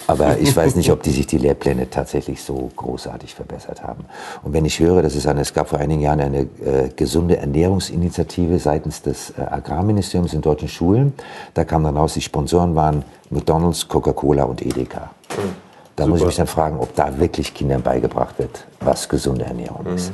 Aber 0.05 0.37
ich 0.37 0.55
weiß 0.55 0.75
nicht, 0.75 0.91
ob 0.91 1.01
die 1.01 1.11
sich 1.11 1.25
die 1.27 1.37
Lehrpläne 1.37 1.89
tatsächlich 1.89 2.43
so 2.43 2.69
großartig 2.75 3.33
verbessert 3.35 3.83
haben. 3.83 4.05
Und 4.43 4.53
wenn 4.53 4.65
ich 4.65 4.79
höre, 4.79 5.01
dass 5.01 5.15
es 5.15 5.25
eine, 5.25 5.41
es 5.41 5.53
gab 5.53 5.69
vor 5.69 5.79
einigen 5.79 6.01
Jahren 6.01 6.19
eine 6.19 6.41
äh, 6.41 6.89
gesunde 6.95 7.37
Ernährungsinitiative 7.37 8.59
seitens 8.59 9.01
des 9.01 9.31
äh, 9.31 9.41
Agrarministeriums 9.41 10.33
in 10.33 10.41
deutschen 10.41 10.67
Schulen, 10.67 11.13
da 11.53 11.63
kam 11.63 11.83
dann 11.83 11.95
raus, 11.95 12.15
die 12.15 12.21
Sponsoren 12.21 12.75
waren 12.75 13.03
McDonalds, 13.29 13.87
Coca-Cola 13.87 14.43
und 14.43 14.61
Edeka. 14.61 15.11
Mhm. 15.37 15.72
Da 15.95 16.05
Super. 16.05 16.11
muss 16.11 16.21
ich 16.21 16.27
mich 16.27 16.35
dann 16.37 16.47
fragen, 16.47 16.79
ob 16.79 16.95
da 16.95 17.19
wirklich 17.19 17.53
Kindern 17.53 17.83
beigebracht 17.83 18.39
wird, 18.39 18.65
was 18.79 19.09
gesunde 19.09 19.45
Ernährung 19.45 19.83
mhm. 19.83 19.95
ist. 19.95 20.11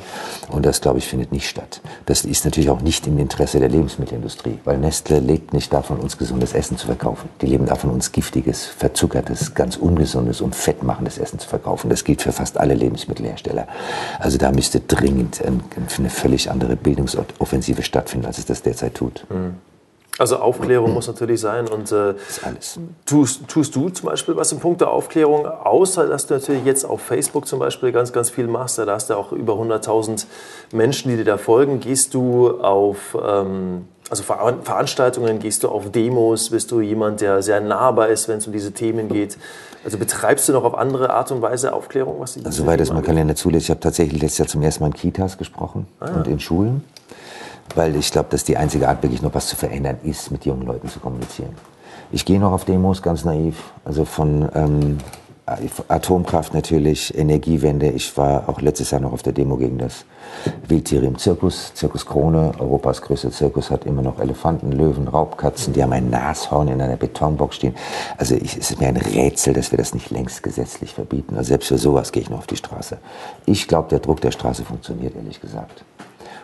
Und 0.50 0.66
das, 0.66 0.82
glaube 0.82 1.00
ich, 1.00 1.08
findet 1.08 1.32
nicht 1.32 1.48
statt. 1.48 1.80
Das 2.06 2.26
ist 2.26 2.44
natürlich 2.44 2.70
auch 2.70 2.82
nicht 2.82 3.08
im 3.08 3.18
Interesse 3.18 3.60
der 3.60 3.70
Lebensmittelindustrie, 3.70 4.60
weil 4.66 4.78
Nestle 4.78 5.20
lebt 5.20 5.54
nicht 5.54 5.72
davon, 5.72 6.00
uns 6.00 6.18
gesundes 6.18 6.54
Essen 6.54 6.78
zu 6.78 6.88
verkaufen. 6.88 7.30
Die 7.42 7.46
leben 7.46 7.66
davon, 7.66 7.92
uns 7.92 8.12
giftiges, 8.12 8.66
verzuckertes, 8.66 9.54
ganz 9.54 9.78
ungesundes 9.78 10.42
und 10.42 10.54
fettmachendes 10.54 11.18
Essen 11.18 11.40
zu 11.40 11.48
verkaufen. 11.48 11.90
Das 11.90 12.04
gilt 12.04 12.22
für 12.22 12.34
fast 12.34 12.58
alle 12.58 12.74
Lebensmittelhersteller. 12.74 13.66
Also 14.20 14.38
da 14.38 14.52
müsste 14.52 14.82
dringend 14.82 15.42
eine 15.42 16.10
völlig 16.10 16.52
andere 16.52 16.76
Bildungsoffensive 16.76 17.84
stattfinden, 17.84 18.26
als 18.26 18.38
es 18.38 18.46
das 18.46 18.62
derzeit 18.64 18.96
tut. 18.96 19.26
Mhm. 19.30 19.56
Also 20.18 20.38
Aufklärung 20.38 20.94
muss 20.94 21.08
natürlich 21.08 21.40
sein. 21.40 21.68
Und 21.68 21.92
äh, 21.92 22.14
tust, 23.06 23.48
tust, 23.48 23.76
du 23.76 23.90
zum 23.90 24.10
Beispiel 24.10 24.36
was 24.36 24.52
im 24.52 24.60
Punkt 24.60 24.82
der 24.82 24.92
Aufklärung, 24.92 25.46
außer 25.46 26.08
dass 26.08 26.28
du 26.28 26.34
natürlich 26.34 26.66
jetzt 26.66 26.84
auf 26.84 27.02
Facebook 27.02 27.48
zum 27.48 27.60
Beispiel 27.60 27.94
ganz, 27.94 28.12
ganz 28.12 28.30
viel 28.30 28.48
machst, 28.48 28.78
da 28.78 28.86
hast 28.88 29.10
du 29.10 29.16
auch 29.16 29.32
über 29.32 29.54
100.000 29.54 30.26
Menschen, 30.74 31.10
die 31.10 31.18
dir 31.18 31.26
da 31.26 31.38
folgen. 31.38 31.80
Gehst 31.80 32.14
du 32.14 32.60
auf 32.62 33.18
ähm, 33.22 33.86
also 34.10 34.24
Ver 34.24 34.58
Veranstaltungen, 34.64 35.40
gehst 35.40 35.64
du 35.64 35.70
auf 35.70 35.92
Demos, 35.92 36.50
bist 36.50 36.72
du 36.72 36.82
jemand, 36.82 37.22
der 37.22 37.42
sehr 37.42 37.62
nahbar 37.62 38.10
ist, 38.10 38.28
wenn 38.28 38.40
es 38.40 38.48
um 38.48 38.54
diese 38.54 38.72
Themen 38.72 39.08
geht? 39.08 39.38
Also 39.86 39.98
betreibst 39.98 40.50
du 40.50 40.54
noch 40.54 40.64
auf 40.64 40.78
andere 40.78 41.12
Art 41.12 41.32
und 41.32 41.42
Weise 41.42 41.74
Aufklärung? 41.74 42.20
Was 42.20 42.34
die 42.34 42.46
also, 42.46 42.64
soweit 42.64 42.80
das 42.80 42.92
mein 42.92 43.04
Kalender 43.04 43.36
zulässt. 43.36 43.66
Ich 43.66 43.70
habe 43.70 43.80
tatsächlich 43.80 44.22
letztes 44.22 44.40
Jahr 44.40 44.48
zum 44.48 44.62
ersten 44.62 44.84
Mal 44.84 44.88
in 44.88 44.94
Kitas 44.94 45.38
gesprochen 45.38 45.88
ah. 46.00 46.10
und 46.10 46.28
in 46.28 46.40
Schulen 46.40 46.84
weil 47.76 47.96
ich 47.96 48.12
glaube, 48.12 48.30
dass 48.30 48.44
die 48.44 48.58
einzige 48.58 48.88
Art, 48.88 49.04
wirklich 49.04 49.22
noch 49.22 49.34
was 49.34 49.48
zu 49.48 49.56
verändern, 49.56 49.98
ist, 50.04 50.32
mit 50.32 50.46
jungen 50.46 50.66
Leuten 50.66 50.90
zu 50.90 51.00
kommunizieren. 51.00 51.56
Ich 52.12 52.26
gehe 52.26 52.40
noch 52.40 52.52
auf 52.52 52.66
Demos, 52.66 53.02
ganz 53.02 53.24
naiv, 53.24 53.56
also 53.86 54.04
von 54.04 54.50
ähm, 54.56 54.98
Atomkraft 55.88 56.54
natürlich, 56.54 57.16
Energiewende. 57.18 57.90
Ich 57.90 58.16
war 58.18 58.48
auch 58.48 58.62
letztes 58.62 58.92
Jahr 58.92 59.02
noch 59.02 59.14
auf 59.14 59.24
der 59.24 59.34
Demo 59.34 59.58
gegen 59.58 59.78
das 59.78 60.06
Wildtiere 60.68 61.06
im 61.06 61.18
Zirkus. 61.18 61.74
Zirkus 61.74 62.06
Krone, 62.06 62.52
Europas 62.60 63.02
größter 63.02 63.32
Zirkus, 63.32 63.72
hat 63.72 63.86
immer 63.86 64.02
noch 64.02 64.20
Elefanten, 64.20 64.72
Löwen, 64.72 65.08
Raubkatzen. 65.08 65.74
Die 65.74 65.82
haben 65.82 65.94
ein 65.94 66.10
Nashorn 66.10 66.68
in 66.68 66.82
einer 66.82 66.98
Betonbox 66.98 67.56
stehen. 67.56 67.76
Also 68.18 68.36
ich, 68.36 68.58
es 68.58 68.72
ist 68.72 68.80
mir 68.80 68.88
ein 68.88 68.98
Rätsel, 68.98 69.54
dass 69.54 69.72
wir 69.72 69.78
das 69.78 69.94
nicht 69.94 70.12
längst 70.12 70.44
gesetzlich 70.44 70.94
verbieten. 70.94 71.36
Also 71.38 71.50
selbst 71.50 71.68
für 71.68 71.78
sowas 71.78 72.12
gehe 72.12 72.22
ich 72.22 72.30
noch 72.30 72.40
auf 72.40 72.48
die 72.48 72.58
Straße. 72.58 72.98
Ich 73.46 73.68
glaube, 73.68 73.90
der 73.90 74.00
Druck 74.00 74.22
der 74.22 74.32
Straße 74.32 74.64
funktioniert, 74.64 75.16
ehrlich 75.16 75.42
gesagt. 75.42 75.84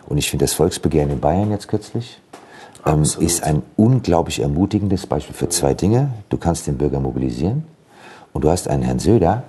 Und 0.06 0.18
ich 0.18 0.30
finde 0.30 0.44
das 0.44 0.54
Volksbegehren 0.54 1.10
in 1.10 1.20
Bayern 1.20 1.50
jetzt 1.50 1.68
kürzlich 1.68 2.20
ähm, 2.86 3.02
ist 3.02 3.42
ein 3.42 3.62
unglaublich 3.76 4.40
ermutigendes 4.40 5.06
Beispiel 5.06 5.34
für 5.34 5.48
zwei 5.48 5.74
Dinge. 5.74 6.10
Du 6.28 6.38
kannst 6.38 6.66
den 6.66 6.78
Bürger 6.78 7.00
mobilisieren 7.00 7.64
und 8.32 8.44
du 8.44 8.50
hast 8.50 8.68
einen 8.68 8.82
Herrn 8.82 8.98
Söder, 8.98 9.42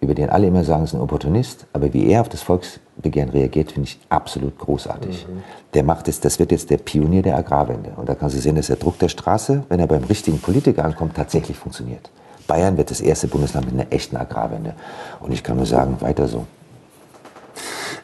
über 0.00 0.14
den 0.14 0.30
alle 0.30 0.46
immer 0.46 0.64
sagen, 0.64 0.84
es 0.84 0.90
ist 0.90 0.94
ein 0.94 1.02
Opportunist, 1.02 1.66
aber 1.74 1.92
wie 1.92 2.06
er 2.06 2.22
auf 2.22 2.30
das 2.30 2.40
Volksbegehren 2.40 3.28
reagiert, 3.28 3.72
finde 3.72 3.88
ich 3.88 4.00
absolut 4.08 4.58
großartig. 4.58 5.26
Mhm. 5.28 5.42
Der 5.74 5.82
macht 5.82 6.08
es, 6.08 6.20
das 6.20 6.38
wird 6.38 6.52
jetzt 6.52 6.70
der 6.70 6.78
Pionier 6.78 7.20
der 7.20 7.36
Agrarwende. 7.36 7.92
Und 7.96 8.08
da 8.08 8.14
kannst 8.14 8.34
du 8.34 8.40
sehen, 8.40 8.56
dass 8.56 8.68
der 8.68 8.76
Druck 8.76 8.98
der 8.98 9.10
Straße, 9.10 9.64
wenn 9.68 9.78
er 9.78 9.86
beim 9.86 10.04
richtigen 10.04 10.38
Politiker 10.38 10.86
ankommt, 10.86 11.16
tatsächlich 11.16 11.58
funktioniert. 11.58 12.10
Bayern 12.46 12.78
wird 12.78 12.90
das 12.90 13.02
erste 13.02 13.28
Bundesland 13.28 13.70
mit 13.70 13.78
einer 13.78 13.92
echten 13.92 14.16
Agrarwende. 14.16 14.74
Und 15.20 15.32
ich 15.32 15.44
kann 15.44 15.58
nur 15.58 15.66
sagen, 15.66 15.98
weiter 16.00 16.26
so. 16.26 16.46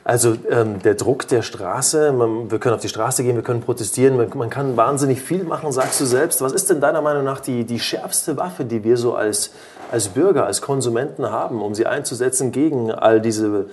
Also 0.06 0.36
ähm, 0.48 0.80
der 0.84 0.94
Druck 0.94 1.26
der 1.26 1.42
Straße, 1.42 2.12
man, 2.12 2.48
wir 2.48 2.60
können 2.60 2.76
auf 2.76 2.80
die 2.80 2.88
Straße 2.88 3.24
gehen, 3.24 3.34
wir 3.34 3.42
können 3.42 3.60
protestieren, 3.60 4.16
man, 4.16 4.28
man, 4.36 4.50
kann 4.50 4.76
wahnsinnig 4.76 5.20
viel 5.20 5.42
machen, 5.42 5.72
sagst 5.72 6.00
du 6.00 6.04
selbst. 6.04 6.40
Was 6.40 6.52
ist 6.52 6.70
denn 6.70 6.80
deiner 6.80 7.02
Meinung 7.02 7.24
nach 7.24 7.40
die, 7.40 7.64
die 7.64 7.80
schärfste 7.80 8.36
Waffe, 8.36 8.64
die 8.64 8.84
wir 8.84 8.98
so 8.98 9.16
als, 9.16 9.50
als 9.90 10.06
Bürger, 10.06 10.46
als 10.46 10.62
Konsumenten 10.62 11.28
haben, 11.32 11.60
um 11.60 11.74
sie 11.74 11.86
einzusetzen 11.86 12.52
gegen 12.52 12.92
all 12.92 13.20
diese, 13.20 13.66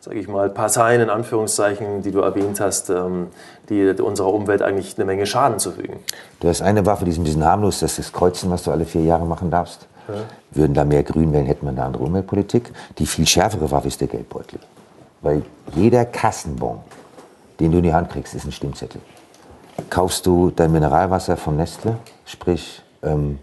sage 0.00 0.18
ich 0.18 0.26
mal, 0.26 0.48
Parteien 0.48 1.02
in 1.02 1.10
Anführungszeichen, 1.10 2.00
die 2.00 2.12
du 2.12 2.20
erwähnt 2.20 2.60
hast, 2.60 2.88
ähm, 2.88 3.26
die 3.68 3.90
unserer 4.00 4.32
Umwelt 4.32 4.62
eigentlich 4.62 4.96
eine 4.96 5.04
Menge 5.04 5.26
Schaden 5.26 5.58
zufügen? 5.58 5.98
Du 6.40 6.48
hast 6.48 6.62
eine 6.62 6.86
Waffe, 6.86 7.04
die 7.04 7.10
ist 7.10 7.18
ein 7.18 7.24
bisschen 7.24 7.44
harmlos, 7.44 7.80
das 7.80 7.98
ist 7.98 8.06
das 8.06 8.12
Kreuzen, 8.14 8.50
was 8.50 8.62
du 8.62 8.70
alle 8.70 8.86
vier 8.86 9.02
Jahre 9.02 9.26
machen 9.26 9.50
darfst. 9.50 9.86
Ja. 10.08 10.14
Würden 10.52 10.72
da 10.72 10.86
mehr 10.86 11.02
Grün 11.02 11.30
wählen, 11.34 11.44
hätten 11.44 11.66
wir 11.66 11.72
eine 11.72 11.84
andere 11.84 12.04
Umweltpolitik. 12.04 12.72
Die 12.96 13.04
viel 13.04 13.26
schärfere 13.26 13.70
Waffe 13.70 13.88
ist 13.88 14.00
der 14.00 14.08
Geldbeutel. 14.08 14.60
Weil 15.24 15.42
jeder 15.74 16.04
Kassenbon, 16.04 16.80
den 17.58 17.72
du 17.72 17.78
in 17.78 17.84
die 17.84 17.94
Hand 17.94 18.10
kriegst, 18.10 18.34
ist 18.34 18.44
ein 18.44 18.52
Stimmzettel. 18.52 19.00
Kaufst 19.88 20.26
du 20.26 20.50
dein 20.50 20.70
Mineralwasser 20.70 21.38
von 21.38 21.56
Nestle, 21.56 21.96
sprich 22.26 22.82
ähm, 23.02 23.38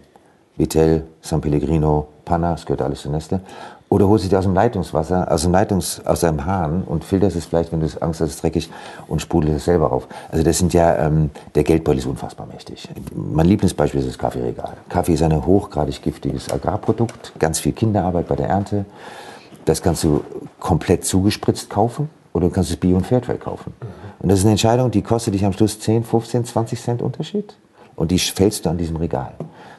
Vitel, 0.56 1.04
San 1.20 1.40
Pellegrino, 1.40 2.06
Panna, 2.24 2.52
das 2.52 2.64
gehört 2.64 2.82
alles 2.82 3.02
zu 3.02 3.10
Nestle, 3.10 3.40
oder 3.88 4.06
holst 4.08 4.24
du 4.24 4.28
dir 4.28 4.38
aus 4.38 4.44
dem 4.44 4.54
Leitungswasser, 4.54 5.30
aus 5.30 5.42
dem 5.42 5.50
Leitungs, 5.50 6.00
aus 6.06 6.20
deinem 6.20 6.46
Hahn 6.46 6.84
und 6.84 7.02
filterst 7.04 7.36
es 7.36 7.46
vielleicht, 7.46 7.72
wenn 7.72 7.80
du 7.80 7.86
Angst 8.00 8.20
hast, 8.20 8.28
es 8.28 8.34
ist 8.36 8.42
dreckig 8.44 8.70
und 9.08 9.20
sprudelst 9.20 9.56
es 9.56 9.64
selber 9.64 9.90
auf. 9.92 10.06
Also 10.30 10.44
das 10.44 10.58
sind 10.58 10.72
ja, 10.72 10.96
ähm, 11.04 11.30
der 11.56 11.64
Geldbeutel 11.64 11.98
ist 11.98 12.06
unfassbar 12.06 12.46
mächtig. 12.46 12.88
Mein 13.12 13.46
Lieblingsbeispiel 13.46 14.00
ist 14.00 14.08
das 14.08 14.18
Kaffeeregal. 14.18 14.74
Kaffee 14.88 15.14
ist 15.14 15.22
ein 15.22 15.44
hochgradig 15.44 16.00
giftiges 16.00 16.50
Agrarprodukt, 16.52 17.32
ganz 17.40 17.58
viel 17.58 17.72
Kinderarbeit 17.72 18.28
bei 18.28 18.36
der 18.36 18.48
Ernte. 18.48 18.84
Das 19.64 19.82
kannst 19.82 20.04
du 20.04 20.22
komplett 20.58 21.04
zugespritzt 21.04 21.70
kaufen 21.70 22.08
oder 22.32 22.48
du 22.48 22.54
kannst 22.54 22.70
es 22.70 22.76
Bio- 22.76 22.96
und 22.96 23.06
Fairtrade 23.06 23.38
kaufen. 23.38 23.72
Und 24.18 24.28
das 24.28 24.40
ist 24.40 24.44
eine 24.44 24.52
Entscheidung, 24.52 24.90
die 24.90 25.02
kostet 25.02 25.34
dich 25.34 25.44
am 25.44 25.52
Schluss 25.52 25.78
10, 25.78 26.04
15, 26.04 26.44
20 26.44 26.80
Cent 26.80 27.02
Unterschied. 27.02 27.56
Und 27.94 28.10
die 28.10 28.18
fällst 28.18 28.64
du 28.64 28.70
an 28.70 28.78
diesem 28.78 28.96
Regal. 28.96 29.34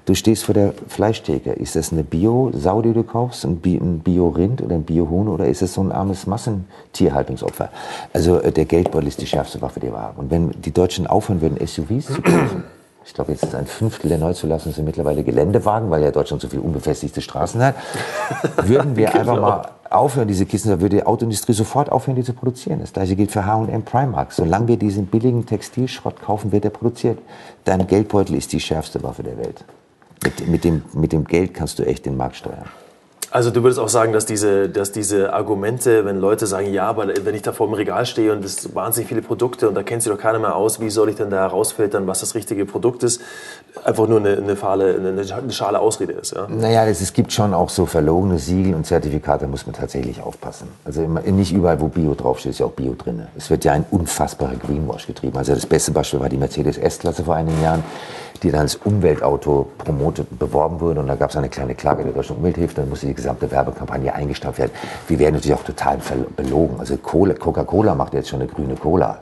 Du 0.06 0.16
stehst 0.16 0.44
vor 0.44 0.54
der 0.54 0.74
Fleischtheke. 0.88 1.52
Ist 1.52 1.76
das 1.76 1.92
eine 1.92 2.04
Bio-Sau, 2.04 2.82
die 2.82 2.94
du 2.94 3.04
kaufst, 3.04 3.46
ein 3.46 3.58
Bio-Rind 3.58 4.62
oder 4.62 4.76
ein 4.76 4.84
Bio-Huhn 4.84 5.30
oder 5.30 5.48
ist 5.48 5.62
es 5.62 5.74
so 5.74 5.82
ein 5.82 5.92
armes 5.92 6.28
Massentierhaltungsopfer? 6.28 7.70
Also 8.12 8.40
äh, 8.40 8.52
der 8.52 8.66
Geldbeutel 8.66 9.08
ist 9.08 9.22
die 9.22 9.28
schärfste 9.28 9.62
Waffe, 9.62 9.80
die 9.80 9.88
wir 9.88 10.00
haben. 10.00 10.20
Und 10.20 10.30
wenn 10.30 10.52
die 10.62 10.74
Deutschen 10.74 11.08
aufhören 11.08 11.42
würden, 11.42 11.66
SUVs 11.66 12.08
zu 12.08 12.22
kaufen, 12.22 12.64
ich 13.06 13.14
glaube, 13.14 13.32
jetzt 13.32 13.44
ist 13.44 13.56
ein 13.56 13.66
Fünftel 13.66 14.10
der 14.10 14.18
Neuzulassungen 14.18 14.74
sind 14.74 14.86
mittlerweile 14.86 15.24
Geländewagen, 15.24 15.90
weil 15.90 16.04
ja 16.04 16.12
Deutschland 16.12 16.42
so 16.42 16.48
viele 16.48 16.62
unbefestigte 16.62 17.22
Straßen 17.22 17.62
hat. 17.62 17.76
Würden 18.64 18.96
wir 18.96 19.14
einfach 19.14 19.40
mal 19.40 19.70
aufhören, 19.90 20.28
diese 20.28 20.46
Kisten, 20.46 20.70
dann 20.70 20.82
würde 20.82 20.98
die 20.98 21.06
Autoindustrie 21.06 21.54
sofort 21.54 21.92
aufhören, 21.92 22.16
die 22.16 22.24
zu 22.24 22.34
produzieren. 22.34 22.80
Das 22.80 22.94
gleiche 22.94 23.16
gilt 23.16 23.32
für 23.32 23.46
H&M 23.46 23.84
Primark. 23.84 24.32
Solange 24.32 24.68
wir 24.68 24.78
diesen 24.78 25.06
billigen 25.06 25.46
Textilschrott 25.46 26.22
kaufen, 26.22 26.52
wird 26.52 26.66
er 26.66 26.72
produziert. 26.72 27.20
Dein 27.64 27.86
Geldbeutel 27.86 28.36
ist 28.36 28.52
die 28.54 28.60
schärfste 28.60 29.04
Waffe 29.04 29.24
der 29.24 29.38
Welt. 29.38 29.64
Mit, 30.24 30.48
mit, 30.48 30.64
dem, 30.64 30.84
mit 30.94 31.12
dem 31.12 31.26
Geld 31.26 31.54
kannst 31.54 31.80
du 31.80 31.84
echt 31.84 32.06
den 32.06 32.18
Markt 32.18 32.38
steuern. 32.38 32.66
Also 33.34 33.50
du 33.50 33.64
würdest 33.64 33.80
auch 33.80 33.90
sagen, 33.90 34.14
dass 34.14 34.28
diese, 34.28 34.70
dass 34.70 34.92
diese 34.92 35.34
Argumente, 35.34 36.06
wenn 36.06 36.20
Leute 36.20 36.46
sagen, 36.46 36.72
ja, 36.72 36.86
aber 36.86 37.08
wenn 37.24 37.34
ich 37.34 37.42
da 37.42 37.52
vor 37.52 37.66
dem 37.66 37.74
Regal 37.74 38.06
stehe 38.06 38.32
und 38.32 38.46
es 38.46 38.76
wahnsinnig 38.76 39.10
viele 39.10 39.24
Produkte 39.24 39.68
und 39.68 39.74
da 39.74 39.82
kennt 39.82 40.04
sich 40.04 40.12
doch 40.12 40.20
keiner 40.20 40.38
mehr 40.38 40.56
aus, 40.56 40.80
wie 40.80 40.92
soll 40.92 41.10
ich 41.10 41.16
denn 41.16 41.32
da 41.32 41.38
herausfiltern, 41.38 42.06
was 42.06 42.20
das 42.20 42.36
richtige 42.36 42.68
Produkt 42.68 43.02
ist, 43.02 43.22
einfach 43.84 44.08
nur 44.08 44.20
eine, 44.20 44.38
eine, 44.38 44.56
fahle, 44.56 44.94
eine, 44.94 45.20
eine 45.20 45.52
schale 45.52 45.80
Ausrede 45.80 46.14
ist. 46.14 46.36
Ja? 46.36 46.46
Naja, 46.48 46.86
es, 46.86 47.02
es 47.02 47.12
gibt 47.12 47.34
schon 47.34 47.56
auch 47.56 47.70
so 47.70 47.88
verlogene 47.88 48.38
Siegel 48.38 48.76
und 48.76 48.86
Zertifikate, 48.86 49.46
da 49.46 49.48
muss 49.48 49.66
man 49.66 49.74
tatsächlich 49.74 50.22
aufpassen. 50.22 50.68
Also 50.86 51.02
nicht 51.02 51.54
überall, 51.54 51.82
wo 51.82 51.88
Bio 51.88 52.14
draufsteht, 52.14 52.52
ist 52.52 52.60
ja 52.60 52.68
auch 52.68 52.74
Bio 52.74 52.94
drin. 52.96 53.24
Es 53.36 53.50
wird 53.50 53.66
ja 53.66 53.72
ein 53.72 53.86
unfassbarer 53.90 54.58
Greenwash 54.58 55.08
getrieben. 55.08 55.40
Also 55.40 55.56
das 55.56 55.66
beste 55.66 55.90
Beispiel 55.90 56.20
war 56.20 56.30
die 56.30 56.38
Mercedes 56.38 56.78
S-Klasse 56.78 57.24
vor 57.24 57.34
einigen 57.34 57.60
Jahren 57.64 57.84
die 58.42 58.52
dann 58.52 58.62
als 58.62 58.76
Umweltauto 58.76 59.70
promotet, 59.78 60.40
beworben 60.40 60.80
wurde. 60.80 61.00
Und 61.00 61.08
da 61.08 61.16
gab 61.16 61.30
es 61.30 61.36
eine 61.36 61.50
kleine 61.50 61.76
Klage 61.76 62.04
der 62.04 62.14
Deutschen 62.14 62.38
Umwelthilfe. 62.38 62.76
Dann 62.76 62.90
musste 62.90 63.08
die 63.08 63.14
gesamte 63.14 63.50
Werbekampagne 63.52 64.14
eingestampft 64.14 64.60
werden. 64.60 64.72
Wir 65.08 65.20
werden 65.20 65.36
natürlich 65.36 65.58
auch 65.58 65.64
total 65.64 66.00
belogen. 66.36 66.80
Also 66.80 66.98
Coca-Cola 66.98 67.96
macht 67.96 68.14
jetzt 68.14 68.30
schon 68.30 68.42
eine 68.42 68.50
grüne 68.50 68.76
Cola. 68.76 69.20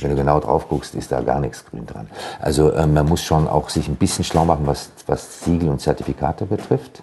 Wenn 0.00 0.10
du 0.10 0.16
genau 0.16 0.38
drauf 0.38 0.68
guckst, 0.68 0.94
ist 0.94 1.10
da 1.10 1.20
gar 1.20 1.40
nichts 1.40 1.64
grün 1.64 1.86
dran. 1.86 2.08
Also 2.40 2.70
äh, 2.70 2.86
man 2.86 3.06
muss 3.06 3.22
schon 3.22 3.48
auch 3.48 3.68
sich 3.68 3.88
ein 3.88 3.96
bisschen 3.96 4.24
schlau 4.24 4.44
machen, 4.44 4.66
was, 4.66 4.90
was 5.06 5.44
Siegel 5.44 5.68
und 5.68 5.80
Zertifikate 5.80 6.46
betrifft. 6.46 7.02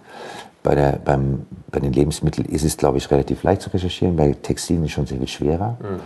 Bei, 0.65 0.73
der, 0.73 0.93
beim, 0.93 1.45
bei 1.69 1.79
den 1.79 1.93
Lebensmitteln 1.93 2.47
ist 2.47 2.65
es, 2.65 2.75
glaube 2.75 2.97
ich, 2.97 3.11
relativ 3.11 3.43
leicht 3.43 3.61
zu 3.61 3.69
recherchieren. 3.69 4.15
Bei 4.15 4.31
Textilien 4.31 4.83
ist 4.83 4.93
schon 4.93 5.05
sehr 5.05 5.19
viel 5.19 5.27
schwerer. 5.27 5.77
Mhm. 5.79 5.99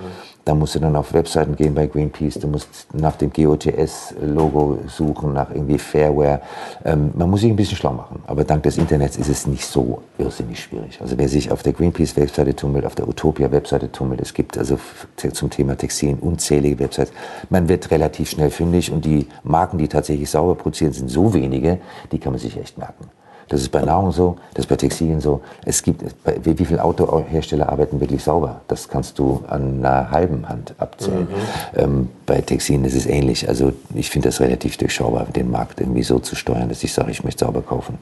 Da 0.43 0.53
musst 0.53 0.75
du 0.75 0.79
dann 0.79 0.97
auf 0.97 1.13
Webseiten 1.13 1.55
gehen 1.55 1.73
bei 1.73 1.87
Greenpeace. 1.87 2.39
Du 2.39 2.47
musst 2.49 2.87
nach 2.91 3.15
dem 3.15 3.31
GOTS-Logo 3.31 4.79
suchen, 4.87 5.31
nach 5.31 5.51
irgendwie 5.51 5.77
Fairware. 5.77 6.41
Ähm, 6.83 7.11
man 7.15 7.29
muss 7.29 7.39
sich 7.39 7.49
ein 7.49 7.55
bisschen 7.55 7.77
schlau 7.77 7.93
machen. 7.93 8.21
Aber 8.27 8.43
dank 8.43 8.63
des 8.63 8.77
Internets 8.77 9.15
ist 9.15 9.29
es 9.29 9.47
nicht 9.47 9.63
so 9.63 10.01
irrsinnig 10.17 10.59
schwierig. 10.59 10.99
Also 10.99 11.17
wer 11.17 11.29
sich 11.29 11.53
auf 11.53 11.63
der 11.63 11.71
Greenpeace-Webseite 11.71 12.53
tummelt, 12.53 12.85
auf 12.85 12.95
der 12.95 13.07
Utopia-Webseite 13.07 13.93
tummelt, 13.93 14.19
es 14.19 14.33
gibt 14.33 14.57
also 14.57 14.77
zum 15.15 15.49
Thema 15.49 15.77
Textilien 15.77 16.19
unzählige 16.19 16.79
Websites. 16.79 17.13
Man 17.49 17.69
wird 17.69 17.91
relativ 17.91 18.29
schnell 18.29 18.49
fündig 18.49 18.91
und 18.91 19.05
die 19.05 19.25
Marken, 19.43 19.77
die 19.77 19.87
tatsächlich 19.87 20.29
sauber 20.29 20.55
produzieren, 20.55 20.91
sind 20.91 21.09
so 21.09 21.33
wenige, 21.33 21.79
die 22.11 22.19
kann 22.19 22.33
man 22.33 22.41
sich 22.41 22.57
echt 22.57 22.77
merken. 22.77 23.05
Das 23.49 23.61
ist 23.61 23.69
bei 23.69 23.81
Nahrung 23.81 24.11
so, 24.11 24.37
das 24.53 24.65
ist 24.65 24.69
bei 24.69 24.75
Textilien 24.75 25.21
so. 25.21 25.41
Es 25.65 25.83
gibt, 25.83 26.03
wie, 26.43 26.65
viele 26.65 26.83
Autohersteller 26.83 27.69
arbeiten 27.69 27.99
wirklich 27.99 28.23
sauber? 28.23 28.61
Das 28.67 28.87
kannst 28.87 29.19
du 29.19 29.43
an 29.47 29.79
einer 29.79 30.11
halben 30.11 30.47
Hand 30.47 30.75
abzählen. 30.77 31.27
Mhm. 31.73 31.79
Ähm, 31.79 32.09
bei 32.25 32.41
Textilien 32.41 32.85
ist 32.85 32.95
es 32.95 33.05
ähnlich. 33.05 33.49
Also 33.49 33.73
ich 33.95 34.09
finde 34.09 34.29
das 34.29 34.39
relativ 34.39 34.77
durchschaubar, 34.77 35.25
den 35.25 35.49
Markt 35.49 35.81
irgendwie 35.81 36.03
so 36.03 36.19
zu 36.19 36.35
steuern, 36.35 36.69
dass 36.69 36.83
ich 36.83 36.93
sage, 36.93 37.11
ich 37.11 37.23
möchte 37.23 37.45
sauber 37.45 37.61
kaufen. 37.61 37.97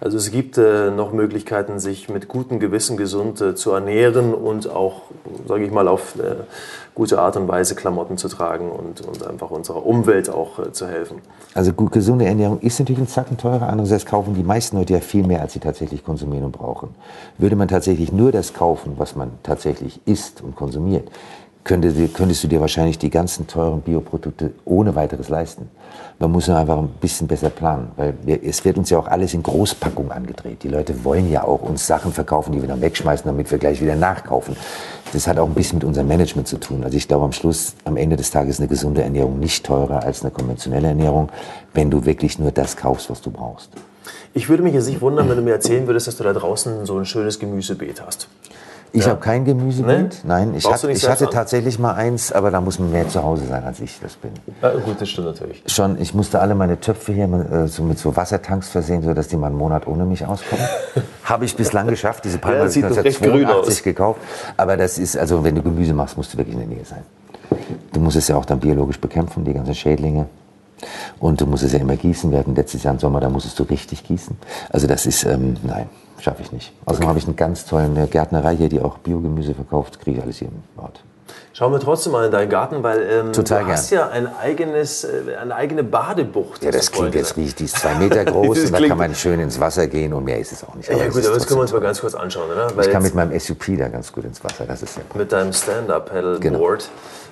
Also 0.00 0.18
es 0.18 0.30
gibt 0.30 0.58
äh, 0.58 0.90
noch 0.90 1.12
Möglichkeiten, 1.12 1.78
sich 1.78 2.08
mit 2.08 2.28
gutem 2.28 2.60
Gewissen 2.60 2.96
gesund 2.96 3.40
äh, 3.40 3.54
zu 3.54 3.72
ernähren 3.72 4.34
und 4.34 4.68
auch, 4.68 5.02
sage 5.48 5.64
ich 5.64 5.70
mal, 5.70 5.88
auf 5.88 6.16
äh, 6.18 6.34
gute 6.94 7.18
Art 7.18 7.36
und 7.36 7.48
Weise 7.48 7.74
Klamotten 7.74 8.18
zu 8.18 8.28
tragen 8.28 8.70
und, 8.70 9.00
und 9.00 9.26
einfach 9.26 9.50
unserer 9.50 9.84
Umwelt 9.86 10.28
auch 10.28 10.58
äh, 10.58 10.72
zu 10.72 10.86
helfen. 10.86 11.18
Also 11.54 11.72
gut, 11.72 11.92
gesunde 11.92 12.26
Ernährung 12.26 12.60
ist 12.60 12.78
natürlich 12.78 13.00
ein 13.00 13.08
Zacken 13.08 13.38
teurer. 13.38 13.68
Andererseits 13.68 14.06
kaufen 14.06 14.34
die 14.34 14.42
meisten 14.42 14.76
Leute 14.76 14.94
ja 14.94 15.00
viel 15.00 15.26
mehr, 15.26 15.40
als 15.40 15.54
sie 15.54 15.60
tatsächlich 15.60 16.04
konsumieren 16.04 16.44
und 16.44 16.52
brauchen. 16.52 16.90
Würde 17.38 17.56
man 17.56 17.68
tatsächlich 17.68 18.12
nur 18.12 18.32
das 18.32 18.52
kaufen, 18.52 18.94
was 18.96 19.16
man 19.16 19.30
tatsächlich 19.42 20.00
isst 20.06 20.42
und 20.42 20.54
konsumiert, 20.54 21.10
könntest 21.64 22.44
du 22.44 22.48
dir 22.48 22.60
wahrscheinlich 22.60 22.98
die 22.98 23.10
ganzen 23.10 23.46
teuren 23.46 23.80
Bioprodukte 23.82 24.52
ohne 24.64 24.94
weiteres 24.94 25.28
leisten. 25.28 25.68
Man 26.18 26.30
muss 26.30 26.46
nur 26.46 26.56
einfach 26.56 26.78
ein 26.78 26.88
bisschen 27.00 27.26
besser 27.26 27.50
planen, 27.50 27.90
weil 27.96 28.14
wir, 28.22 28.42
es 28.44 28.64
wird 28.64 28.78
uns 28.78 28.90
ja 28.90 28.98
auch 28.98 29.08
alles 29.08 29.34
in 29.34 29.42
Großpackung 29.42 30.10
angedreht. 30.12 30.62
Die 30.62 30.68
Leute 30.68 31.04
wollen 31.04 31.30
ja 31.30 31.44
auch 31.44 31.62
uns 31.62 31.86
Sachen 31.86 32.12
verkaufen, 32.12 32.52
die 32.52 32.60
wir 32.60 32.68
dann 32.68 32.80
wegschmeißen, 32.80 33.26
damit 33.26 33.50
wir 33.50 33.58
gleich 33.58 33.80
wieder 33.80 33.96
nachkaufen. 33.96 34.56
Das 35.12 35.26
hat 35.26 35.38
auch 35.38 35.46
ein 35.46 35.54
bisschen 35.54 35.78
mit 35.78 35.84
unserem 35.84 36.08
Management 36.08 36.48
zu 36.48 36.58
tun. 36.58 36.84
Also 36.84 36.96
ich 36.96 37.08
glaube, 37.08 37.24
am 37.24 37.32
Schluss, 37.32 37.74
am 37.84 37.96
Ende 37.96 38.16
des 38.16 38.30
Tages 38.30 38.56
ist 38.56 38.60
eine 38.60 38.68
gesunde 38.68 39.02
Ernährung 39.02 39.38
nicht 39.40 39.66
teurer 39.66 40.04
als 40.04 40.22
eine 40.22 40.30
konventionelle 40.30 40.88
Ernährung, 40.88 41.28
wenn 41.74 41.90
du 41.90 42.04
wirklich 42.04 42.38
nur 42.38 42.52
das 42.52 42.76
kaufst, 42.76 43.10
was 43.10 43.20
du 43.20 43.30
brauchst. 43.30 43.70
Ich 44.34 44.48
würde 44.48 44.62
mich 44.62 44.74
jetzt 44.74 44.88
nicht 44.88 45.00
wundern, 45.00 45.28
wenn 45.28 45.36
du 45.36 45.42
mir 45.42 45.52
erzählen 45.52 45.86
würdest, 45.86 46.06
dass 46.06 46.16
du 46.16 46.24
da 46.24 46.32
draußen 46.32 46.86
so 46.86 46.98
ein 46.98 47.04
schönes 47.04 47.38
Gemüsebeet 47.38 48.02
hast. 48.04 48.28
Ich 48.94 49.04
ja. 49.04 49.10
habe 49.10 49.20
kein 49.20 49.46
Gemüsebeet. 49.46 50.20
Nee? 50.22 50.28
Nein, 50.28 50.54
ich, 50.54 50.70
hat, 50.70 50.84
ich 50.84 51.08
hatte 51.08 51.26
an? 51.26 51.30
tatsächlich 51.30 51.78
mal 51.78 51.94
eins, 51.94 52.30
aber 52.30 52.50
da 52.50 52.60
muss 52.60 52.78
man 52.78 52.92
mehr 52.92 53.08
zu 53.08 53.22
Hause 53.22 53.46
sein, 53.46 53.64
als 53.64 53.80
ich 53.80 53.98
das 54.00 54.14
bin. 54.16 54.32
Ja, 54.60 54.70
gut, 54.72 55.00
das 55.00 55.08
stimmt 55.08 55.28
natürlich. 55.28 55.62
Schon, 55.66 55.98
ich 55.98 56.12
musste 56.12 56.40
alle 56.40 56.54
meine 56.54 56.78
Töpfe 56.78 57.12
hier 57.12 57.24
äh, 57.24 57.68
so 57.68 57.82
mit 57.84 57.98
so 57.98 58.14
Wassertanks 58.14 58.68
versehen, 58.68 59.02
sodass 59.02 59.28
die 59.28 59.36
mal 59.36 59.46
einen 59.46 59.56
Monat 59.56 59.86
ohne 59.86 60.04
mich 60.04 60.26
auskommen. 60.26 60.64
habe 61.24 61.46
ich 61.46 61.56
bislang 61.56 61.86
geschafft. 61.86 62.24
Diese 62.26 62.36
Palme 62.36 62.58
ja, 62.58 62.66
ich 62.66 62.76
1982 62.84 63.82
gekauft. 63.82 64.20
Aber 64.58 64.76
das 64.76 64.98
ist, 64.98 65.16
also 65.16 65.42
wenn 65.42 65.54
du 65.54 65.62
Gemüse 65.62 65.94
machst, 65.94 66.18
musst 66.18 66.34
du 66.34 66.38
wirklich 66.38 66.54
in 66.54 66.60
der 66.60 66.68
Nähe 66.68 66.84
sein. 66.84 67.02
Du 67.92 68.00
musst 68.00 68.16
es 68.16 68.28
ja 68.28 68.36
auch 68.36 68.44
dann 68.44 68.60
biologisch 68.60 69.00
bekämpfen, 69.00 69.44
die 69.44 69.54
ganzen 69.54 69.74
Schädlinge. 69.74 70.26
Und 71.18 71.40
du 71.40 71.46
musst 71.46 71.62
es 71.62 71.72
ja 71.72 71.78
immer 71.78 71.96
gießen. 71.96 72.30
Wir 72.30 72.40
hatten 72.40 72.54
letztes 72.54 72.82
Jahr 72.82 72.92
im 72.92 73.00
Sommer, 73.00 73.20
da 73.20 73.30
musstest 73.30 73.58
du 73.58 73.62
richtig 73.62 74.04
gießen. 74.04 74.36
Also 74.70 74.86
das 74.86 75.06
ist, 75.06 75.24
ähm, 75.24 75.56
nein, 75.62 75.88
schaffe 76.22 76.42
ich 76.42 76.52
nicht. 76.52 76.72
Außerdem 76.84 77.04
okay. 77.04 77.08
habe 77.08 77.18
ich 77.18 77.26
eine 77.26 77.34
ganz 77.34 77.66
tolle 77.66 78.06
Gärtnerei 78.06 78.56
hier, 78.56 78.68
die 78.68 78.80
auch 78.80 78.98
Biogemüse 78.98 79.54
verkauft. 79.54 80.00
Kriege 80.00 80.18
ich 80.18 80.22
alles 80.22 80.38
hier 80.38 80.48
im 80.48 80.82
Ort. 80.82 81.02
Schauen 81.52 81.72
wir 81.72 81.80
trotzdem 81.80 82.12
mal 82.12 82.24
in 82.24 82.30
deinen 82.32 82.48
Garten, 82.48 82.82
weil 82.82 83.02
ähm, 83.02 83.32
Total 83.32 83.60
du 83.60 83.66
gern. 83.66 83.76
hast 83.76 83.90
ja 83.90 84.08
ein 84.08 84.28
eigenes, 84.36 85.04
äh, 85.04 85.36
eine 85.40 85.54
eigene 85.54 85.84
Badebucht. 85.84 86.64
Ja, 86.64 86.70
das 86.70 86.90
klingt 86.90 87.14
jetzt 87.14 87.36
richtig. 87.36 87.54
Die 87.56 87.64
ist 87.64 87.76
zwei 87.80 87.94
Meter 87.94 88.24
groß 88.24 88.64
und 88.64 88.72
da 88.72 88.86
kann 88.86 88.98
man 88.98 89.14
schön 89.14 89.38
ins 89.38 89.60
Wasser 89.60 89.86
gehen 89.86 90.12
und 90.12 90.24
mehr 90.24 90.38
ist 90.38 90.52
es 90.52 90.64
auch 90.64 90.74
nicht. 90.74 90.90
Aber 90.90 90.98
ja, 90.98 91.08
gut, 91.08 91.24
aber 91.26 91.34
das 91.34 91.46
können 91.46 91.58
wir 91.58 91.62
uns 91.62 91.72
mal 91.72 91.80
ganz 91.80 92.00
kurz 92.00 92.14
anschauen, 92.14 92.50
oder? 92.50 92.74
Weil 92.74 92.86
ich 92.86 92.92
kann 92.92 93.02
mit 93.02 93.14
meinem 93.14 93.38
SUP 93.38 93.76
da 93.78 93.88
ganz 93.88 94.12
gut 94.12 94.24
ins 94.24 94.42
Wasser, 94.42 94.64
das 94.66 94.82
ist 94.82 94.96
ja 94.96 95.02
Mit 95.14 95.30
deinem 95.30 95.52
Stand-Up-Paddleboard. 95.52 96.40
Genau. 96.40 96.72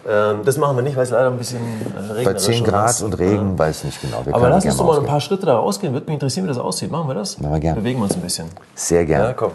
Ähm, 0.08 0.40
das 0.44 0.56
machen 0.56 0.76
wir 0.76 0.82
nicht, 0.82 0.96
weil 0.96 1.04
es 1.04 1.10
leider 1.10 1.30
ein 1.30 1.36
bisschen 1.36 1.60
äh, 1.94 2.12
regnet. 2.12 2.34
Bei 2.34 2.40
10 2.40 2.64
Grad 2.64 3.02
und 3.02 3.18
Regen 3.18 3.52
ja. 3.52 3.58
weiß 3.58 3.84
nicht 3.84 4.00
genau. 4.00 4.24
Wir 4.24 4.34
Aber 4.34 4.48
lass 4.48 4.64
uns 4.64 4.76
doch 4.76 4.86
mal 4.86 4.98
ein 4.98 5.06
paar 5.06 5.20
Schritte 5.20 5.46
da 5.46 5.56
rausgehen. 5.56 5.92
Würde 5.92 6.06
mich 6.06 6.14
interessieren, 6.14 6.46
wie 6.46 6.48
das 6.48 6.58
aussieht. 6.58 6.90
Machen 6.90 7.08
wir 7.08 7.14
das? 7.14 7.38
Machen 7.38 7.52
wir 7.52 7.60
gerne. 7.60 7.80
Bewegen 7.80 7.98
wir 8.00 8.04
uns 8.04 8.14
ein 8.14 8.22
bisschen. 8.22 8.46
Sehr 8.74 9.04
gerne. 9.04 9.26
Ja, 9.26 9.32
komm. 9.34 9.52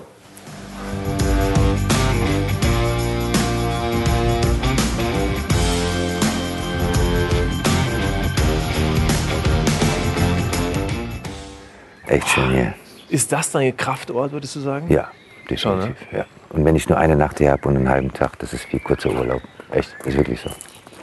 Echt 12.08 12.28
schön 12.30 12.52
hier. 12.52 12.74
Ist 13.10 13.32
das 13.32 13.52
dein 13.52 13.76
Kraftort, 13.76 14.32
würdest 14.32 14.56
du 14.56 14.60
sagen? 14.60 14.88
Ja, 14.90 15.10
definitiv. 15.50 15.60
Schon, 15.60 15.80
ne? 15.80 15.96
ja. 16.12 16.26
Und 16.50 16.66
wenn 16.66 16.76
ich 16.76 16.88
nur 16.88 16.98
eine 16.98 17.16
Nacht 17.16 17.40
hier 17.40 17.52
habe 17.52 17.68
und 17.68 17.78
einen 17.78 17.90
halben 17.90 18.14
Tag, 18.14 18.38
das 18.40 18.54
ist 18.54 18.72
wie 18.72 18.80
kurzer 18.80 19.12
Urlaub. 19.12 19.42
Echt, 19.72 19.96
ist 20.06 20.18
wirklich 20.18 20.40
so. 20.42 20.50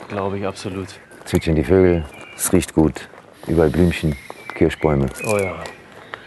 Glaube 0.07 0.37
ich, 0.37 0.45
absolut. 0.45 0.87
Zwitschern 1.25 1.55
die 1.55 1.63
Vögel, 1.63 2.05
es 2.35 2.51
riecht 2.51 2.73
gut, 2.73 3.07
überall 3.47 3.69
Blümchen, 3.69 4.15
Kirschbäume. 4.55 5.07
Oh 5.25 5.37
ja, 5.37 5.55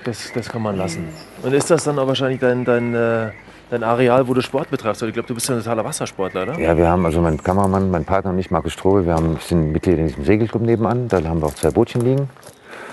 das, 0.04 0.32
das 0.32 0.48
kann 0.48 0.62
man 0.62 0.76
lassen. 0.76 1.08
Und 1.42 1.52
ist 1.52 1.70
das 1.70 1.84
dann 1.84 1.98
auch 1.98 2.06
wahrscheinlich 2.06 2.40
dein, 2.40 2.64
dein, 2.64 2.94
äh, 2.94 3.30
dein 3.70 3.82
Areal, 3.82 4.26
wo 4.28 4.34
du 4.34 4.40
Sport 4.40 4.70
betreibst? 4.70 5.02
Ich 5.02 5.12
glaube, 5.12 5.28
du 5.28 5.34
bist 5.34 5.48
ja 5.48 5.54
ein 5.54 5.62
totaler 5.62 5.84
Wassersportler, 5.84 6.42
oder? 6.42 6.58
Ja, 6.58 6.76
wir 6.76 6.88
haben, 6.88 7.04
also 7.04 7.20
mein 7.20 7.42
Kameramann, 7.42 7.90
mein 7.90 8.04
Partner 8.04 8.30
und 8.30 8.38
ich, 8.38 8.50
Markus 8.50 8.72
Strobel, 8.72 9.06
wir 9.06 9.14
haben, 9.14 9.38
sind 9.40 9.72
Mitglieder 9.72 10.00
in 10.00 10.08
diesem 10.08 10.24
Segelclub 10.24 10.62
nebenan. 10.62 11.08
Da 11.08 11.22
haben 11.22 11.40
wir 11.40 11.46
auch 11.46 11.54
zwei 11.54 11.70
Bootchen 11.70 12.00
liegen 12.02 12.30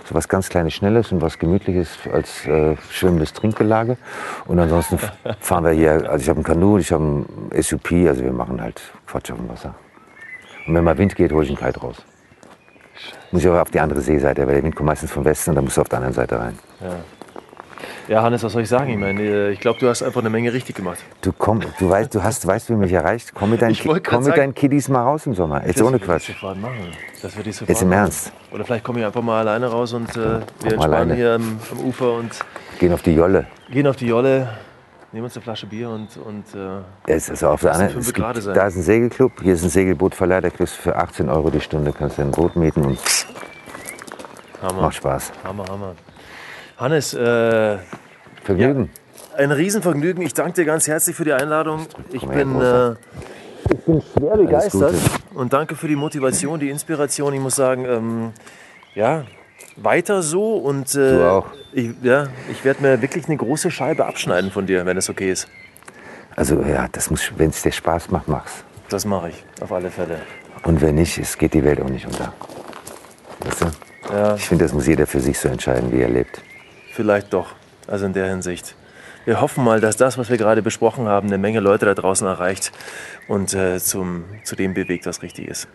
so 0.06 0.16
was 0.16 0.28
ganz 0.28 0.49
kleines, 0.49 0.74
schnelles 0.74 1.12
und 1.12 1.22
was 1.22 1.39
gemütliches 1.39 1.97
als 2.12 2.45
äh, 2.45 2.76
schwimmendes 2.89 3.34
Trinkgelage. 3.34 3.97
Und 4.45 4.60
ansonsten 4.60 4.99
fahren 5.39 5.64
wir 5.64 5.72
hier, 5.72 6.10
also 6.10 6.24
ich 6.24 6.30
habe 6.30 6.41
ein 6.41 6.43
Kanu, 6.43 6.78
ich 6.78 6.91
habe 6.91 7.04
ein 7.04 7.62
SUP, 7.62 7.91
also 8.08 8.24
wir 8.24 8.34
machen 8.34 8.62
halt 8.62 8.82
Quatsch 9.08 9.32
auf 9.32 9.38
dem 9.38 9.49
Wasser. 9.49 9.76
Und 10.68 10.76
wenn 10.76 10.84
mal 10.84 10.97
Wind 10.97 11.16
geht, 11.16 11.32
hole 11.32 11.43
ich 11.43 11.49
einen 11.49 11.58
Kite 11.58 11.80
raus. 11.80 11.97
Muss 13.32 13.41
ich 13.41 13.47
aber 13.47 13.62
auf 13.62 13.72
die 13.72 13.80
andere 13.80 14.01
Seeseite, 14.01 14.45
weil 14.45 14.56
der 14.56 14.64
Wind 14.64 14.76
kommt 14.76 14.88
meistens 14.88 15.12
vom 15.12 15.26
Westen 15.26 15.51
und 15.51 15.56
dann 15.56 15.66
musst 15.66 15.78
du 15.78 15.82
auf 15.82 15.89
der 15.89 15.97
anderen 15.97 16.14
Seite 16.14 16.39
rein. 16.39 16.60
Ja. 16.82 16.95
Ja, 18.08 18.22
Hannes, 18.22 18.43
was 18.43 18.51
soll 18.51 18.64
ich 18.64 18.70
sagen? 18.70 18.91
Ich 18.91 18.97
meine, 18.97 19.22
äh, 19.22 19.51
ich 19.51 19.60
glaube, 19.60 19.80
du 19.80 19.88
hast 19.88 20.04
einfach 20.04 20.20
eine 20.20 20.30
Menge 20.30 20.51
richtig 20.51 20.76
gemacht. 20.76 20.99
Du 21.22 21.32
komm, 21.32 21.62
du 21.80 21.89
weißt, 21.89 22.14
du 22.14 22.22
hast, 22.22 22.45
weißt, 22.45 22.70
wie 22.70 22.74
mich 22.74 22.91
erreicht. 22.91 23.34
Komm 23.34 23.51
mit 23.51 23.62
deinen, 23.62 23.78
komm 24.04 24.24
mit 24.26 24.36
deinen 24.36 24.54
Kiddies 24.54 24.89
mal 24.89 25.04
raus 25.04 25.26
im 25.26 25.34
Sommer. 25.34 25.66
Jetzt 25.66 25.82
ohne 25.82 25.99
Quatsch. 25.99 26.30
Das 26.30 26.36
sofort 26.36 26.60
machen. 26.60 26.91
Das 27.22 27.36
würde 27.36 27.49
ich 27.49 27.56
sofort 27.56 27.70
Jetzt 27.70 27.82
im 27.82 27.91
Ernst. 27.93 28.34
Oder 28.51 28.66
vielleicht 28.66 28.84
komme 28.84 28.99
ich 28.99 29.06
einfach 29.06 29.22
mal 29.22 29.39
alleine 29.39 29.68
raus 29.68 29.93
und 29.93 30.10
äh, 30.12 30.16
wir 30.16 30.41
entspannen 30.64 30.82
alleine. 30.82 31.16
hier 31.16 31.32
am, 31.36 31.60
am, 31.72 31.86
Ufer 31.86 32.14
und 32.14 32.32
gehen 32.80 32.91
auf 32.91 33.01
die 33.04 33.16
Jolle. 33.16 33.47
Gehen 33.72 33.88
auf 33.88 33.95
die 33.95 34.08
Jolle. 34.08 34.49
Nehmen 35.14 35.26
uns 35.26 35.36
eine 35.38 35.43
Flasche 35.43 35.68
Bier 35.68 35.89
und. 35.89 36.10
und 36.18 36.43
äh, 36.56 36.82
es 37.06 37.30
ist 37.30 37.43
auf 37.43 37.62
der 37.62 37.74
anderen, 37.74 37.99
es 37.99 38.14
gibt, 38.14 38.47
Da 38.47 38.68
ist 38.68 38.76
ein 38.76 38.82
Segelclub, 38.82 39.32
hier 39.41 39.54
ist 39.54 39.64
ein 39.64 39.70
Segelbootverleih, 39.70 40.41
da 40.41 40.49
kriegst 40.49 40.78
du 40.78 40.82
für 40.82 40.95
18 40.95 41.30
Euro 41.30 41.51
die 41.51 41.62
Stunde, 41.62 41.93
kannst 41.93 42.18
du 42.18 42.24
ein 42.24 42.32
Boot 42.32 42.56
mieten 42.56 42.84
und 42.84 42.99
Hammer. 44.62 44.82
macht 44.82 44.95
Spaß. 44.95 45.32
Hammer, 45.43 45.66
Hammer. 45.70 45.93
Hannes, 46.78 47.13
äh, 47.13 47.78
Vergnügen. 48.43 48.89
Ja, 48.91 49.38
ein 49.38 49.51
Riesenvergnügen. 49.51 50.24
Ich 50.24 50.34
danke 50.34 50.53
dir 50.53 50.65
ganz 50.65 50.88
herzlich 50.88 51.15
für 51.15 51.26
die 51.26 51.34
Einladung. 51.34 51.86
Ich 52.11 52.26
bin, 52.26 52.59
äh, 52.61 52.91
ich 53.71 53.80
bin 53.86 54.01
schwer 54.01 54.38
begeistert 54.38 54.95
und 55.34 55.53
danke 55.53 55.76
für 55.76 55.88
die 55.88 55.95
Motivation, 55.95 56.59
die 56.59 56.69
Inspiration. 56.69 57.34
Ich 57.34 57.39
muss 57.39 57.55
sagen, 57.55 57.86
ähm, 57.86 58.34
ja, 58.95 59.24
weiter 59.78 60.21
so 60.21 60.55
und 60.57 60.93
äh. 60.95 61.41
Ich, 61.76 61.89
ja, 62.03 62.28
ich 62.51 62.63
werde 62.63 62.84
mir 62.84 63.01
wirklich 63.01 63.26
eine 63.28 63.38
große 63.38 63.71
Scheibe 63.71 64.05
abschneiden 64.05 64.51
von 64.51 64.67
dir, 64.67 64.86
wenn 64.86 64.95
es 64.95 65.09
okay 65.09 65.32
ist. 65.32 65.47
Also 66.36 66.61
ja, 66.61 66.88
das 66.91 67.09
muss, 67.09 67.32
wenn 67.36 67.49
es 67.49 67.63
dir 67.63 67.71
Spaß 67.71 68.11
macht, 68.11 68.28
mach's. 68.28 68.63
Das 68.89 69.05
mache 69.05 69.30
ich, 69.30 69.43
auf 69.59 69.71
alle 69.71 69.89
Fälle. 69.89 70.19
Und 70.63 70.82
wenn 70.82 70.95
nicht, 70.95 71.17
es 71.17 71.36
geht 71.36 71.55
die 71.55 71.63
Welt 71.63 71.82
auch 71.82 71.89
nicht 71.89 72.05
unter. 72.05 72.32
Weißt 73.39 73.61
du? 73.61 73.65
Ja. 74.13 74.36
Ich 74.36 74.47
finde, 74.47 74.65
das 74.65 74.74
muss 74.74 74.86
jeder 74.86 75.07
für 75.07 75.19
sich 75.19 75.39
so 75.39 75.49
entscheiden, 75.49 75.91
wie 75.91 76.01
er 76.01 76.09
lebt. 76.09 76.41
Vielleicht 76.94 77.34
doch. 77.34 77.48
Also 77.88 78.06
in 78.06 78.14
der 78.14 78.28
Hinsicht. 78.28 78.76
Wir 79.26 79.41
hoffen 79.41 79.64
mal, 79.64 79.82
dass 79.82 79.98
das, 79.98 80.18
was 80.18 80.30
wir 80.30 80.38
gerade 80.38 80.62
besprochen 80.62 81.08
haben, 81.08 81.28
eine 81.28 81.38
Menge 81.38 81.60
Leute 81.60 81.86
da 81.86 81.94
draußen 81.94 82.28
erreicht 82.28 82.72
und 83.28 83.54
äh, 83.54 83.80
zum, 83.80 84.26
zu 84.44 84.56
dem 84.56 84.74
bewegt, 84.74 85.06
was 85.06 85.22
richtig 85.22 85.48
ist. 85.48 85.68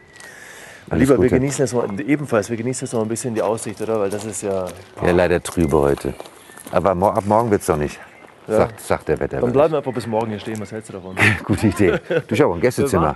Alles 0.89 1.03
Lieber, 1.03 1.17
Gute. 1.17 1.31
wir 1.31 1.39
genießen 1.39 1.65
jetzt 1.65 1.75
mal, 1.75 1.89
ebenfalls, 2.01 2.51
wir 2.51 2.57
genießen 2.57 2.87
jetzt 2.87 2.93
noch 2.93 3.03
ein 3.03 3.09
bisschen 3.09 3.35
die 3.35 3.43
Aussicht, 3.43 3.81
oder? 3.81 4.01
Weil 4.01 4.11
das 4.11 4.25
ist 4.25 4.43
ja. 4.43 4.67
Oh. 5.01 5.07
Ja, 5.07 5.13
leider 5.13 5.43
trübe 5.43 5.77
heute. 5.79 6.15
Aber 6.71 6.91
ab 6.91 7.25
morgen 7.27 7.51
wird 7.51 7.63
es 7.63 7.67
doch 7.67 7.77
nicht. 7.77 7.99
Ja. 8.47 8.59
Sagt, 8.59 8.81
sagt, 8.81 9.09
der 9.09 9.21
Wetter. 9.21 9.41
Dann 9.41 9.53
bleiben 9.53 9.73
wir 9.73 9.79
einfach 9.79 9.93
bis 9.93 10.07
morgen 10.07 10.31
hier 10.31 10.39
stehen. 10.39 10.59
Was 10.61 10.73
hältst 10.73 10.89
du 10.89 10.95
davon? 10.95 11.17
Gute 11.45 11.67
Idee. 11.67 11.99
Du, 12.27 12.35
ich 12.35 12.41
habe 12.41 12.55
ein 12.55 12.61
Gästezimmer. 12.61 13.15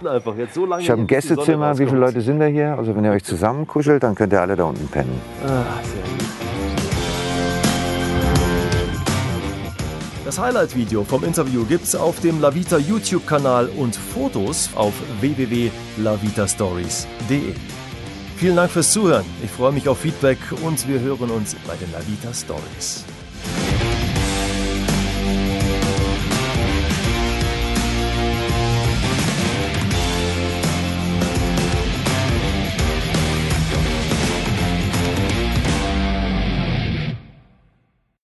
So 0.52 0.78
ich 0.78 0.90
habe 0.90 1.00
ein 1.00 1.06
Gästezimmer. 1.06 1.78
Wie 1.78 1.86
viele 1.86 1.98
Leute 1.98 2.20
sind 2.20 2.38
wir 2.40 2.48
hier? 2.48 2.76
Also, 2.76 2.94
wenn 2.94 3.04
ihr 3.04 3.12
euch 3.12 3.24
zusammenkuschelt, 3.24 4.02
dann 4.02 4.14
könnt 4.14 4.32
ihr 4.32 4.40
alle 4.40 4.56
da 4.56 4.64
unten 4.64 4.88
pennen. 4.88 5.20
Ah, 5.46 5.82
sehr 5.82 6.02
gut. 6.02 6.41
Das 10.32 10.38
Highlight-Video 10.38 11.04
vom 11.04 11.24
Interview 11.24 11.66
gibt's 11.66 11.94
auf 11.94 12.18
dem 12.20 12.40
Lavita 12.40 12.78
YouTube-Kanal 12.78 13.68
und 13.68 13.94
Fotos 13.94 14.70
auf 14.74 14.94
www.lavitastories.de. 15.20 17.52
Vielen 18.38 18.56
Dank 18.56 18.70
fürs 18.70 18.92
Zuhören. 18.92 19.26
Ich 19.44 19.50
freue 19.50 19.72
mich 19.72 19.86
auf 19.90 19.98
Feedback 19.98 20.38
und 20.62 20.88
wir 20.88 21.00
hören 21.00 21.30
uns 21.30 21.54
bei 21.66 21.76
den 21.76 21.92
Lavita 21.92 22.32
Stories. 22.32 23.04